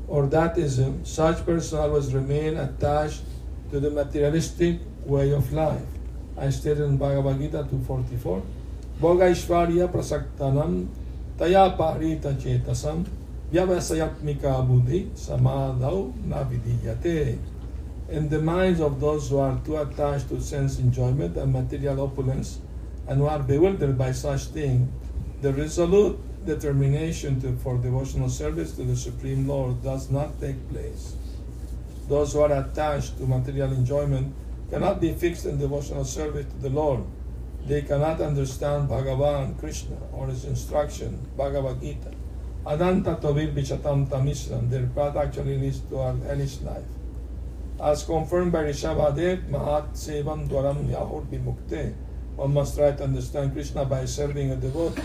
or 0.07 0.25
that 0.27 0.57
ism, 0.57 1.05
such 1.05 1.45
person 1.45 1.79
always 1.79 2.13
remain 2.13 2.57
attached 2.57 3.21
to 3.71 3.79
the 3.79 3.89
materialistic 3.89 4.79
way 5.05 5.31
of 5.31 5.53
life. 5.53 5.85
I 6.37 6.49
stated 6.49 6.83
in 6.83 6.97
Bhagavad 6.97 7.39
Gita 7.39 7.67
244, 7.69 8.43
Bhoga 8.99 9.31
Prasaktanam 9.87 10.87
Taya 11.37 11.77
parita 11.77 12.35
buddhi 13.51 15.11
navidiyate. 16.25 17.39
In 18.09 18.29
the 18.29 18.41
minds 18.41 18.79
of 18.79 18.99
those 18.99 19.29
who 19.29 19.39
are 19.39 19.59
too 19.65 19.77
attached 19.77 20.29
to 20.29 20.41
sense 20.41 20.79
enjoyment 20.79 21.37
and 21.37 21.51
material 21.51 22.01
opulence 22.01 22.59
and 23.07 23.19
who 23.19 23.25
are 23.25 23.39
bewildered 23.39 23.97
by 23.97 24.11
such 24.11 24.45
things, 24.45 24.89
the 25.41 25.53
resolute 25.53 26.19
determination 26.45 27.39
to, 27.41 27.55
for 27.57 27.77
devotional 27.77 28.29
service 28.29 28.71
to 28.73 28.83
the 28.83 28.95
Supreme 28.95 29.47
Lord 29.47 29.83
does 29.83 30.09
not 30.09 30.39
take 30.39 30.69
place. 30.69 31.15
Those 32.07 32.33
who 32.33 32.41
are 32.41 32.51
attached 32.51 33.17
to 33.17 33.25
material 33.25 33.71
enjoyment 33.73 34.33
cannot 34.69 35.01
be 35.01 35.13
fixed 35.13 35.45
in 35.45 35.57
devotional 35.57 36.05
service 36.05 36.45
to 36.45 36.57
the 36.57 36.69
Lord. 36.69 37.03
They 37.65 37.81
cannot 37.81 38.21
understand 38.21 38.89
Bhagavan, 38.89 39.59
Krishna, 39.59 39.97
or 40.11 40.27
his 40.27 40.45
instruction, 40.45 41.19
Bhagavad 41.37 41.81
Gita. 41.81 42.11
Adanta 42.65 43.19
tovil 43.19 43.53
bichatam 43.53 44.07
tamisram, 44.07 44.69
their 44.69 44.85
path 44.85 45.15
actually 45.15 45.57
leads 45.57 45.79
to 45.79 45.99
an 45.99 46.21
hellish 46.21 46.61
life. 46.61 46.85
As 47.81 48.03
confirmed 48.03 48.51
by 48.51 48.65
Rishabhadev, 48.65 49.49
Mahat 49.49 49.93
Sevam 49.93 50.47
Dwaram 50.47 50.87
Yahur 50.87 51.25
Bimukte, 51.25 51.95
one 52.35 52.53
must 52.53 52.77
try 52.77 52.91
to 52.91 53.03
understand 53.03 53.53
Krishna 53.53 53.83
by 53.85 54.05
serving 54.05 54.51
a 54.51 54.55
devotee. 54.55 55.01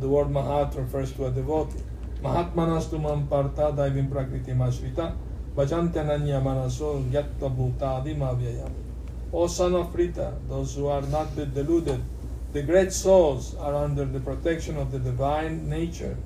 The 0.00 0.08
word 0.08 0.28
Mahat 0.28 0.74
refers 0.76 1.12
to 1.12 1.26
a 1.26 1.30
devotee. 1.30 1.82
Mahatmanastu 2.22 2.98
mam 2.98 3.26
parta 3.26 3.70
daivim 3.76 4.10
prakriti 4.10 4.52
mashrita, 4.52 5.14
Bhajantananya 5.54 6.42
manaso 6.42 7.04
yatta 7.10 7.54
bhutadi 7.54 8.16
mavyayam. 8.16 8.72
O 9.30 9.46
son 9.46 9.74
of 9.74 9.92
Pritha, 9.92 10.32
those 10.48 10.74
who 10.74 10.86
are 10.86 11.02
not 11.02 11.36
deluded, 11.36 12.00
the 12.54 12.62
great 12.62 12.94
souls 12.94 13.54
are 13.56 13.74
under 13.74 14.06
the 14.06 14.20
protection 14.20 14.78
of 14.78 14.90
the 14.90 14.98
divine 14.98 15.68
nature. 15.68 16.16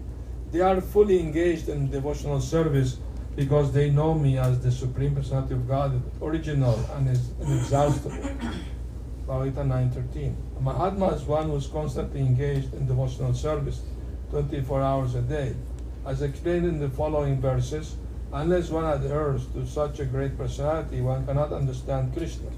They 0.53 0.61
are 0.61 0.83
fully 0.83 1.19
engaged 1.19 1.71
in 1.71 1.91
devotional 1.91 2.39
service 2.39 2.99
because 3.35 3.73
they 3.73 3.89
know 3.89 4.13
me 4.13 4.37
as 4.37 4.61
the 4.61 4.71
Supreme 4.71 5.15
Personality 5.15 5.55
of 5.55 5.67
God, 5.67 6.03
original 6.21 6.79
and 6.95 7.09
inexhaustible. 7.41 8.19
Bhagavad 9.27 9.67
9.13. 9.67 10.35
A 10.59 10.61
Mahatma 10.61 11.09
is 11.15 11.23
one 11.23 11.49
who 11.49 11.57
is 11.57 11.67
constantly 11.69 12.21
engaged 12.21 12.75
in 12.75 12.87
devotional 12.87 13.33
service 13.33 13.81
24 14.29 14.83
hours 14.83 15.15
a 15.15 15.23
day. 15.23 15.57
As 16.05 16.21
explained 16.21 16.67
in 16.67 16.81
the 16.81 16.91
following 16.91 17.41
verses, 17.41 17.97
unless 18.31 18.69
one 18.69 18.85
adheres 18.85 19.47
to 19.55 19.67
such 19.67 20.01
a 20.01 20.05
great 20.05 20.37
personality, 20.37 21.01
one 21.01 21.25
cannot 21.25 21.55
understand 21.55 22.13
Krishna. 22.13 22.51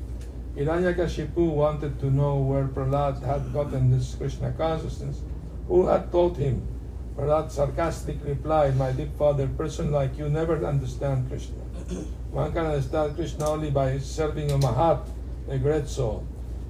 Hiranyakashipu 0.56 1.48
wanted 1.48 2.00
to 2.00 2.10
know 2.10 2.38
where 2.38 2.66
Prahlad 2.66 3.22
had 3.22 3.52
gotten 3.52 3.92
this 3.92 4.16
Krishna 4.16 4.50
consciousness. 4.50 5.20
Who 5.68 5.86
had 5.86 6.10
taught 6.10 6.36
him? 6.36 6.73
Prahlad 7.16 7.50
sarcastically 7.50 8.30
replied, 8.30 8.76
My 8.76 8.90
dear 8.90 9.08
father, 9.16 9.46
person 9.46 9.92
like 9.92 10.18
you 10.18 10.28
never 10.28 10.66
understand 10.66 11.28
Krishna. 11.28 11.62
One 12.32 12.52
can 12.52 12.66
understand 12.66 13.14
Krishna 13.14 13.48
only 13.48 13.70
by 13.70 13.98
serving 13.98 14.50
a 14.50 14.58
Mahat, 14.58 15.06
a 15.48 15.56
great 15.58 15.86
soul. 15.86 16.26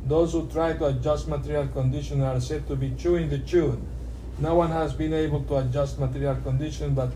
Those 0.06 0.32
who 0.32 0.46
try 0.48 0.74
to 0.74 0.86
adjust 0.86 1.28
material 1.28 1.68
condition 1.68 2.20
are 2.20 2.40
said 2.40 2.68
to 2.68 2.76
be 2.76 2.90
chewing 2.98 3.30
the 3.30 3.38
tune. 3.38 3.86
No 4.38 4.54
one 4.54 4.70
has 4.70 4.92
been 4.92 5.14
able 5.14 5.42
to 5.44 5.56
adjust 5.56 5.98
material 5.98 6.36
condition, 6.36 6.94
but 6.94 7.10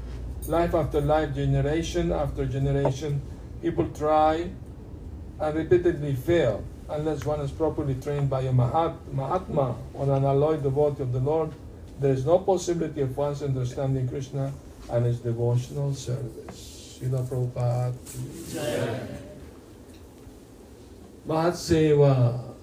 life 0.46 0.74
after 0.74 1.02
life, 1.02 1.34
generation 1.34 2.12
after 2.12 2.46
generation, 2.46 3.20
people 3.60 3.88
try 3.90 4.48
and 5.38 5.54
repeatedly 5.54 6.14
fail 6.14 6.64
unless 6.88 7.26
one 7.26 7.40
is 7.40 7.50
properly 7.50 7.94
trained 7.96 8.30
by 8.30 8.40
a 8.40 8.52
Mahat, 8.52 8.96
Mahatma 9.12 9.76
or 9.92 10.04
an 10.16 10.24
alloyed 10.24 10.62
devotee 10.62 11.02
of 11.02 11.12
the 11.12 11.20
Lord. 11.20 11.52
There 12.00 12.12
is 12.12 12.24
no 12.24 12.38
possibility 12.38 13.00
of 13.00 13.16
one's 13.16 13.42
understanding 13.42 14.08
Krishna 14.08 14.52
and 14.90 15.04
his 15.04 15.18
devotional 15.20 15.94
service. 15.94 16.98
Srila 17.00 17.26
Prabhupada. 17.26 17.92
Mahat 21.26 21.54
Seva 21.54 22.54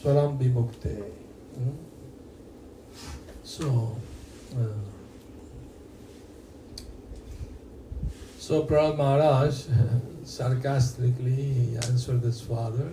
Swaram 0.00 0.38
Vimukte. 0.38 1.02
Hmm? 1.54 1.70
So, 3.42 3.96
uh, 4.54 4.62
so 8.38 8.64
Prahlad 8.64 8.98
Maharaj 8.98 9.64
sarcastically 10.24 11.76
answered 11.88 12.20
his 12.22 12.40
father, 12.40 12.92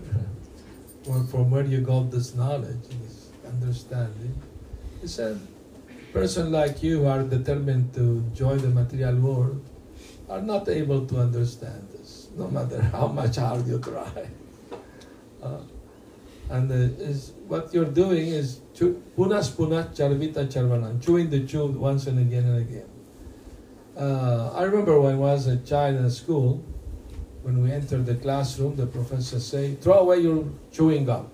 well, 1.06 1.26
from 1.26 1.52
where 1.52 1.66
you 1.66 1.82
got 1.82 2.10
this 2.10 2.34
knowledge, 2.34 2.88
this 3.04 3.30
understanding? 3.46 4.42
He 5.02 5.08
said, 5.08 5.40
person 6.14 6.52
like 6.52 6.84
you 6.84 7.00
who 7.00 7.08
are 7.08 7.24
determined 7.24 7.94
to 7.96 8.02
enjoy 8.02 8.56
the 8.58 8.70
material 8.70 9.16
world 9.16 9.66
are 10.30 10.42
not 10.42 10.70
able 10.70 11.06
to 11.08 11.20
understand 11.20 11.88
this, 11.92 12.30
no 12.38 12.48
matter 12.48 12.82
how 12.82 13.08
much 13.08 13.36
hard 13.38 13.68
you 13.68 13.80
try. 13.80 14.28
Uh, 15.42 15.58
and 16.50 16.72
uh, 16.72 17.04
is 17.04 17.34
what 17.48 17.74
you're 17.74 17.94
doing 18.02 18.28
is 18.28 18.60
punas 19.16 19.50
punas 19.50 19.88
charvita 19.98 20.46
charvanam, 20.48 21.04
chewing 21.04 21.30
the 21.30 21.46
chew 21.46 21.66
once 21.68 22.08
and 22.08 22.20
again 22.20 22.46
and 22.46 22.62
again. 22.62 22.90
Uh, 23.98 24.52
I 24.56 24.64
remember 24.64 25.00
when 25.00 25.16
I 25.16 25.18
was 25.18 25.48
a 25.48 25.58
child 25.58 25.98
in 25.98 26.10
school, 26.10 26.64
when 27.42 27.62
we 27.62 27.72
entered 27.72 28.06
the 28.06 28.16
classroom, 28.16 28.76
the 28.76 28.86
professor 28.86 29.40
say, 29.40 29.76
"Throw 29.76 30.00
away 30.00 30.20
your 30.20 30.46
chewing 30.72 31.06
gum." 31.06 31.28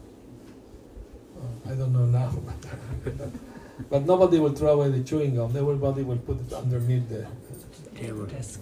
Uh, 1.38 1.72
I 1.72 1.76
don't 1.76 1.94
know 1.94 2.06
now, 2.06 2.34
but 3.90 4.06
nobody 4.06 4.40
will 4.40 4.54
throw 4.54 4.80
away 4.82 4.90
the 4.90 5.04
chewing 5.04 5.36
gum. 5.36 5.56
Everybody 5.56 6.04
will 6.04 6.18
put 6.18 6.40
it 6.42 6.54
underneath 6.54 7.08
the 7.10 7.28
Desk. 8.00 8.62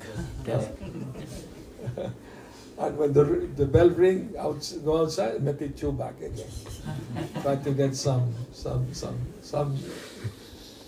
and 2.80 2.98
when 2.98 3.14
the, 3.14 3.24
the 3.56 3.66
bell 3.66 3.90
ring, 3.90 4.34
out, 4.38 4.74
go 4.84 5.04
outside, 5.04 5.42
make 5.44 5.62
it 5.62 5.78
chew 5.78 5.92
back 5.92 6.20
again. 6.20 6.48
Try 7.42 7.56
to 7.58 7.72
get 7.72 7.96
some, 7.96 8.34
some, 8.52 8.92
some, 8.94 9.18
some 9.42 9.78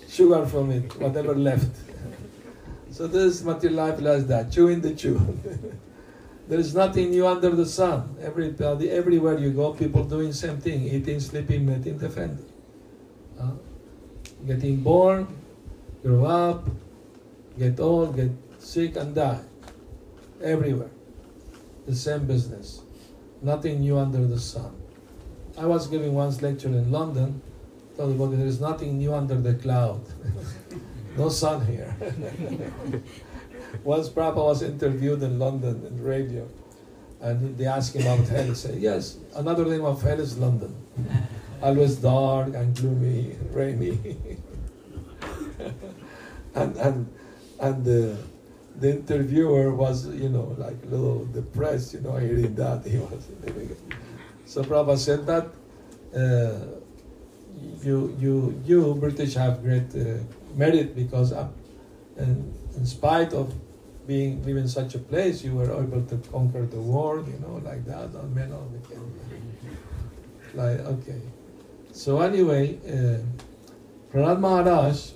sugar 0.07 0.45
from 0.47 0.71
it, 0.71 0.99
whatever 0.99 1.35
left. 1.35 1.69
So 2.91 3.07
this 3.07 3.43
material 3.43 3.85
life 3.85 4.01
like 4.01 4.27
that, 4.27 4.51
chewing 4.51 4.81
the 4.81 4.95
chew. 4.95 5.19
there 6.47 6.59
is 6.59 6.73
nothing 6.73 7.11
new 7.11 7.27
under 7.27 7.51
the 7.51 7.65
sun. 7.65 8.15
Everybody, 8.19 8.89
everywhere 8.89 9.37
you 9.37 9.51
go, 9.51 9.73
people 9.73 10.03
doing 10.03 10.33
same 10.33 10.57
thing, 10.57 10.85
eating, 10.85 11.19
sleeping, 11.19 11.65
mating, 11.67 11.99
defending. 11.99 12.45
Uh, 13.39 13.51
getting 14.45 14.77
born, 14.77 15.27
grow 16.03 16.25
up, 16.25 16.67
get 17.57 17.79
old, 17.79 18.15
get 18.15 18.31
sick 18.59 18.95
and 18.95 19.15
die. 19.15 19.41
Everywhere. 20.41 20.91
The 21.85 21.95
same 21.95 22.25
business. 22.25 22.81
Nothing 23.41 23.81
new 23.81 23.97
under 23.97 24.25
the 24.25 24.39
sun. 24.39 24.75
I 25.57 25.65
was 25.65 25.87
giving 25.87 26.13
once 26.13 26.41
lecture 26.41 26.67
in 26.67 26.91
London, 26.91 27.41
told 27.97 28.15
about 28.15 28.37
there 28.37 28.45
is 28.45 28.61
nothing 28.61 28.97
new 28.97 29.13
under 29.13 29.35
the 29.35 29.55
cloud. 29.55 30.01
no 31.17 31.29
sun 31.29 31.65
here. 31.65 31.95
once 33.83 34.09
Prabhupada 34.09 34.45
was 34.45 34.61
interviewed 34.61 35.21
in 35.23 35.39
London 35.39 35.85
in 35.85 36.01
radio, 36.01 36.47
and 37.21 37.57
they 37.57 37.65
asked 37.65 37.95
him 37.95 38.03
about 38.03 38.27
hell. 38.27 38.45
He 38.45 38.55
said, 38.55 38.79
Yes, 38.79 39.17
another 39.35 39.65
name 39.65 39.83
of 39.83 40.01
hell 40.01 40.19
is 40.19 40.37
London. 40.37 40.75
Always 41.61 41.97
dark 41.97 42.55
and 42.55 42.75
gloomy, 42.75 43.35
rainy. 43.51 44.17
and 46.55 46.77
and 46.77 47.13
and 47.59 47.85
the 47.85 48.17
the 48.79 48.91
interviewer 48.91 49.75
was, 49.75 50.07
you 50.07 50.29
know, 50.29 50.55
like 50.57 50.77
a 50.83 50.85
little 50.87 51.25
depressed, 51.25 51.93
you 51.93 52.01
know, 52.01 52.15
hearing 52.15 52.55
that. 52.55 52.85
He 52.85 52.97
was 52.97 53.27
so 54.45 54.63
Prabhupada 54.63 54.97
said 54.97 55.27
that 55.27 55.47
uh, 56.15 56.65
you 57.83 58.15
you 58.19 58.61
you 58.65 58.95
British 58.95 59.33
have 59.35 59.61
great 59.61 59.93
uh, 59.95 60.23
merit 60.55 60.95
because 60.95 61.33
uh, 61.33 61.47
in, 62.17 62.53
in 62.75 62.85
spite 62.85 63.33
of 63.33 63.53
being 64.07 64.39
living 64.43 64.63
in 64.63 64.67
such 64.67 64.95
a 64.95 64.99
place, 64.99 65.43
you 65.43 65.53
were 65.53 65.71
able 65.71 66.01
to 66.01 66.17
conquer 66.31 66.65
the 66.65 66.79
world, 66.79 67.27
you 67.27 67.37
know, 67.39 67.61
like 67.63 67.85
that. 67.85 68.09
And 68.09 68.33
men 68.33 68.51
all 68.51 68.69
became 68.73 69.13
like 70.55 70.79
okay. 70.79 71.21
So 71.91 72.21
anyway, 72.21 72.77
uh, 72.87 74.19
Maharaj, 74.35 75.11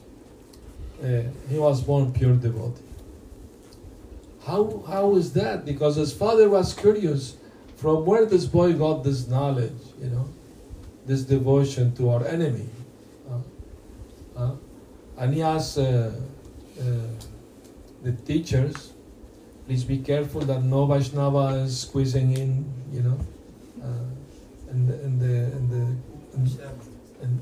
uh, 1.04 1.22
he 1.50 1.58
was 1.58 1.82
born 1.82 2.12
pure 2.12 2.36
devotee. 2.36 2.82
How, 4.46 4.84
how 4.88 5.16
is 5.16 5.34
that? 5.34 5.66
Because 5.66 5.96
his 5.96 6.14
father 6.14 6.50
was 6.50 6.74
curious 6.74 7.38
from 7.78 8.06
where 8.06 8.26
this 8.26 8.46
boy 8.46 8.74
got 8.74 9.04
this 9.04 9.28
knowledge, 9.28 9.72
you 10.02 10.10
know, 10.10 10.28
this 11.06 11.24
devotion 11.24 11.96
to 11.96 12.10
our 12.10 12.26
enemy. 12.28 12.68
Uh, 13.30 14.40
uh, 14.40 14.56
and 15.18 15.34
he 15.34 15.42
asked 15.42 15.78
uh, 15.78 15.82
uh, 15.82 16.92
the 18.04 18.12
teachers, 18.26 18.94
please 19.66 19.84
be 19.84 19.98
careful 19.98 20.42
that 20.42 20.64
no 20.64 20.86
Vaishnava 20.86 21.64
is 21.64 21.82
squeezing 21.82 22.36
in, 22.36 22.66
you 22.92 23.02
know, 23.02 23.18
uh, 23.82 24.72
in 24.72 24.88
the, 24.88 25.04
in 25.04 25.20
the, 25.20 25.36
in 25.58 25.70
the, 25.70 26.13
in, 26.34 27.40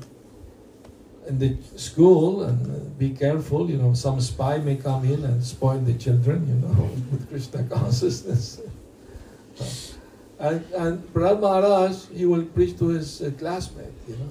in 1.28 1.38
the 1.38 1.56
school 1.76 2.42
and 2.42 2.66
uh, 2.66 2.78
be 2.98 3.10
careful. 3.10 3.70
You 3.70 3.76
know, 3.76 3.94
some 3.94 4.20
spy 4.20 4.58
may 4.58 4.76
come 4.76 5.04
in 5.04 5.24
and 5.24 5.42
spoil 5.42 5.78
the 5.78 5.94
children. 5.94 6.46
You 6.48 6.54
know, 6.66 6.82
with 7.10 7.28
Krishna 7.28 7.64
consciousness. 7.64 8.60
and 10.38 10.64
and 10.74 11.14
Prahlad 11.14 11.40
Maharaj, 11.40 12.08
he 12.12 12.26
will 12.26 12.44
preach 12.44 12.78
to 12.78 12.88
his 12.88 13.22
uh, 13.22 13.30
classmate. 13.38 13.94
You 14.08 14.16
know, 14.20 14.30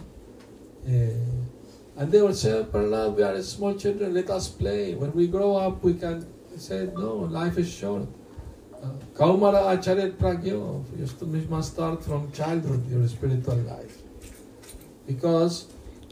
uh, 0.87 2.01
and 2.01 2.11
they 2.11 2.21
will 2.21 2.33
say, 2.33 2.63
Prahlad, 2.63 3.15
we 3.15 3.23
are 3.23 3.41
small 3.41 3.73
children. 3.75 4.13
Let 4.13 4.29
us 4.29 4.49
play. 4.49 4.95
When 4.95 5.13
we 5.13 5.27
grow 5.27 5.55
up, 5.55 5.83
we 5.83 5.93
can. 5.93 6.27
Said, 6.57 6.93
No, 6.93 7.15
life 7.15 7.57
is 7.57 7.71
short. 7.71 8.03
Uh, 8.83 8.87
Kaumara 9.15 9.73
Acharya 9.73 10.09
Pragyo, 10.11 10.83
you 10.99 11.47
must 11.49 11.73
start 11.73 12.03
from 12.03 12.29
childhood, 12.33 12.85
your 12.91 13.07
spiritual 13.07 13.55
life. 13.55 14.00
Because 15.07 15.67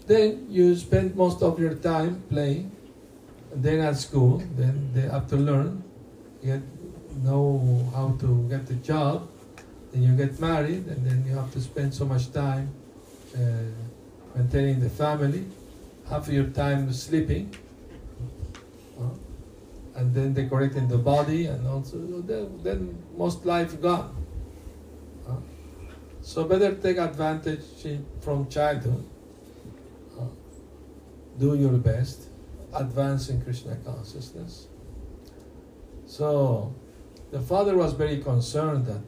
then 0.08 0.48
you 0.50 0.76
spend 0.76 1.16
most 1.16 1.42
of 1.42 1.60
your 1.60 1.76
time 1.76 2.24
playing, 2.30 2.72
then 3.54 3.80
at 3.80 3.98
school, 3.98 4.44
then 4.56 4.92
they 4.94 5.02
have 5.02 5.28
to 5.30 5.36
learn, 5.36 5.84
get 6.44 6.62
know 7.24 7.90
how 7.94 8.16
to 8.20 8.48
get 8.50 8.70
a 8.70 8.76
job, 8.76 9.28
then 9.92 10.04
you 10.04 10.16
get 10.16 10.40
married, 10.40 10.86
and 10.88 11.06
then 11.06 11.24
you 11.28 11.36
have 11.36 11.52
to 11.52 11.60
spend 11.60 11.94
so 11.94 12.06
much 12.06 12.32
time 12.32 12.70
uh, 13.36 13.40
maintaining 14.36 14.80
the 14.80 14.90
family, 14.90 15.46
half 16.08 16.28
of 16.28 16.34
your 16.34 16.46
time 16.46 16.92
sleeping, 16.94 17.54
uh, 19.00 19.04
and 19.96 20.14
then 20.14 20.34
decorating 20.34 20.88
the 20.88 20.98
body, 20.98 21.48
and 21.48 21.68
also 21.68 21.98
then, 22.22 22.60
then 22.64 23.04
most 23.18 23.46
life 23.46 23.82
gone. 23.82 24.16
So 26.30 26.44
better 26.44 26.76
take 26.76 27.00
advantage 27.00 27.64
from 28.22 28.48
childhood. 28.50 29.04
Uh, 30.16 30.26
do 31.40 31.56
your 31.56 31.72
best, 31.72 32.28
advance 32.72 33.30
in 33.30 33.42
Krishna 33.42 33.76
consciousness. 33.78 34.68
So 36.06 36.72
the 37.32 37.40
father 37.40 37.76
was 37.76 37.94
very 37.94 38.20
concerned 38.20 38.86
that 38.86 39.08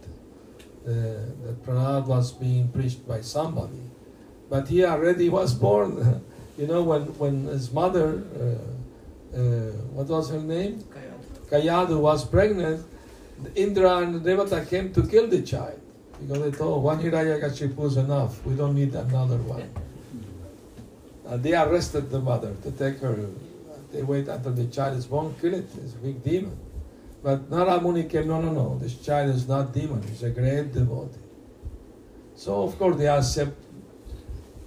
uh, 0.87 0.93
that 1.43 1.63
Prahlad 1.63 2.07
was 2.07 2.31
being 2.31 2.69
preached 2.69 3.07
by 3.07 3.21
somebody, 3.21 3.83
but 4.49 4.67
he 4.67 4.83
already 4.83 5.29
was 5.39 5.53
born. 5.53 6.23
you 6.57 6.65
know, 6.65 6.81
when 6.81 7.03
when 7.19 7.45
his 7.45 7.71
mother, 7.71 8.07
uh, 8.17 9.37
uh, 9.37 9.71
what 9.93 10.07
was 10.07 10.31
her 10.31 10.41
name? 10.41 10.83
Kayadu 11.51 12.01
was 12.01 12.25
pregnant. 12.25 12.83
Indra 13.53 13.97
and 13.97 14.25
Devata 14.25 14.67
came 14.67 14.91
to 14.93 15.05
kill 15.05 15.27
the 15.27 15.43
child 15.43 15.81
because 16.21 16.43
they 16.43 16.51
thought 16.51 16.79
one 16.79 17.01
Hiranyakashipu 17.01 17.85
is 17.85 17.97
enough. 17.97 18.45
We 18.45 18.55
don't 18.55 18.75
need 18.75 18.93
another 18.93 19.37
one. 19.37 19.69
And 21.25 21.43
they 21.43 21.53
arrested 21.53 22.09
the 22.09 22.19
mother 22.19 22.53
to 22.63 22.71
take 22.71 22.99
her. 22.99 23.27
They 23.91 24.03
wait 24.03 24.27
until 24.27 24.53
the 24.53 24.67
child 24.67 24.97
is 24.97 25.05
born, 25.05 25.35
kill 25.41 25.53
it. 25.53 25.67
It's 25.83 25.93
a 25.93 25.97
big 25.97 26.23
demon. 26.23 26.57
But 27.23 27.49
Narada 27.51 28.03
came, 28.03 28.27
no, 28.27 28.41
no, 28.41 28.51
no, 28.51 28.79
this 28.79 28.97
child 28.97 29.35
is 29.35 29.47
not 29.47 29.73
demon, 29.73 30.01
he's 30.01 30.23
a 30.23 30.31
great 30.31 30.73
devotee. 30.73 31.19
So 32.35 32.63
of 32.63 32.77
course 32.79 32.97
they 32.97 33.07
accept 33.07 33.55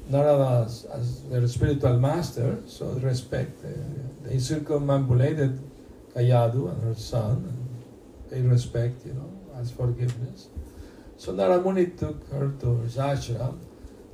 Narada 0.09 0.65
as, 0.65 0.85
as 0.85 1.23
their 1.25 1.47
spiritual 1.49 1.99
master, 1.99 2.59
so 2.67 2.87
respect. 3.03 3.65
Uh, 3.65 3.71
they 4.23 4.39
circumambulated 4.39 5.59
Kayadu 6.15 6.71
and 6.71 6.83
her 6.85 6.95
son, 6.95 7.53
they 8.31 8.41
respect, 8.41 9.05
you 9.05 9.15
know, 9.15 9.33
as 9.57 9.73
forgiveness. 9.73 10.49
So 11.25 11.33
Narada 11.33 11.65
Muni 11.65 11.87
took 11.87 12.29
her 12.29 12.53
to 12.61 12.81
his 12.81 12.99
ashram, 12.99 13.57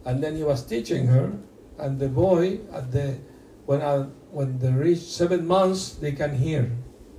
and 0.05 0.23
then 0.23 0.37
he 0.37 0.45
was 0.45 0.63
teaching 0.63 1.09
her, 1.09 1.33
and 1.77 1.99
the 1.99 2.09
boy 2.09 2.61
at 2.73 2.93
the 2.93 3.19
when 3.67 3.83
uh, 3.83 4.09
when 4.31 4.61
they 4.61 4.71
reach 4.71 5.01
seven 5.01 5.45
months, 5.45 5.95
they 5.95 6.13
can 6.13 6.39
hear 6.39 6.71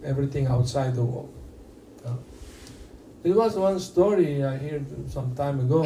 everything 0.02 0.48
outside 0.48 0.96
the 0.96 1.04
wall. 1.04 1.30
Uh, 2.06 2.16
there 3.22 3.36
was 3.36 3.58
one 3.58 3.82
story 3.82 4.46
I 4.46 4.56
heard 4.56 4.88
some 5.12 5.36
time 5.36 5.60
ago 5.60 5.84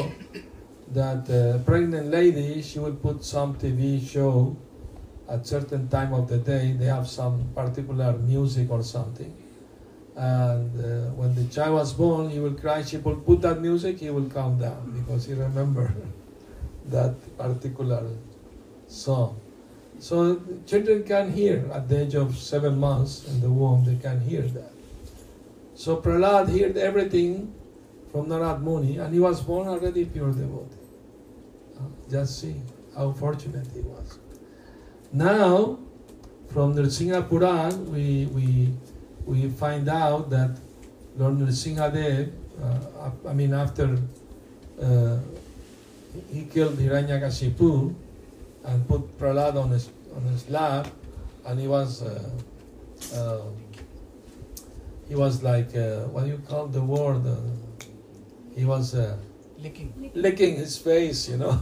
that 0.94 1.28
a 1.28 1.60
pregnant 1.66 2.12
lady 2.12 2.62
she 2.62 2.78
would 2.78 3.02
put 3.02 3.26
some 3.26 3.56
TV 3.56 4.08
show 4.08 4.56
at 5.28 5.48
certain 5.48 5.88
time 5.88 6.14
of 6.14 6.30
the 6.30 6.38
day. 6.38 6.74
They 6.78 6.86
have 6.86 7.08
some 7.08 7.50
particular 7.56 8.14
music 8.14 8.70
or 8.70 8.84
something, 8.84 9.36
and 10.16 10.72
uh, 10.80 11.12
when 11.12 11.36
the 11.36 11.44
child 11.46 11.74
was 11.74 11.94
born, 11.94 12.30
he 12.30 12.40
will 12.40 12.54
cry. 12.54 12.82
She 12.84 12.98
will 12.98 13.18
put 13.18 13.42
that 13.42 13.60
music. 13.62 14.00
He 14.00 14.10
will 14.10 14.30
calm 14.30 14.58
down 14.58 14.92
because 14.98 15.26
he 15.26 15.34
remember 15.34 15.94
that 16.86 17.16
particular 17.38 18.08
song. 18.88 19.40
So 20.00 20.42
children 20.66 21.04
can 21.04 21.32
hear 21.32 21.70
at 21.74 21.90
the 21.90 22.04
age 22.04 22.16
of 22.16 22.38
seven 22.38 22.80
months 22.80 23.28
in 23.28 23.42
the 23.42 23.50
womb, 23.50 23.86
they 23.86 23.96
can 23.96 24.20
hear 24.22 24.42
that. 24.42 24.72
So 25.74 25.98
Prahlad 25.98 26.48
heard 26.58 26.78
everything 26.78 27.54
from 28.12 28.28
Narad 28.28 28.62
Muni 28.62 28.98
and 28.98 29.14
he 29.14 29.20
was 29.20 29.42
born 29.42 29.68
already 29.68 30.06
pure 30.06 30.32
devotee. 30.32 30.76
Uh, 31.78 31.84
Just 32.10 32.40
see 32.40 32.56
how 32.96 33.12
fortunate 33.12 33.68
he 33.74 33.82
was. 33.82 34.20
Now, 35.12 35.80
from 36.48 36.74
the 36.76 36.84
Nrsimha 36.84 37.28
Puran, 37.28 37.92
we, 37.92 38.26
we, 38.28 38.74
we 39.26 39.50
find 39.50 39.90
out 39.90 40.30
that 40.30 40.58
Lord 41.18 41.40
Nrsimhadev, 41.40 42.32
uh, 42.62 43.12
I 43.28 43.34
mean 43.34 43.54
after 43.54 43.98
uh, 44.82 45.18
he 46.32 46.46
killed 46.46 46.78
Hiranyakashipu, 46.78 47.94
and 48.66 48.88
put 48.88 49.18
Prahlad 49.18 49.56
on 49.56 49.72
his 49.72 49.90
on 50.16 50.24
his 50.24 50.50
lap, 50.50 50.88
and 51.46 51.60
he 51.60 51.68
was 51.68 52.02
uh, 52.02 52.30
um, 53.16 53.56
he 55.08 55.16
was 55.16 55.44
like 55.44 55.76
uh, 55.76 56.02
what 56.12 56.26
do 56.26 56.32
you 56.32 56.42
call 56.48 56.68
the 56.68 56.82
word? 56.82 57.26
Uh, 57.26 57.36
he 58.56 58.66
was 58.66 58.96
uh, 58.96 59.18
Licking. 59.62 60.12
licking 60.14 60.56
his 60.56 60.78
face, 60.78 61.30
you 61.30 61.38
know, 61.38 61.60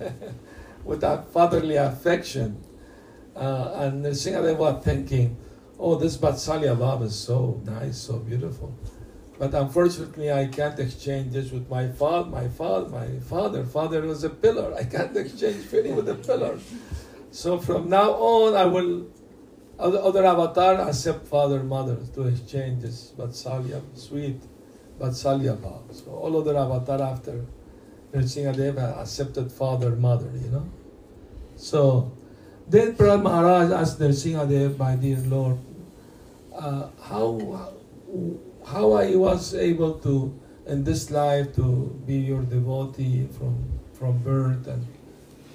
with 0.84 1.00
that 1.00 1.28
fatherly 1.28 1.76
affection. 1.76 2.62
Uh, 3.34 3.72
and 3.76 4.04
Nrsimhadev 4.04 4.56
was 4.56 4.82
thinking, 4.82 5.36
oh, 5.78 5.96
this 5.96 6.16
Vatsalya 6.16 6.76
Bhav 6.76 7.02
is 7.02 7.14
so 7.14 7.60
nice, 7.64 7.98
so 7.98 8.18
beautiful. 8.18 8.74
But 9.38 9.52
unfortunately, 9.52 10.32
I 10.32 10.46
can't 10.46 10.78
exchange 10.78 11.32
this 11.32 11.50
with 11.50 11.68
my 11.68 11.88
father. 11.88 12.30
My 12.30 12.48
father, 12.48 12.88
my 12.88 13.20
father, 13.20 13.64
father 13.64 14.00
was 14.02 14.24
a 14.24 14.30
pillar. 14.30 14.74
I 14.74 14.84
can't 14.84 15.14
exchange 15.16 15.64
feeling 15.66 15.94
with 15.94 16.08
a 16.08 16.14
pillar. 16.14 16.58
So 17.30 17.58
from 17.58 17.90
now 17.90 18.12
on, 18.12 18.54
I 18.54 18.64
will 18.64 19.08
other, 19.78 19.98
other 19.98 20.24
avatar 20.24 20.88
accept 20.88 21.26
father, 21.26 21.62
mother 21.62 21.98
to 22.14 22.28
exchange 22.28 22.80
this 22.80 23.12
Vatsalya, 23.18 23.82
sweet 23.94 24.40
Vatsalya 24.98 25.58
Bhav. 25.58 25.94
So 25.94 26.12
all 26.12 26.40
other 26.40 26.56
avatar 26.56 27.02
after 27.02 27.44
Nrsimhadev 28.14 28.78
accepted 29.02 29.52
father, 29.52 29.90
mother. 29.90 30.30
You 30.34 30.48
know. 30.48 30.70
So 31.56 32.15
then 32.68 32.94
Prahlad 32.94 33.22
Maharaj 33.22 33.70
asked 33.72 34.00
Nrsimhadev, 34.00 34.78
my 34.78 34.96
dear 34.96 35.18
Lord, 35.26 35.58
uh, 36.54 36.88
how 37.02 37.72
how 38.66 38.92
I 38.92 39.14
was 39.14 39.54
able 39.54 39.94
to 40.00 40.34
in 40.66 40.82
this 40.82 41.10
life 41.10 41.54
to 41.54 41.64
be 42.06 42.14
your 42.14 42.42
devotee 42.42 43.28
from 43.38 43.54
from 43.94 44.18
birth 44.18 44.66
and 44.66 44.86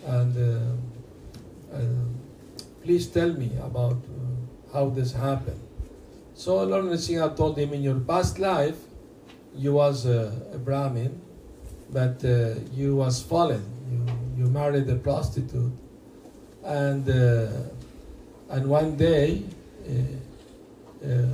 and 0.06 0.34
uh, 0.38 1.76
uh, 1.76 1.80
please 2.84 3.08
tell 3.08 3.34
me 3.34 3.52
about 3.62 3.98
uh, 3.98 4.74
how 4.74 4.90
this 4.90 5.14
happened. 5.14 5.60
So 6.34 6.64
Lord 6.64 6.86
Nrsimha 6.86 7.36
told 7.36 7.58
him 7.58 7.74
in 7.74 7.84
your 7.84 8.00
past 8.00 8.40
life 8.40 8.78
you 9.54 9.74
was 9.74 10.06
a, 10.06 10.32
a 10.54 10.58
Brahmin, 10.58 11.22
but 11.92 12.24
uh, 12.24 12.56
you 12.74 12.96
was 12.96 13.22
fallen. 13.22 13.64
You 13.92 14.06
you 14.38 14.50
married 14.50 14.90
a 14.90 14.96
prostitute, 14.96 15.74
and 16.64 17.10
uh, 17.10 17.48
and 18.50 18.68
one 18.68 18.96
day. 18.96 19.44
Uh, 19.88 21.08
uh, 21.08 21.26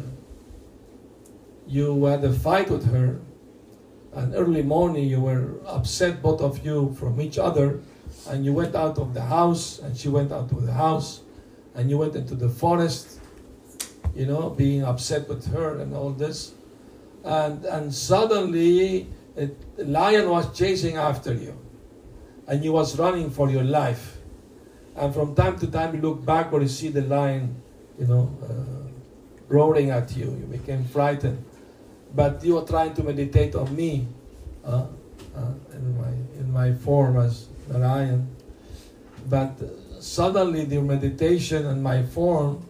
you 1.67 2.05
had 2.05 2.23
a 2.23 2.32
fight 2.32 2.69
with 2.69 2.89
her, 2.91 3.19
and 4.13 4.34
early 4.34 4.63
morning 4.63 5.05
you 5.05 5.19
were 5.19 5.55
upset, 5.65 6.21
both 6.21 6.41
of 6.41 6.65
you, 6.65 6.95
from 6.97 7.19
each 7.19 7.38
other, 7.38 7.82
and 8.30 8.45
you 8.45 8.53
went 8.53 8.73
out 8.73 8.97
of 8.97 9.13
the 9.13 9.21
house, 9.21 9.80
and 9.80 9.95
she 9.97 10.07
went 10.07 10.32
out 10.32 10.51
of 10.51 10.65
the 10.65 10.71
house, 10.71 11.21
and 11.75 11.89
you 11.89 11.97
went 11.97 12.15
into 12.15 12.36
the 12.36 12.47
forest, 12.47 13.19
you 14.15 14.25
know, 14.25 14.49
being 14.49 14.84
upset 14.84 15.28
with 15.28 15.51
her 15.51 15.80
and 15.80 15.93
all 15.93 16.11
this, 16.11 16.53
and 17.25 17.65
and 17.65 17.93
suddenly 17.93 19.07
a 19.38 19.49
lion 19.84 20.30
was 20.30 20.57
chasing 20.57 20.95
after 20.95 21.34
you, 21.34 21.53
and 22.47 22.63
you 22.63 22.71
was 22.71 22.97
running 22.97 23.30
for 23.30 23.49
your 23.51 23.63
life, 23.63 24.16
and 24.98 25.14
from 25.14 25.36
time 25.36 25.58
to 25.60 25.68
time 25.68 25.95
you 25.95 26.02
look 26.02 26.26
back 26.26 26.52
or 26.52 26.62
you 26.62 26.68
see 26.68 26.89
the 26.89 27.02
lion, 27.02 27.62
you 28.00 28.08
know. 28.08 28.36
Uh, 28.43 28.84
roaring 29.50 29.91
at 29.91 30.14
you, 30.18 30.26
you 30.26 30.45
became 30.52 30.84
frightened 30.84 31.41
but 32.14 32.43
you 32.43 32.58
are 32.58 32.66
trying 32.66 32.93
to 32.93 33.04
meditate 33.04 33.56
on 33.56 33.76
me 33.76 34.08
uh, 34.64 34.86
uh, 35.36 35.52
in 35.74 35.98
my 35.98 36.14
in 36.39 36.52
my 36.52 36.74
form 36.74 37.18
as 37.18 37.48
the 37.68 37.78
lion. 37.78 38.28
but 39.30 39.52
suddenly 40.00 40.64
the 40.64 40.82
meditation 40.82 41.66
and 41.66 41.84
my 41.84 42.04
form 42.04 42.64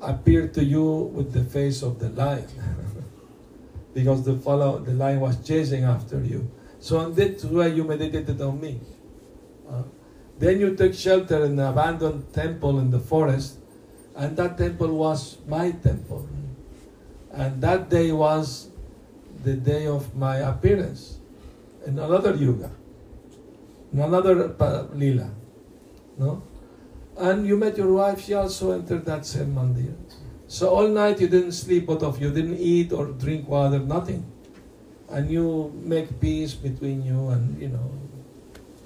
appeared 0.00 0.54
to 0.54 0.64
you 0.64 1.10
with 1.14 1.32
the 1.32 1.44
face 1.44 1.82
of 1.82 1.98
the 1.98 2.08
lion. 2.10 2.46
because 3.94 4.24
the 4.24 4.36
follow 4.36 4.78
the 4.78 4.92
lion 4.92 5.20
was 5.20 5.36
chasing 5.44 5.84
after 5.84 6.22
you. 6.22 6.48
So 6.78 7.10
that's 7.10 7.44
why 7.44 7.66
you 7.66 7.84
meditated 7.84 8.40
on 8.40 8.60
me. 8.60 8.80
Uh, 10.40 10.44
then 10.44 10.60
you 10.60 10.76
took 10.76 10.94
shelter 10.94 11.44
in 11.44 11.58
an 11.58 11.60
abandoned 11.60 12.32
temple 12.32 12.78
in 12.78 12.90
the 12.90 12.98
forest, 12.98 13.58
and 14.16 14.36
that 14.36 14.56
temple 14.56 14.96
was 14.96 15.38
my 15.46 15.70
temple. 15.70 16.28
And 17.32 17.60
that 17.62 17.88
day 17.90 18.12
was 18.12 18.68
the 19.44 19.54
day 19.54 19.86
of 19.86 20.16
my 20.16 20.36
appearance 20.36 21.18
in 21.86 21.98
another 21.98 22.34
yuga, 22.34 22.70
in 23.92 24.00
another 24.00 24.48
lila. 24.94 25.30
No? 26.18 26.42
And 27.16 27.46
you 27.46 27.56
met 27.56 27.76
your 27.76 27.92
wife, 27.92 28.24
she 28.24 28.34
also 28.34 28.72
entered 28.72 29.04
that 29.04 29.26
same 29.26 29.54
mandir. 29.54 29.94
So 30.48 30.70
all 30.70 30.88
night 30.88 31.20
you 31.20 31.28
didn't 31.28 31.52
sleep, 31.52 31.86
both 31.86 32.02
of 32.02 32.20
you 32.20 32.30
didn't 32.30 32.58
eat 32.58 32.92
or 32.92 33.06
drink 33.06 33.48
water, 33.48 33.78
nothing. 33.78 34.24
And 35.08 35.30
you 35.30 35.72
make 35.84 36.20
peace 36.20 36.54
between 36.54 37.04
you 37.04 37.28
and, 37.28 37.60
you 37.60 37.68
know, 37.68 37.90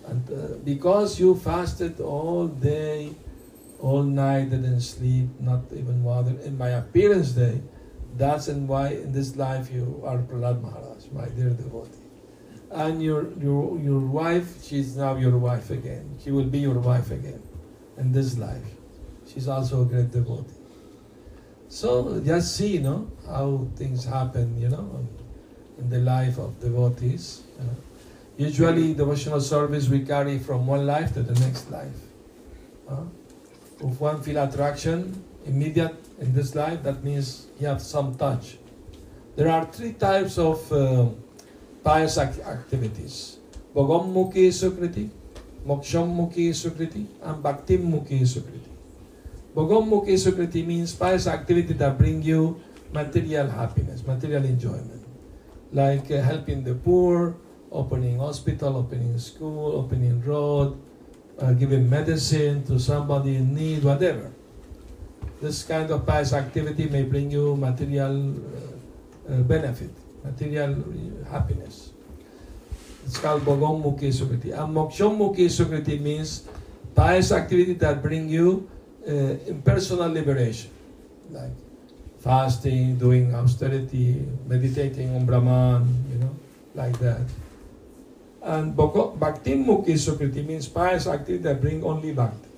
and 0.07 0.31
uh, 0.31 0.57
because 0.65 1.19
you 1.19 1.35
fasted 1.35 2.01
all 2.01 2.47
day, 2.47 3.15
all 3.81 4.03
night, 4.03 4.51
didn't 4.51 4.81
sleep, 4.81 5.29
not 5.41 5.63
even 5.73 6.03
water, 6.03 6.37
in 6.45 6.59
my 6.59 6.69
appearance 6.71 7.31
day, 7.33 7.61
that's 8.17 8.49
and 8.49 8.69
why 8.69 8.89
in 8.89 9.13
this 9.13 9.37
life 9.37 9.71
you 9.73 10.03
are 10.05 10.19
Prahlad 10.19 10.63
Maharaj, 10.63 11.05
my 11.13 11.29
dear 11.29 11.51
devotee. 11.51 11.99
And 12.71 13.03
your, 13.03 13.33
your, 13.41 13.79
your 13.79 14.01
wife, 14.01 14.63
she's 14.65 14.97
now 14.97 15.17
your 15.17 15.39
wife 15.39 15.71
again. 15.71 16.19
She 16.23 16.31
will 16.31 16.45
be 16.45 16.59
your 16.59 16.79
wife 16.79 17.11
again 17.11 17.43
in 17.97 18.13
this 18.13 18.37
life. 18.37 18.67
She's 19.27 19.49
also 19.49 19.83
a 19.83 19.85
great 19.85 20.11
devotee. 20.11 20.55
So 21.69 22.21
just 22.21 22.57
see, 22.57 22.75
you 22.75 22.81
know, 22.81 23.11
how 23.27 23.69
things 23.77 24.05
happen, 24.05 24.61
you 24.61 24.69
know, 24.69 25.07
in 25.79 25.89
the 25.89 25.99
life 25.99 26.39
of 26.39 26.61
devotees. 26.61 27.43
you 27.59 27.67
know. 27.67 27.77
Usually, 28.37 28.95
devotional 28.95 29.41
service 29.41 29.89
we 29.89 30.01
carry 30.01 30.39
from 30.39 30.67
one 30.67 30.87
life 30.87 31.15
to 31.15 31.23
the 31.23 31.39
next 31.39 31.71
life. 31.71 32.01
Uh, 32.89 33.05
if 33.81 34.01
one 34.01 34.21
feel 34.23 34.43
attraction 34.43 35.23
immediate 35.47 35.95
in 36.19 36.35
this 36.35 36.55
life, 36.55 36.83
that 36.83 37.05
means 37.05 37.47
you 37.61 37.67
have 37.69 37.81
some 37.81 38.17
touch. 38.17 38.57
There 39.37 39.49
are 39.49 39.65
three 39.67 39.93
types 39.93 40.37
of 40.39 40.73
uh, 40.73 41.11
pious 41.85 42.19
ac- 42.19 42.43
activities: 42.43 43.39
Bhagammukhi 43.75 44.51
Sukriti, 44.51 45.11
Mokshammukhi 45.65 46.51
Sukriti, 46.51 47.07
and 47.23 47.43
Bhaktimmukhi 47.43 48.23
Sukriti. 48.23 48.71
Bhagammukhi 49.55 50.19
Sukriti 50.19 50.67
means 50.67 50.93
pious 50.93 51.29
activity 51.29 51.75
that 51.75 51.97
bring 51.97 52.21
you 52.21 52.61
material 52.93 53.49
happiness, 53.49 54.05
material 54.05 54.45
enjoyment, 54.45 55.05
like 55.73 56.11
uh, 56.11 56.21
helping 56.21 56.65
the 56.65 56.75
poor, 56.75 57.37
opening 57.75 58.19
hospital, 58.19 58.79
opening 58.79 59.19
school, 59.19 59.75
opening 59.83 60.23
road, 60.23 60.79
uh, 61.39 61.53
giving 61.53 61.91
medicine 61.91 62.63
to 62.65 62.79
somebody 62.79 63.37
in 63.37 63.55
need, 63.55 63.83
whatever. 63.83 64.31
This 65.43 65.65
kind 65.65 65.91
of 65.91 66.07
pious 66.07 66.33
activity 66.33 66.89
may 66.89 67.03
bring 67.03 67.31
you 67.31 67.57
material 67.57 68.15
uh, 68.31 69.35
uh, 69.35 69.43
benefit, 69.43 69.91
material 70.23 70.79
uh, 70.79 71.29
happiness. 71.29 71.91
It's 73.05 73.19
called 73.19 73.43
Bhagammukhi 73.43 74.09
Sukriti. 74.09 74.57
And 74.57 74.73
Mokshammukhi 74.75 75.51
Sukriti 75.51 76.01
means 76.01 76.49
pious 76.95 77.33
activity 77.33 77.75
that 77.75 78.01
bring 78.01 78.29
you 78.29 78.71
uh, 79.07 79.37
liberation, 80.09 80.71
like 81.31 81.53
fasting, 82.21 82.97
doing 82.97 83.35
austerity, 83.35 84.25
meditating 84.47 85.15
on 85.15 85.27
Brahman, 85.27 85.85
you 86.11 86.19
know, 86.19 86.35
like 86.75 86.99
that. 87.01 87.21
And 88.45 88.77
Bhakti 88.77 89.55
Mukhi 89.55 89.97
Sukriti 89.97 90.47
means 90.47 90.69
pious 90.69 91.07
activity 91.07 91.43
that 91.45 91.63
bring 91.63 91.83
only 91.83 92.13
bhakti, 92.13 92.51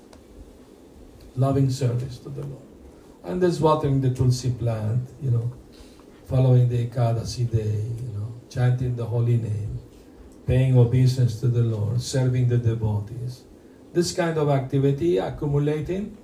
loving 1.37 1.71
service 1.71 2.19
to 2.19 2.29
the 2.29 2.43
Lord. 2.43 2.63
And 3.23 3.41
there's 3.41 3.61
watering 3.61 4.01
the 4.01 4.11
tulsi 4.11 4.51
plant, 4.51 5.09
you 5.23 5.31
know, 5.31 5.53
following 6.27 6.69
the 6.69 6.87
Ekadasi 6.87 7.49
day, 7.53 7.85
you 8.03 8.19
know, 8.19 8.35
chanting 8.51 8.97
the 8.97 9.05
holy 9.05 9.37
name, 9.37 9.79
paying 10.45 10.77
obeisance 10.77 11.39
to 11.39 11.47
the 11.47 11.63
Lord, 11.63 12.03
serving 12.03 12.49
the 12.49 12.59
devotees. 12.59 13.45
This 13.93 14.13
kind 14.13 14.39
of 14.39 14.49
activity 14.49 15.19
accumulating 15.19 16.17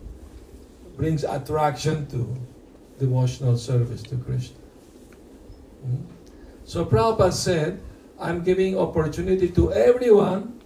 brings 0.97 1.23
attraction 1.23 2.09
to 2.09 2.37
devotional 2.99 3.57
service 3.57 4.03
to 4.03 4.17
Krishna. 4.17 4.57
Mm. 5.87 6.07
So 6.65 6.85
Prabhupada 6.85 7.33
said, 7.33 7.81
I'm 8.23 8.43
giving 8.43 8.79
opportunity 8.79 9.49
to 9.51 9.73
everyone 9.73 10.61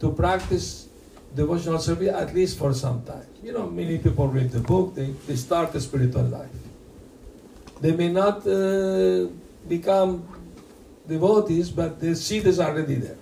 to 0.00 0.10
practice 0.10 0.88
devotional 1.34 1.78
service 1.78 2.08
at 2.08 2.34
least 2.34 2.58
for 2.58 2.74
some 2.74 3.02
time. 3.04 3.26
You 3.42 3.52
know, 3.52 3.70
many 3.70 3.98
people 3.98 4.26
read 4.26 4.50
the 4.50 4.58
book, 4.58 4.94
they, 4.94 5.14
they 5.26 5.36
start 5.36 5.74
a 5.74 5.80
spiritual 5.80 6.24
life. 6.24 6.50
They 7.80 7.92
may 7.92 8.10
not 8.10 8.46
uh, 8.46 9.28
become 9.68 10.26
devotees, 11.06 11.70
but 11.70 12.00
the 12.00 12.14
seed 12.16 12.46
is 12.46 12.58
already 12.58 12.96
there. 12.96 13.18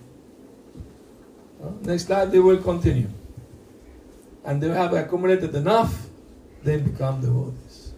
Uh, 1.63 1.71
next 1.83 2.09
life 2.09 2.31
they 2.31 2.39
will 2.39 2.63
continue. 2.63 3.11
And 4.45 4.63
they 4.63 4.69
have 4.69 4.95
accumulated 4.95 5.55
enough, 5.55 6.07
they 6.65 6.79
become 6.79 7.21
devotees. 7.21 7.93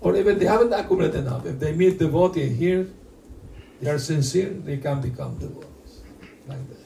Or 0.00 0.14
even 0.16 0.38
they 0.38 0.46
haven't 0.46 0.72
accumulated 0.72 1.26
enough. 1.26 1.44
If 1.44 1.58
they 1.58 1.72
meet 1.72 1.98
devotee 1.98 2.48
here, 2.48 2.86
they 3.80 3.90
are 3.90 3.98
sincere, 3.98 4.50
they 4.50 4.78
can 4.78 5.00
become 5.00 5.38
devotees. 5.38 6.00
Like 6.46 6.68
that. 6.68 6.78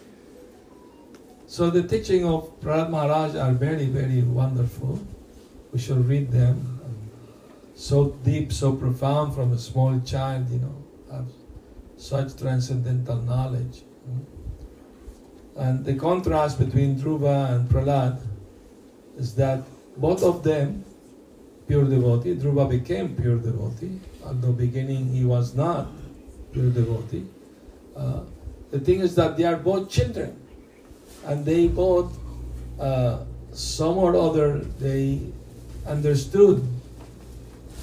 So 1.46 1.70
the 1.70 1.82
teaching 1.82 2.24
of 2.26 2.60
Prahlad 2.60 2.90
Maharaj 2.90 3.34
are 3.34 3.52
very, 3.52 3.86
very 3.86 4.22
wonderful. 4.22 5.00
We 5.72 5.78
should 5.78 6.06
read 6.06 6.30
them. 6.30 6.80
So 7.74 8.10
deep, 8.24 8.52
so 8.52 8.72
profound 8.72 9.34
from 9.34 9.52
a 9.52 9.58
small 9.58 10.00
child, 10.00 10.50
you 10.50 10.58
know, 10.58 10.74
have 11.12 11.26
such 11.96 12.36
transcendental 12.36 13.16
knowledge. 13.22 13.82
And 15.56 15.84
the 15.84 15.94
contrast 15.94 16.58
between 16.58 16.96
Dhruva 16.96 17.50
and 17.50 17.68
Prahlad 17.68 18.20
is 19.16 19.34
that 19.36 19.62
both 19.96 20.22
of 20.22 20.42
them 20.44 20.84
pure 21.66 21.84
devotee. 21.84 22.34
Dhruva 22.34 22.68
became 22.68 23.14
pure 23.16 23.36
devotee, 23.36 24.00
although 24.24 24.52
beginning 24.52 25.12
he 25.12 25.24
was 25.24 25.54
not 25.54 25.88
pure 26.52 26.70
devotee. 26.70 27.26
Uh, 27.96 28.20
the 28.70 28.80
thing 28.80 29.00
is 29.00 29.14
that 29.14 29.36
they 29.36 29.44
are 29.44 29.56
both 29.56 29.90
children, 29.90 30.38
and 31.26 31.44
they 31.44 31.68
both, 31.68 32.16
uh, 32.78 33.24
some 33.52 33.98
or 33.98 34.14
other, 34.14 34.58
they 34.78 35.20
understood 35.86 36.66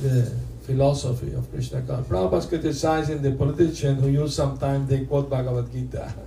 the 0.01 0.31
philosophy 0.65 1.33
of 1.33 1.49
Krishna 1.51 1.81
consciousness. 1.81 2.07
Prabhupada 2.09 2.37
is 2.37 2.45
criticizing 2.45 3.21
the 3.21 3.31
politician 3.31 3.95
who 3.95 4.09
use 4.09 4.35
sometimes 4.35 4.89
they 4.89 5.05
quote 5.05 5.29
Bhagavad 5.29 5.71
Gita. 5.71 6.13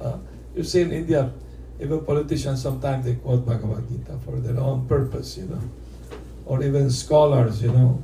Uh, 0.00 0.16
you 0.56 0.64
see 0.64 0.80
in 0.80 0.92
India, 0.92 1.30
even 1.78 2.02
politicians 2.06 2.62
sometimes 2.62 3.04
they 3.04 3.16
quote 3.16 3.44
Bhagavad 3.44 3.86
Gita 3.86 4.16
for 4.24 4.40
their 4.40 4.58
own 4.58 4.88
purpose, 4.88 5.36
you 5.36 5.44
know, 5.44 5.60
or 6.46 6.62
even 6.62 6.88
scholars, 6.88 7.62
you 7.62 7.70
know, 7.70 8.02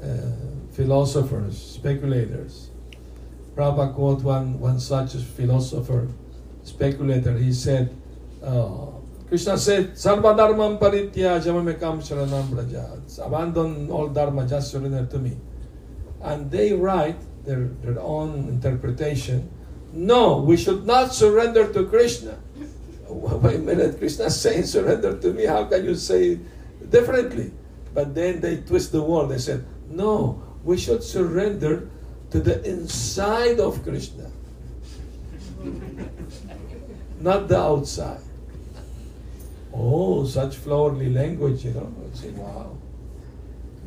uh, 0.00 0.49
philosophers, 0.72 1.58
speculators. 1.58 2.70
Prabhupada 3.54 3.94
quote 3.94 4.22
one, 4.22 4.58
one 4.60 4.78
such 4.78 5.12
philosopher, 5.14 6.08
speculator. 6.62 7.36
He 7.36 7.52
said, 7.52 7.94
uh, 8.42 8.86
Krishna 9.28 9.58
said, 9.58 9.92
Sarva 9.92 10.34
dharmam 10.36 10.78
paritya 10.78 11.42
jamamekam 11.42 12.00
sharanam 12.00 12.50
braja. 12.50 13.00
Abandon 13.22 13.90
all 13.90 14.08
dharma, 14.08 14.46
just 14.46 14.70
surrender 14.70 15.06
to 15.06 15.18
me. 15.18 15.36
And 16.22 16.50
they 16.50 16.72
write 16.72 17.20
their, 17.44 17.64
their 17.82 18.00
own 18.00 18.48
interpretation. 18.48 19.50
No, 19.92 20.38
we 20.38 20.56
should 20.56 20.86
not 20.86 21.12
surrender 21.12 21.72
to 21.72 21.86
Krishna. 21.86 22.38
Wait 23.08 23.56
a 23.56 23.58
minute, 23.58 23.98
Krishna 23.98 24.30
saying 24.30 24.64
surrender 24.64 25.18
to 25.18 25.32
me. 25.32 25.46
How 25.46 25.64
can 25.64 25.84
you 25.84 25.94
say 25.94 26.38
differently? 26.88 27.52
But 27.92 28.14
then 28.14 28.40
they 28.40 28.58
twist 28.58 28.92
the 28.92 29.02
word. 29.02 29.30
They 29.30 29.38
said, 29.38 29.64
no, 29.88 30.42
we 30.64 30.76
should 30.76 31.02
surrender 31.02 31.88
to 32.30 32.40
the 32.40 32.62
inside 32.68 33.60
of 33.60 33.82
Krishna, 33.82 34.30
not 37.20 37.48
the 37.48 37.58
outside. 37.58 38.20
Oh, 39.72 40.24
such 40.26 40.56
flowery 40.56 41.10
language, 41.10 41.64
you 41.64 41.72
know. 41.72 41.92
I 42.12 42.16
say, 42.16 42.30
wow. 42.30 42.76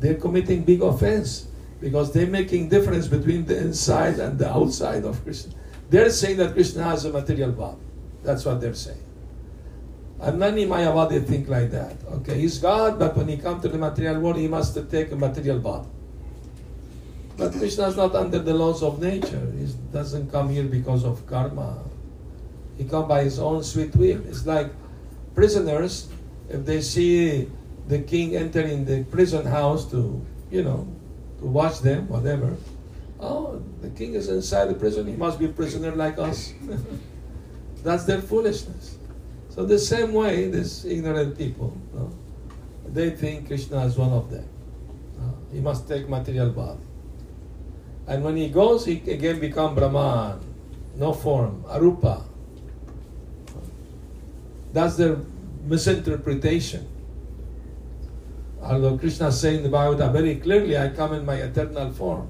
They're 0.00 0.14
committing 0.14 0.64
big 0.64 0.82
offense 0.82 1.46
because 1.80 2.12
they're 2.12 2.26
making 2.26 2.68
difference 2.68 3.06
between 3.06 3.44
the 3.44 3.56
inside 3.58 4.18
and 4.18 4.38
the 4.38 4.50
outside 4.50 5.04
of 5.04 5.22
Krishna. 5.22 5.52
They're 5.90 6.10
saying 6.10 6.38
that 6.38 6.54
Krishna 6.54 6.82
has 6.84 7.04
a 7.04 7.12
material 7.12 7.52
body. 7.52 7.78
That's 8.22 8.44
what 8.44 8.60
they're 8.60 8.74
saying. 8.74 9.02
And 10.20 10.38
many 10.38 10.64
Mayavadi 10.66 11.26
think 11.26 11.48
like 11.48 11.70
that. 11.72 11.96
Okay, 12.12 12.40
he's 12.40 12.58
God, 12.58 12.98
but 12.98 13.16
when 13.16 13.28
he 13.28 13.36
comes 13.36 13.62
to 13.62 13.68
the 13.68 13.76
material 13.76 14.20
world, 14.20 14.36
he 14.36 14.48
must 14.48 14.74
take 14.90 15.12
a 15.12 15.16
material 15.16 15.58
body. 15.58 15.88
But 17.36 17.52
Krishna 17.52 17.88
is 17.88 17.96
not 17.96 18.14
under 18.14 18.38
the 18.38 18.54
laws 18.54 18.82
of 18.82 19.02
nature. 19.02 19.52
He 19.58 19.66
doesn't 19.92 20.30
come 20.30 20.48
here 20.48 20.64
because 20.64 21.04
of 21.04 21.26
karma. 21.26 21.82
He 22.78 22.84
comes 22.84 23.08
by 23.08 23.24
his 23.24 23.38
own 23.38 23.62
sweet 23.62 23.94
will. 23.96 24.24
It's 24.26 24.46
like 24.46 24.70
prisoners, 25.34 26.08
if 26.48 26.64
they 26.64 26.80
see 26.80 27.50
the 27.88 27.98
king 27.98 28.36
entering 28.36 28.84
the 28.84 29.04
prison 29.04 29.46
house 29.46 29.90
to, 29.90 30.24
you 30.50 30.62
know, 30.62 30.86
to 31.38 31.46
watch 31.46 31.80
them, 31.80 32.08
whatever. 32.08 32.56
Oh, 33.20 33.62
the 33.80 33.90
king 33.90 34.14
is 34.14 34.28
inside 34.28 34.66
the 34.66 34.74
prison. 34.74 35.06
He 35.06 35.16
must 35.16 35.38
be 35.38 35.46
a 35.46 35.48
prisoner 35.48 35.92
like 35.92 36.18
us. 36.18 36.52
That's 37.82 38.04
their 38.04 38.20
foolishness. 38.22 38.98
So 39.50 39.64
the 39.64 39.78
same 39.78 40.12
way, 40.12 40.48
these 40.48 40.84
ignorant 40.84 41.38
people, 41.38 41.76
no, 41.92 42.10
they 42.88 43.10
think 43.10 43.46
Krishna 43.46 43.84
is 43.86 43.96
one 43.96 44.10
of 44.10 44.30
them. 44.30 44.48
No, 45.18 45.36
he 45.52 45.60
must 45.60 45.86
take 45.86 46.08
material 46.08 46.50
body. 46.50 46.80
And 48.06 48.22
when 48.22 48.36
he 48.36 48.48
goes, 48.48 48.84
he 48.84 49.02
again 49.10 49.40
become 49.40 49.74
Brahman, 49.74 50.40
no 50.96 51.12
form, 51.12 51.64
arupa. 51.68 52.22
That's 54.72 54.96
their 54.96 55.18
misinterpretation. 55.64 56.86
Although 58.60 58.98
Krishna 58.98 59.28
is 59.28 59.40
saying 59.40 59.58
in 59.58 59.62
the 59.62 59.68
Bhagavata 59.68 60.12
very 60.12 60.36
clearly, 60.36 60.76
I 60.76 60.88
come 60.88 61.14
in 61.14 61.24
my 61.24 61.36
eternal 61.36 61.92
form, 61.92 62.28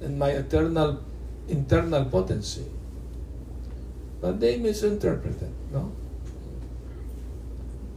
in 0.00 0.18
my 0.18 0.30
eternal 0.30 1.00
internal 1.48 2.04
potency. 2.04 2.64
But 4.20 4.40
they 4.40 4.56
misinterpret 4.56 5.40
it, 5.42 5.52
no? 5.72 5.92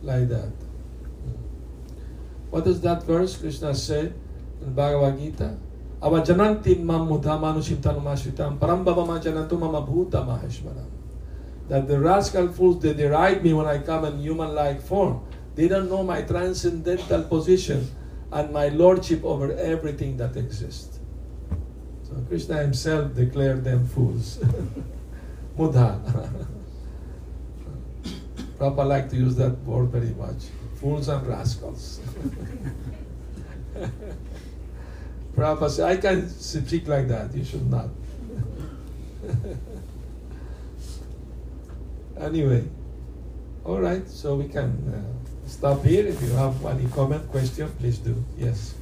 Like 0.04 0.30
that. 0.30 0.52
What 2.50 2.66
does 2.66 2.82
that 2.82 3.04
verse 3.04 3.38
Krishna 3.38 3.74
say 3.76 4.12
in 4.62 4.74
Bhagavad 4.74 5.20
Gita? 5.20 5.58
That 11.68 11.88
the 11.88 12.00
rascal 12.00 12.48
fools, 12.48 12.82
they 12.82 12.94
deride 12.94 13.44
me 13.44 13.54
when 13.54 13.66
I 13.68 13.80
come 13.80 14.06
in 14.06 14.20
human-like 14.20 14.82
form. 14.82 15.22
They 15.56 15.68
don't 15.68 15.90
know 15.90 16.04
my 16.04 16.22
transcendental 16.22 17.24
position 17.24 17.88
and 18.32 18.54
my 18.54 18.70
lordship 18.70 19.26
over 19.26 19.52
everything 19.54 20.18
that 20.18 20.38
exists. 20.38 21.00
So 22.04 22.16
Krishna 22.28 22.58
himself 22.62 23.14
declared 23.14 23.64
them 23.64 23.86
fools. 23.86 24.38
Mudha. 25.58 26.00
Prabhupada 28.58 28.88
like 28.88 29.10
to 29.10 29.16
use 29.16 29.36
that 29.36 29.58
word 29.64 29.90
very 29.90 30.14
much. 30.16 30.48
Fools 30.76 31.08
and 31.10 31.28
rascals. 31.28 32.00
Prabhupada 35.40 35.70
said, 35.70 35.90
I 35.90 35.98
can 35.98 36.28
speak 36.28 36.88
like 36.88 37.08
that, 37.08 37.34
you 37.34 37.46
should 37.46 37.72
not. 37.72 37.88
anyway, 42.20 42.66
all 43.64 43.80
right, 43.80 44.06
so 44.10 44.36
we 44.36 44.50
can 44.50 44.72
uh, 44.94 45.00
stop 45.48 45.86
here. 45.86 46.06
If 46.06 46.22
you 46.22 46.32
have 46.32 46.66
any 46.66 46.88
comment, 46.90 47.32
question, 47.32 47.72
please 47.80 48.00
do. 48.00 48.22
Yes. 48.38 48.76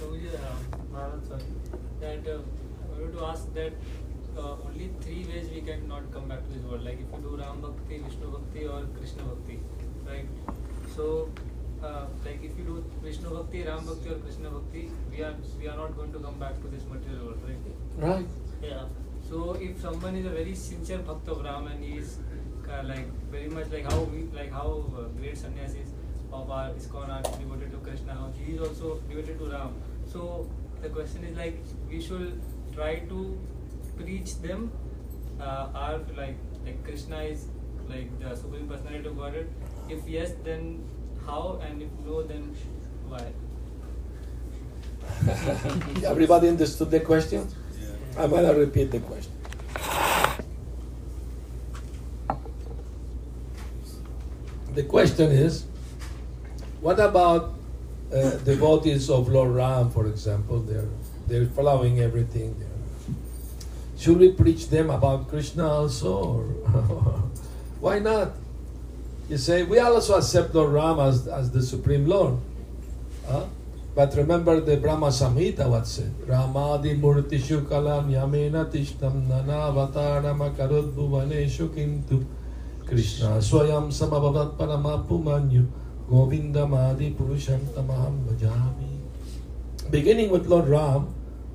So, 0.00 0.16
that 2.00 2.26
uh, 2.26 2.32
I 2.32 2.34
wanted 2.98 3.18
to 3.18 3.24
ask 3.24 3.54
that 3.54 3.72
uh, 4.36 4.56
only 4.66 4.90
three 5.00 5.24
ways 5.30 5.48
we 5.54 5.60
can 5.60 5.86
not 5.86 6.10
come 6.12 6.26
back 6.28 6.42
to 6.42 6.48
this 6.52 6.64
world. 6.64 6.82
Like 6.84 6.98
if 6.98 7.06
you 7.14 7.20
do 7.22 7.36
Ram 7.36 7.60
Bhakti, 7.60 7.98
Vishnu 7.98 8.32
Bhakti, 8.32 8.66
or 8.66 8.82
Krishna 8.98 9.22
Bhakti, 9.22 9.60
right? 10.04 10.26
So, 10.96 11.30
like 12.24 12.42
if 12.42 12.56
you 12.58 12.64
do 12.64 12.84
Vishnu 13.02 13.30
Bhakti, 13.30 13.62
Ram 13.62 13.84
Bhakti, 13.86 14.10
or 14.10 14.18
Krishna 14.18 14.50
Bhakti, 14.50 14.90
we 15.10 15.22
are 15.22 15.34
we 15.58 15.68
are 15.68 15.76
not 15.76 15.96
going 15.96 16.12
to 16.12 16.18
come 16.18 16.38
back 16.38 16.60
to 16.62 16.68
this 16.68 16.84
material 16.92 17.26
world, 17.26 17.42
right? 17.48 18.08
Right. 18.08 18.26
Yeah. 18.62 18.84
So 19.28 19.56
if 19.60 19.80
someone 19.80 20.16
is 20.16 20.26
a 20.26 20.30
very 20.30 20.54
sincere 20.54 20.98
bhakt 20.98 21.28
of 21.28 21.44
Ram 21.44 21.66
and 21.66 21.84
he 21.84 21.98
is 21.98 22.18
uh, 22.70 22.82
like 22.84 23.08
very 23.30 23.48
much 23.48 23.70
like 23.70 23.90
how 23.92 24.00
we 24.14 24.22
like 24.40 24.52
how 24.52 24.84
uh, 24.98 25.08
great 25.20 25.36
sannyasis 25.36 25.94
of 26.32 26.50
our 26.50 26.70
ISKCON 26.70 27.08
are 27.16 27.22
devoted 27.38 27.70
to 27.72 27.78
Krishna, 27.88 28.14
how 28.14 28.30
he 28.38 28.54
is 28.54 28.60
also 28.60 29.00
devoted 29.08 29.38
to 29.38 29.50
Ram. 29.50 29.74
So 30.12 30.48
the 30.82 30.88
question 30.88 31.24
is 31.24 31.36
like 31.36 31.58
we 31.88 32.00
should 32.00 32.40
try 32.74 32.96
to 33.14 33.38
preach 33.96 34.34
them 34.42 34.70
uh, 35.40 35.68
our 35.74 36.00
like 36.16 36.36
like 36.64 36.82
Krishna 36.84 37.22
is 37.22 37.46
like 37.88 38.18
the 38.20 38.34
supreme 38.36 38.68
personality 38.68 39.08
of 39.08 39.18
Godhead. 39.18 39.48
If 39.88 40.08
yes, 40.08 40.32
then 40.44 40.84
how, 41.26 41.60
and 41.62 41.82
if 41.82 41.88
no, 42.04 42.22
then 42.22 42.54
why? 43.08 43.24
Everybody 46.06 46.48
understood 46.48 46.90
the 46.90 47.00
question? 47.00 47.48
I'm 48.16 48.30
going 48.30 48.46
to 48.46 48.54
repeat 48.54 48.90
the 48.90 49.00
question. 49.00 49.32
The 54.74 54.84
question 54.84 55.32
is 55.32 55.64
what 56.80 57.00
about 57.00 57.54
uh, 58.12 58.30
devotees 58.44 59.10
of 59.10 59.28
Lord 59.28 59.50
Ram, 59.50 59.90
for 59.90 60.06
example? 60.06 60.60
They're, 60.60 60.88
they're 61.26 61.46
following 61.46 62.00
everything. 62.00 62.54
They're, 62.60 62.68
should 63.98 64.18
we 64.18 64.32
preach 64.32 64.68
them 64.68 64.90
about 64.90 65.28
Krishna 65.28 65.66
also? 65.66 66.12
Or 66.14 66.42
why 67.80 67.98
not? 67.98 68.32
You 69.28 69.36
say, 69.38 69.64
we 69.64 69.78
also 69.80 70.14
accept 70.14 70.54
Lord 70.54 70.72
Ram 70.72 71.00
as, 71.00 71.26
as 71.26 71.50
the 71.50 71.60
Supreme 71.60 72.06
Lord. 72.06 72.38
Huh? 73.26 73.46
But 73.96 74.14
remember 74.14 74.60
the 74.60 74.76
Brahma 74.76 75.08
Samhita 75.08 75.68
what 75.68 75.86
said? 75.86 76.12
Ramadi 76.28 77.00
Murtishu 77.00 77.62
Kalam 77.66 78.10
Yamena 78.10 78.70
Tishtam 78.70 79.26
Nanavataram 79.26 80.38
Akarud 80.54 80.92
Bhuvaneshu 80.92 81.68
Kintu 81.70 82.24
Krishna 82.86 83.38
Swayam 83.38 83.88
Samabhavat 83.88 84.56
Paramapumanyu 84.58 85.66
Govindamadi 86.08 87.16
Purusham 87.16 87.58
Tamaham 87.74 88.22
Bhajami. 88.26 89.00
Beginning 89.90 90.30
with 90.30 90.46
Lord 90.46 90.68
Ram, 90.68 91.12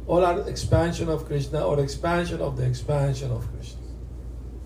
all 0.08 0.26
are 0.26 0.50
expansion 0.50 1.08
of 1.08 1.26
Krishna 1.26 1.66
or 1.66 1.80
expansion 1.80 2.42
of 2.42 2.58
the 2.58 2.66
expansion 2.66 3.32
of 3.32 3.48
Krishna. 3.54 3.80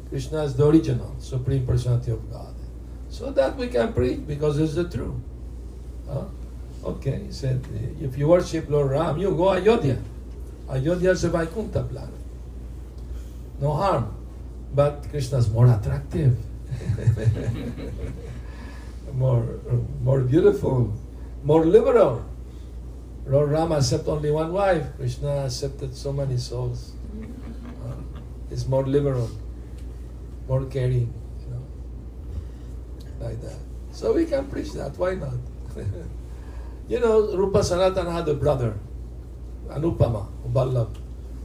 Krishna 0.10 0.44
is 0.44 0.56
the 0.56 0.66
original, 0.66 1.14
Supreme 1.20 1.68
Personality 1.68 2.12
of 2.12 2.32
God. 2.32 2.55
So 3.16 3.32
that 3.32 3.56
we 3.56 3.70
can 3.70 3.94
preach 3.94 4.28
because 4.28 4.60
it's 4.60 4.76
the 4.76 4.90
truth. 4.90 5.16
Huh? 6.06 6.26
Okay, 6.84 7.24
he 7.26 7.32
said, 7.32 7.66
if 8.02 8.18
you 8.18 8.28
worship 8.28 8.70
Lord 8.70 8.92
Ram, 8.92 9.18
you 9.18 9.32
go 9.32 9.52
Ayodhya. 9.52 9.98
Ayodhya 10.70 11.12
is 11.12 11.24
a 11.24 11.30
Vaikuntha 11.30 11.84
planet. 11.84 12.20
No 13.62 13.72
harm. 13.72 14.14
But 14.74 15.08
Krishna 15.10 15.38
is 15.38 15.50
more 15.50 15.72
attractive, 15.72 16.38
more, 19.14 19.48
more 20.04 20.20
beautiful, 20.20 20.94
more 21.42 21.66
liberal. 21.66 22.26
Lord 23.26 23.50
Ram 23.50 23.72
accepted 23.72 24.12
only 24.12 24.32
one 24.32 24.52
wife. 24.52 24.88
Krishna 24.98 25.46
accepted 25.46 25.96
so 25.96 26.12
many 26.12 26.36
souls. 26.36 26.92
Uh, 27.88 27.96
it's 28.52 28.68
more 28.68 28.86
liberal, 28.86 29.30
more 30.50 30.66
caring, 30.66 31.14
like 33.20 33.42
that. 33.42 33.60
So 33.92 34.14
we 34.14 34.26
can 34.26 34.48
preach 34.48 34.74
that. 34.74 34.98
Why 34.98 35.16
not? 35.16 35.40
you 36.88 37.00
know, 37.00 37.36
Rupa 37.36 37.64
Sanatan 37.64 38.08
had 38.08 38.28
a 38.28 38.34
brother, 38.34 38.76
Anupama, 39.68 40.28
Uballabh. 40.48 40.96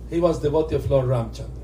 He 0.08 0.20
was 0.20 0.40
devotee 0.40 0.76
of 0.76 0.90
Lord 0.90 1.06
Ramchandra. 1.06 1.60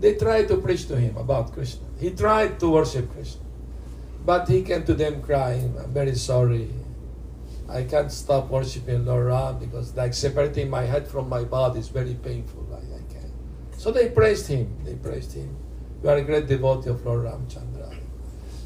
They 0.00 0.14
tried 0.14 0.48
to 0.48 0.56
preach 0.56 0.88
to 0.88 0.96
him 0.96 1.16
about 1.16 1.52
Krishna. 1.52 1.86
He 1.98 2.10
tried 2.10 2.58
to 2.60 2.68
worship 2.68 3.10
Krishna. 3.14 3.40
But 4.26 4.48
he 4.48 4.62
came 4.62 4.84
to 4.84 4.94
them 4.94 5.22
crying, 5.22 5.74
I'm 5.82 5.92
very 5.92 6.14
sorry. 6.14 6.68
I 7.68 7.84
can't 7.84 8.12
stop 8.12 8.50
worshiping 8.50 9.06
Lord 9.06 9.26
Ram 9.26 9.58
because 9.58 9.96
like 9.96 10.12
separating 10.12 10.68
my 10.68 10.82
head 10.82 11.08
from 11.08 11.28
my 11.28 11.44
body 11.44 11.80
is 11.80 11.88
very 11.88 12.14
painful. 12.14 12.66
I, 12.70 12.76
I 12.76 13.02
can't. 13.12 13.32
So 13.78 13.90
they 13.90 14.10
praised 14.10 14.46
him. 14.46 14.76
They 14.84 14.94
praised 14.94 15.32
him. 15.32 15.56
You 16.02 16.10
are 16.10 16.16
a 16.16 16.22
great 16.22 16.46
devotee 16.46 16.90
of 16.90 17.04
Lord 17.06 17.24
Ramchandra. 17.24 17.71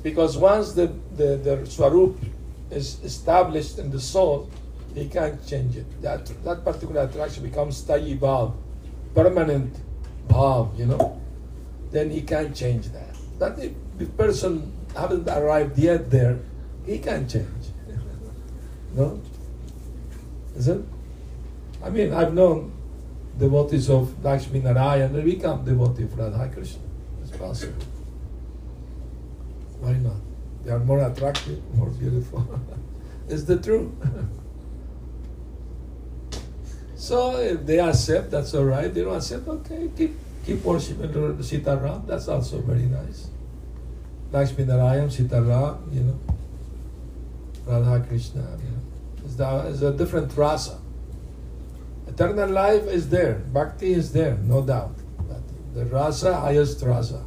Because 0.06 0.38
once 0.38 0.70
the, 0.70 0.86
the, 1.16 1.36
the 1.36 1.66
Swarup 1.66 2.16
is 2.70 3.02
established 3.02 3.80
in 3.80 3.90
the 3.90 3.98
soul, 3.98 4.48
he 4.94 5.08
can't 5.08 5.44
change 5.44 5.74
it. 5.76 6.00
That, 6.00 6.24
that 6.44 6.64
particular 6.64 7.00
attraction 7.02 7.42
becomes 7.42 7.82
Sthayi 7.82 8.16
Bhav, 8.16 8.54
permanent 9.16 9.74
Bhav, 10.28 10.78
you 10.78 10.86
know. 10.86 11.20
Then 11.90 12.10
he 12.10 12.22
can't 12.22 12.54
change 12.54 12.86
that. 12.92 13.16
But 13.40 13.58
if 13.58 13.72
the 13.98 14.06
person 14.06 14.72
haven't 14.94 15.28
arrived 15.28 15.76
yet 15.76 16.08
there, 16.08 16.38
he 16.86 17.00
can't 17.00 17.28
change. 17.28 17.64
no? 18.94 19.20
Is 20.54 20.68
it? 20.68 20.82
I 21.82 21.90
mean, 21.90 22.14
I've 22.14 22.32
known 22.32 22.72
devotees 23.36 23.90
of 23.90 24.24
Lakshmi 24.24 24.60
Narayan, 24.60 25.12
they 25.12 25.22
become 25.22 25.64
devotee 25.64 26.04
of 26.04 26.16
Radha 26.16 26.48
Krishna. 26.54 26.82
It's 27.22 27.36
possible. 27.36 27.95
Why 29.80 29.92
not? 29.94 30.16
They 30.64 30.70
are 30.72 30.78
more 30.78 31.00
attractive, 31.06 31.62
more 31.74 31.90
beautiful. 31.90 32.44
it's 33.28 33.44
the 33.44 33.58
truth. 33.58 33.92
so 36.96 37.36
if 37.38 37.64
they 37.64 37.78
accept, 37.78 38.30
that's 38.30 38.54
all 38.54 38.64
right. 38.64 38.92
They 38.92 39.02
don't 39.02 39.16
accept, 39.16 39.46
okay, 39.46 39.90
keep 39.96 40.16
keep 40.44 40.62
worshiping 40.64 41.10
Sitaram. 41.10 42.06
That's 42.06 42.28
also 42.28 42.60
very 42.60 42.86
nice. 42.86 43.28
Lakshmi 44.32 44.64
Narayan, 44.64 45.08
Sitaram, 45.08 45.94
you 45.94 46.02
know, 46.02 46.18
Radha 47.66 48.04
Krishna, 48.06 48.42
you 48.62 48.70
know. 48.70 48.82
It's, 49.24 49.34
the, 49.36 49.68
it's 49.68 49.82
a 49.82 49.92
different 49.92 50.36
rasa. 50.36 50.78
Eternal 52.06 52.50
life 52.50 52.86
is 52.86 53.08
there, 53.08 53.34
bhakti 53.34 53.92
is 53.92 54.12
there, 54.12 54.36
no 54.36 54.62
doubt. 54.62 54.96
But 55.28 55.42
the 55.74 55.84
rasa, 55.86 56.34
highest 56.34 56.82
rasa. 56.82 57.24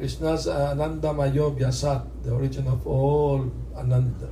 Krishna's 0.00 0.48
Ananda 0.48 1.12
Mayo 1.12 1.50
Vyasat, 1.50 2.24
the 2.24 2.32
origin 2.32 2.66
of 2.66 2.86
all 2.86 3.52
Ananda. 3.76 4.30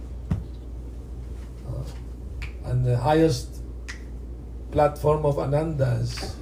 Uh, 1.69 1.85
and 2.65 2.87
the 2.87 2.97
highest 2.97 3.61
platform 4.71 5.27
of 5.27 5.39
Ananda 5.39 6.01
is, 6.01 6.37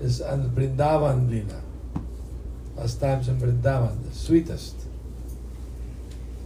is 0.00 0.20
an 0.20 0.48
Vrindavan 0.50 1.28
Lila. 1.28 1.60
Pastimes 2.76 3.26
in 3.26 3.40
Vrindavan, 3.40 4.00
the 4.08 4.14
sweetest. 4.14 4.76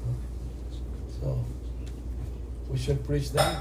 Uh, 0.01 0.15
So, 1.21 1.45
we 2.71 2.79
should 2.79 3.05
preach 3.05 3.31
that. 3.33 3.61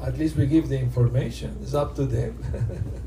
At 0.00 0.16
least 0.16 0.36
we 0.36 0.46
give 0.46 0.68
the 0.68 0.78
information. 0.78 1.58
It's 1.62 1.74
up 1.74 1.96
to 1.96 2.06
them. 2.06 2.38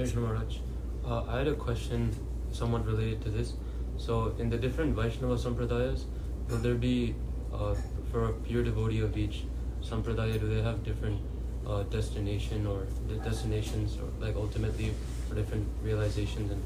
Krishna 0.00 0.22
Maharaj, 0.22 0.56
uh, 1.04 1.24
I 1.28 1.38
had 1.38 1.48
a 1.48 1.54
question 1.54 2.14
somewhat 2.52 2.86
related 2.86 3.22
to 3.22 3.28
this. 3.28 3.52
So, 3.98 4.34
in 4.38 4.48
the 4.48 4.56
different 4.56 4.96
Vaishnava 4.96 5.34
sampradayas, 5.34 6.04
will 6.48 6.56
there 6.56 6.74
be, 6.74 7.14
uh, 7.52 7.74
for 8.10 8.30
a 8.30 8.32
pure 8.32 8.62
devotee 8.62 9.00
of 9.00 9.16
each 9.18 9.44
sampradaya, 9.82 10.40
do 10.40 10.48
they 10.48 10.62
have 10.62 10.82
different 10.84 11.20
uh, 11.66 11.82
destination 11.82 12.66
or 12.66 12.86
the 13.08 13.16
destinations, 13.16 13.98
or 13.98 14.08
like 14.24 14.36
ultimately 14.36 14.94
for 15.28 15.34
different 15.34 15.66
realizations, 15.82 16.50
and 16.50 16.62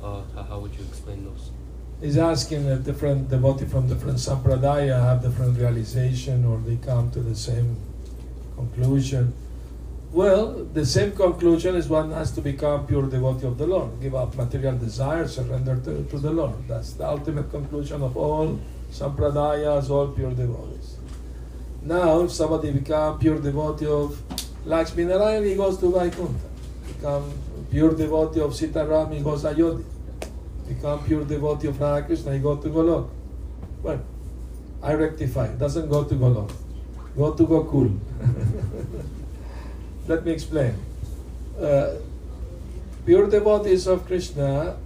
uh, 0.00 0.22
how, 0.36 0.42
how 0.44 0.58
would 0.60 0.72
you 0.74 0.84
explain 0.84 1.24
those? 1.24 1.50
He's 2.00 2.18
asking 2.18 2.68
a 2.68 2.76
different 2.76 3.30
devotee 3.30 3.64
from 3.64 3.88
different 3.88 4.18
sampradaya 4.18 5.02
have 5.02 5.22
different 5.22 5.58
realization 5.58 6.44
or 6.44 6.58
they 6.58 6.76
come 6.76 7.10
to 7.10 7.20
the 7.20 7.34
same 7.34 7.76
conclusion. 8.54 9.32
Well, 10.16 10.64
the 10.72 10.86
same 10.86 11.12
conclusion 11.12 11.74
is 11.76 11.90
one 11.90 12.10
has 12.12 12.30
to 12.36 12.40
become 12.40 12.86
pure 12.86 13.02
devotee 13.02 13.46
of 13.46 13.58
the 13.58 13.66
Lord, 13.66 14.00
give 14.00 14.14
up 14.14 14.34
material 14.34 14.78
desires, 14.78 15.34
surrender 15.34 15.76
to, 15.84 16.04
to 16.04 16.18
the 16.18 16.30
Lord. 16.30 16.66
That's 16.66 16.94
the 16.94 17.06
ultimate 17.06 17.50
conclusion 17.50 18.02
of 18.02 18.16
all 18.16 18.58
sampradayas, 18.90 19.90
all 19.90 20.08
pure 20.08 20.32
devotees. 20.32 20.96
Now, 21.82 22.22
if 22.22 22.32
somebody 22.32 22.70
become 22.70 23.18
pure 23.18 23.38
devotee 23.38 23.88
of 23.88 24.18
Lakshmi 24.64 25.04
Narayan, 25.04 25.44
he 25.44 25.54
goes 25.54 25.76
to 25.80 25.92
Vaikuntha. 25.92 26.48
Become 26.88 27.30
pure 27.70 27.94
devotee 27.94 28.40
of 28.40 28.52
Sitaram, 28.52 29.12
he 29.12 29.20
goes 29.20 29.42
to 29.42 29.50
Ayodhya. 29.50 29.84
Become 30.66 31.04
pure 31.04 31.26
devotee 31.26 31.68
of 31.68 31.78
Radha 31.78 32.06
Krishna, 32.06 32.32
he 32.32 32.38
go 32.38 32.56
to 32.56 32.68
Golok. 32.70 33.10
Well, 33.82 34.02
I 34.82 34.94
rectify. 34.94 35.48
Doesn't 35.56 35.90
go 35.90 36.04
to 36.04 36.14
Golok. 36.14 36.50
Go 37.14 37.34
to 37.34 37.46
Gokul. 37.46 37.98
Let 40.08 40.24
me 40.24 40.32
explain. 40.32 40.74
Uh, 41.60 41.94
pure 43.04 43.28
devotees 43.28 43.86
of 43.86 44.06
Krishna, 44.06 44.76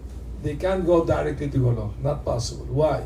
they 0.42 0.56
can't 0.56 0.86
go 0.86 1.04
directly 1.04 1.50
to 1.50 1.58
Golok. 1.58 1.92
Not 2.02 2.24
possible. 2.24 2.64
Why? 2.66 3.04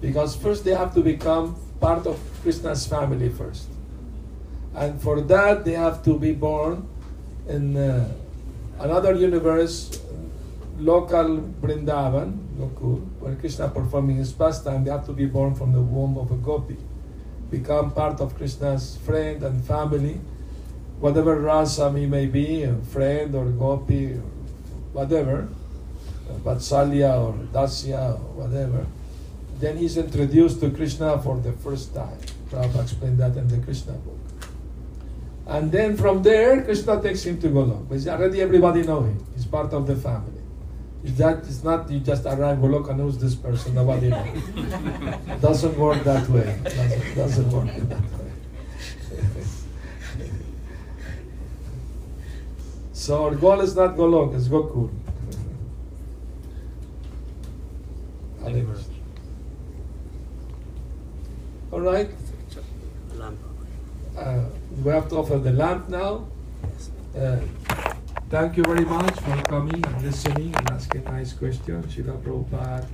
Because 0.00 0.36
first 0.36 0.64
they 0.64 0.74
have 0.74 0.92
to 0.94 1.00
become 1.00 1.56
part 1.80 2.06
of 2.06 2.20
Krishna's 2.42 2.86
family 2.86 3.30
first. 3.30 3.68
And 4.74 5.00
for 5.00 5.22
that, 5.22 5.64
they 5.64 5.72
have 5.72 6.04
to 6.04 6.18
be 6.18 6.32
born 6.32 6.86
in 7.48 7.76
uh, 7.76 8.12
another 8.78 9.14
universe, 9.14 10.02
local 10.78 11.38
Vrindavan, 11.62 12.36
Gokul, 12.58 13.00
where 13.20 13.34
Krishna 13.36 13.68
performing 13.68 14.16
his 14.16 14.32
pastime. 14.32 14.84
They 14.84 14.90
have 14.90 15.06
to 15.06 15.12
be 15.12 15.24
born 15.24 15.54
from 15.54 15.72
the 15.72 15.80
womb 15.80 16.18
of 16.18 16.30
a 16.30 16.36
gopi, 16.36 16.76
become 17.50 17.92
part 17.92 18.20
of 18.20 18.36
Krishna's 18.36 18.98
friend 19.06 19.42
and 19.42 19.64
family, 19.64 20.20
whatever 21.00 21.36
rasa 21.40 21.92
he 21.92 22.06
may 22.06 22.26
be, 22.26 22.62
a 22.62 22.74
friend 22.92 23.34
or 23.34 23.46
gopi 23.46 24.14
or 24.14 24.22
whatever, 24.92 25.48
Vatsalya 26.44 27.20
or 27.20 27.34
Dasya 27.52 28.14
or 28.14 28.46
whatever. 28.46 28.86
Then 29.58 29.76
he's 29.76 29.96
introduced 29.96 30.60
to 30.60 30.70
Krishna 30.70 31.18
for 31.22 31.38
the 31.38 31.52
first 31.52 31.94
time. 31.94 32.18
Prabhupada 32.50 32.82
explained 32.82 33.18
that 33.18 33.36
in 33.36 33.48
the 33.48 33.58
Krishna 33.58 33.92
book. 33.92 34.18
And 35.46 35.70
then 35.70 35.96
from 35.96 36.22
there, 36.22 36.62
Krishna 36.62 37.00
takes 37.00 37.24
him 37.24 37.40
to 37.40 37.48
Golok. 37.48 37.88
But 37.88 38.06
already 38.08 38.42
everybody 38.42 38.82
know 38.82 39.02
him. 39.02 39.24
He's 39.34 39.46
part 39.46 39.72
of 39.72 39.86
the 39.86 39.96
family. 39.96 40.32
Is 41.04 41.16
that 41.18 41.38
it's 41.38 41.62
not 41.62 41.88
you 41.88 42.00
just 42.00 42.26
arrive 42.26 42.58
Golok 42.58 42.90
and 42.90 43.00
who's 43.00 43.16
this 43.16 43.34
person? 43.36 43.74
Nobody 43.74 44.08
knows. 44.08 45.40
doesn't 45.40 45.78
work 45.78 46.02
that 46.02 46.28
way. 46.28 46.58
Doesn't, 46.64 47.14
doesn't 47.14 47.50
work 47.50 47.66
that 47.88 48.00
way. 48.00 48.15
So 53.06 53.22
our 53.24 53.36
goal 53.36 53.60
is 53.60 53.76
not 53.76 53.94
Golok, 53.96 54.34
it's 54.34 54.48
Gokul. 54.48 54.90
Thank 58.40 58.56
you, 58.56 58.62
Maharaj. 58.64 58.84
All 61.70 61.80
right. 61.82 62.10
Uh, 64.18 64.44
we 64.82 64.90
have 64.90 65.08
to 65.10 65.18
offer 65.18 65.38
the 65.38 65.52
lamp 65.52 65.88
now. 65.88 66.26
Uh, 67.16 67.38
thank 68.28 68.56
you 68.56 68.64
very 68.64 68.84
much 68.84 69.14
for 69.20 69.40
coming 69.42 69.84
and 69.86 70.02
listening 70.02 70.52
and 70.56 70.70
asking 70.72 71.04
nice 71.04 71.32
questions. 71.32 71.86
Srila 71.94 72.20
Prabhupada 72.22 72.86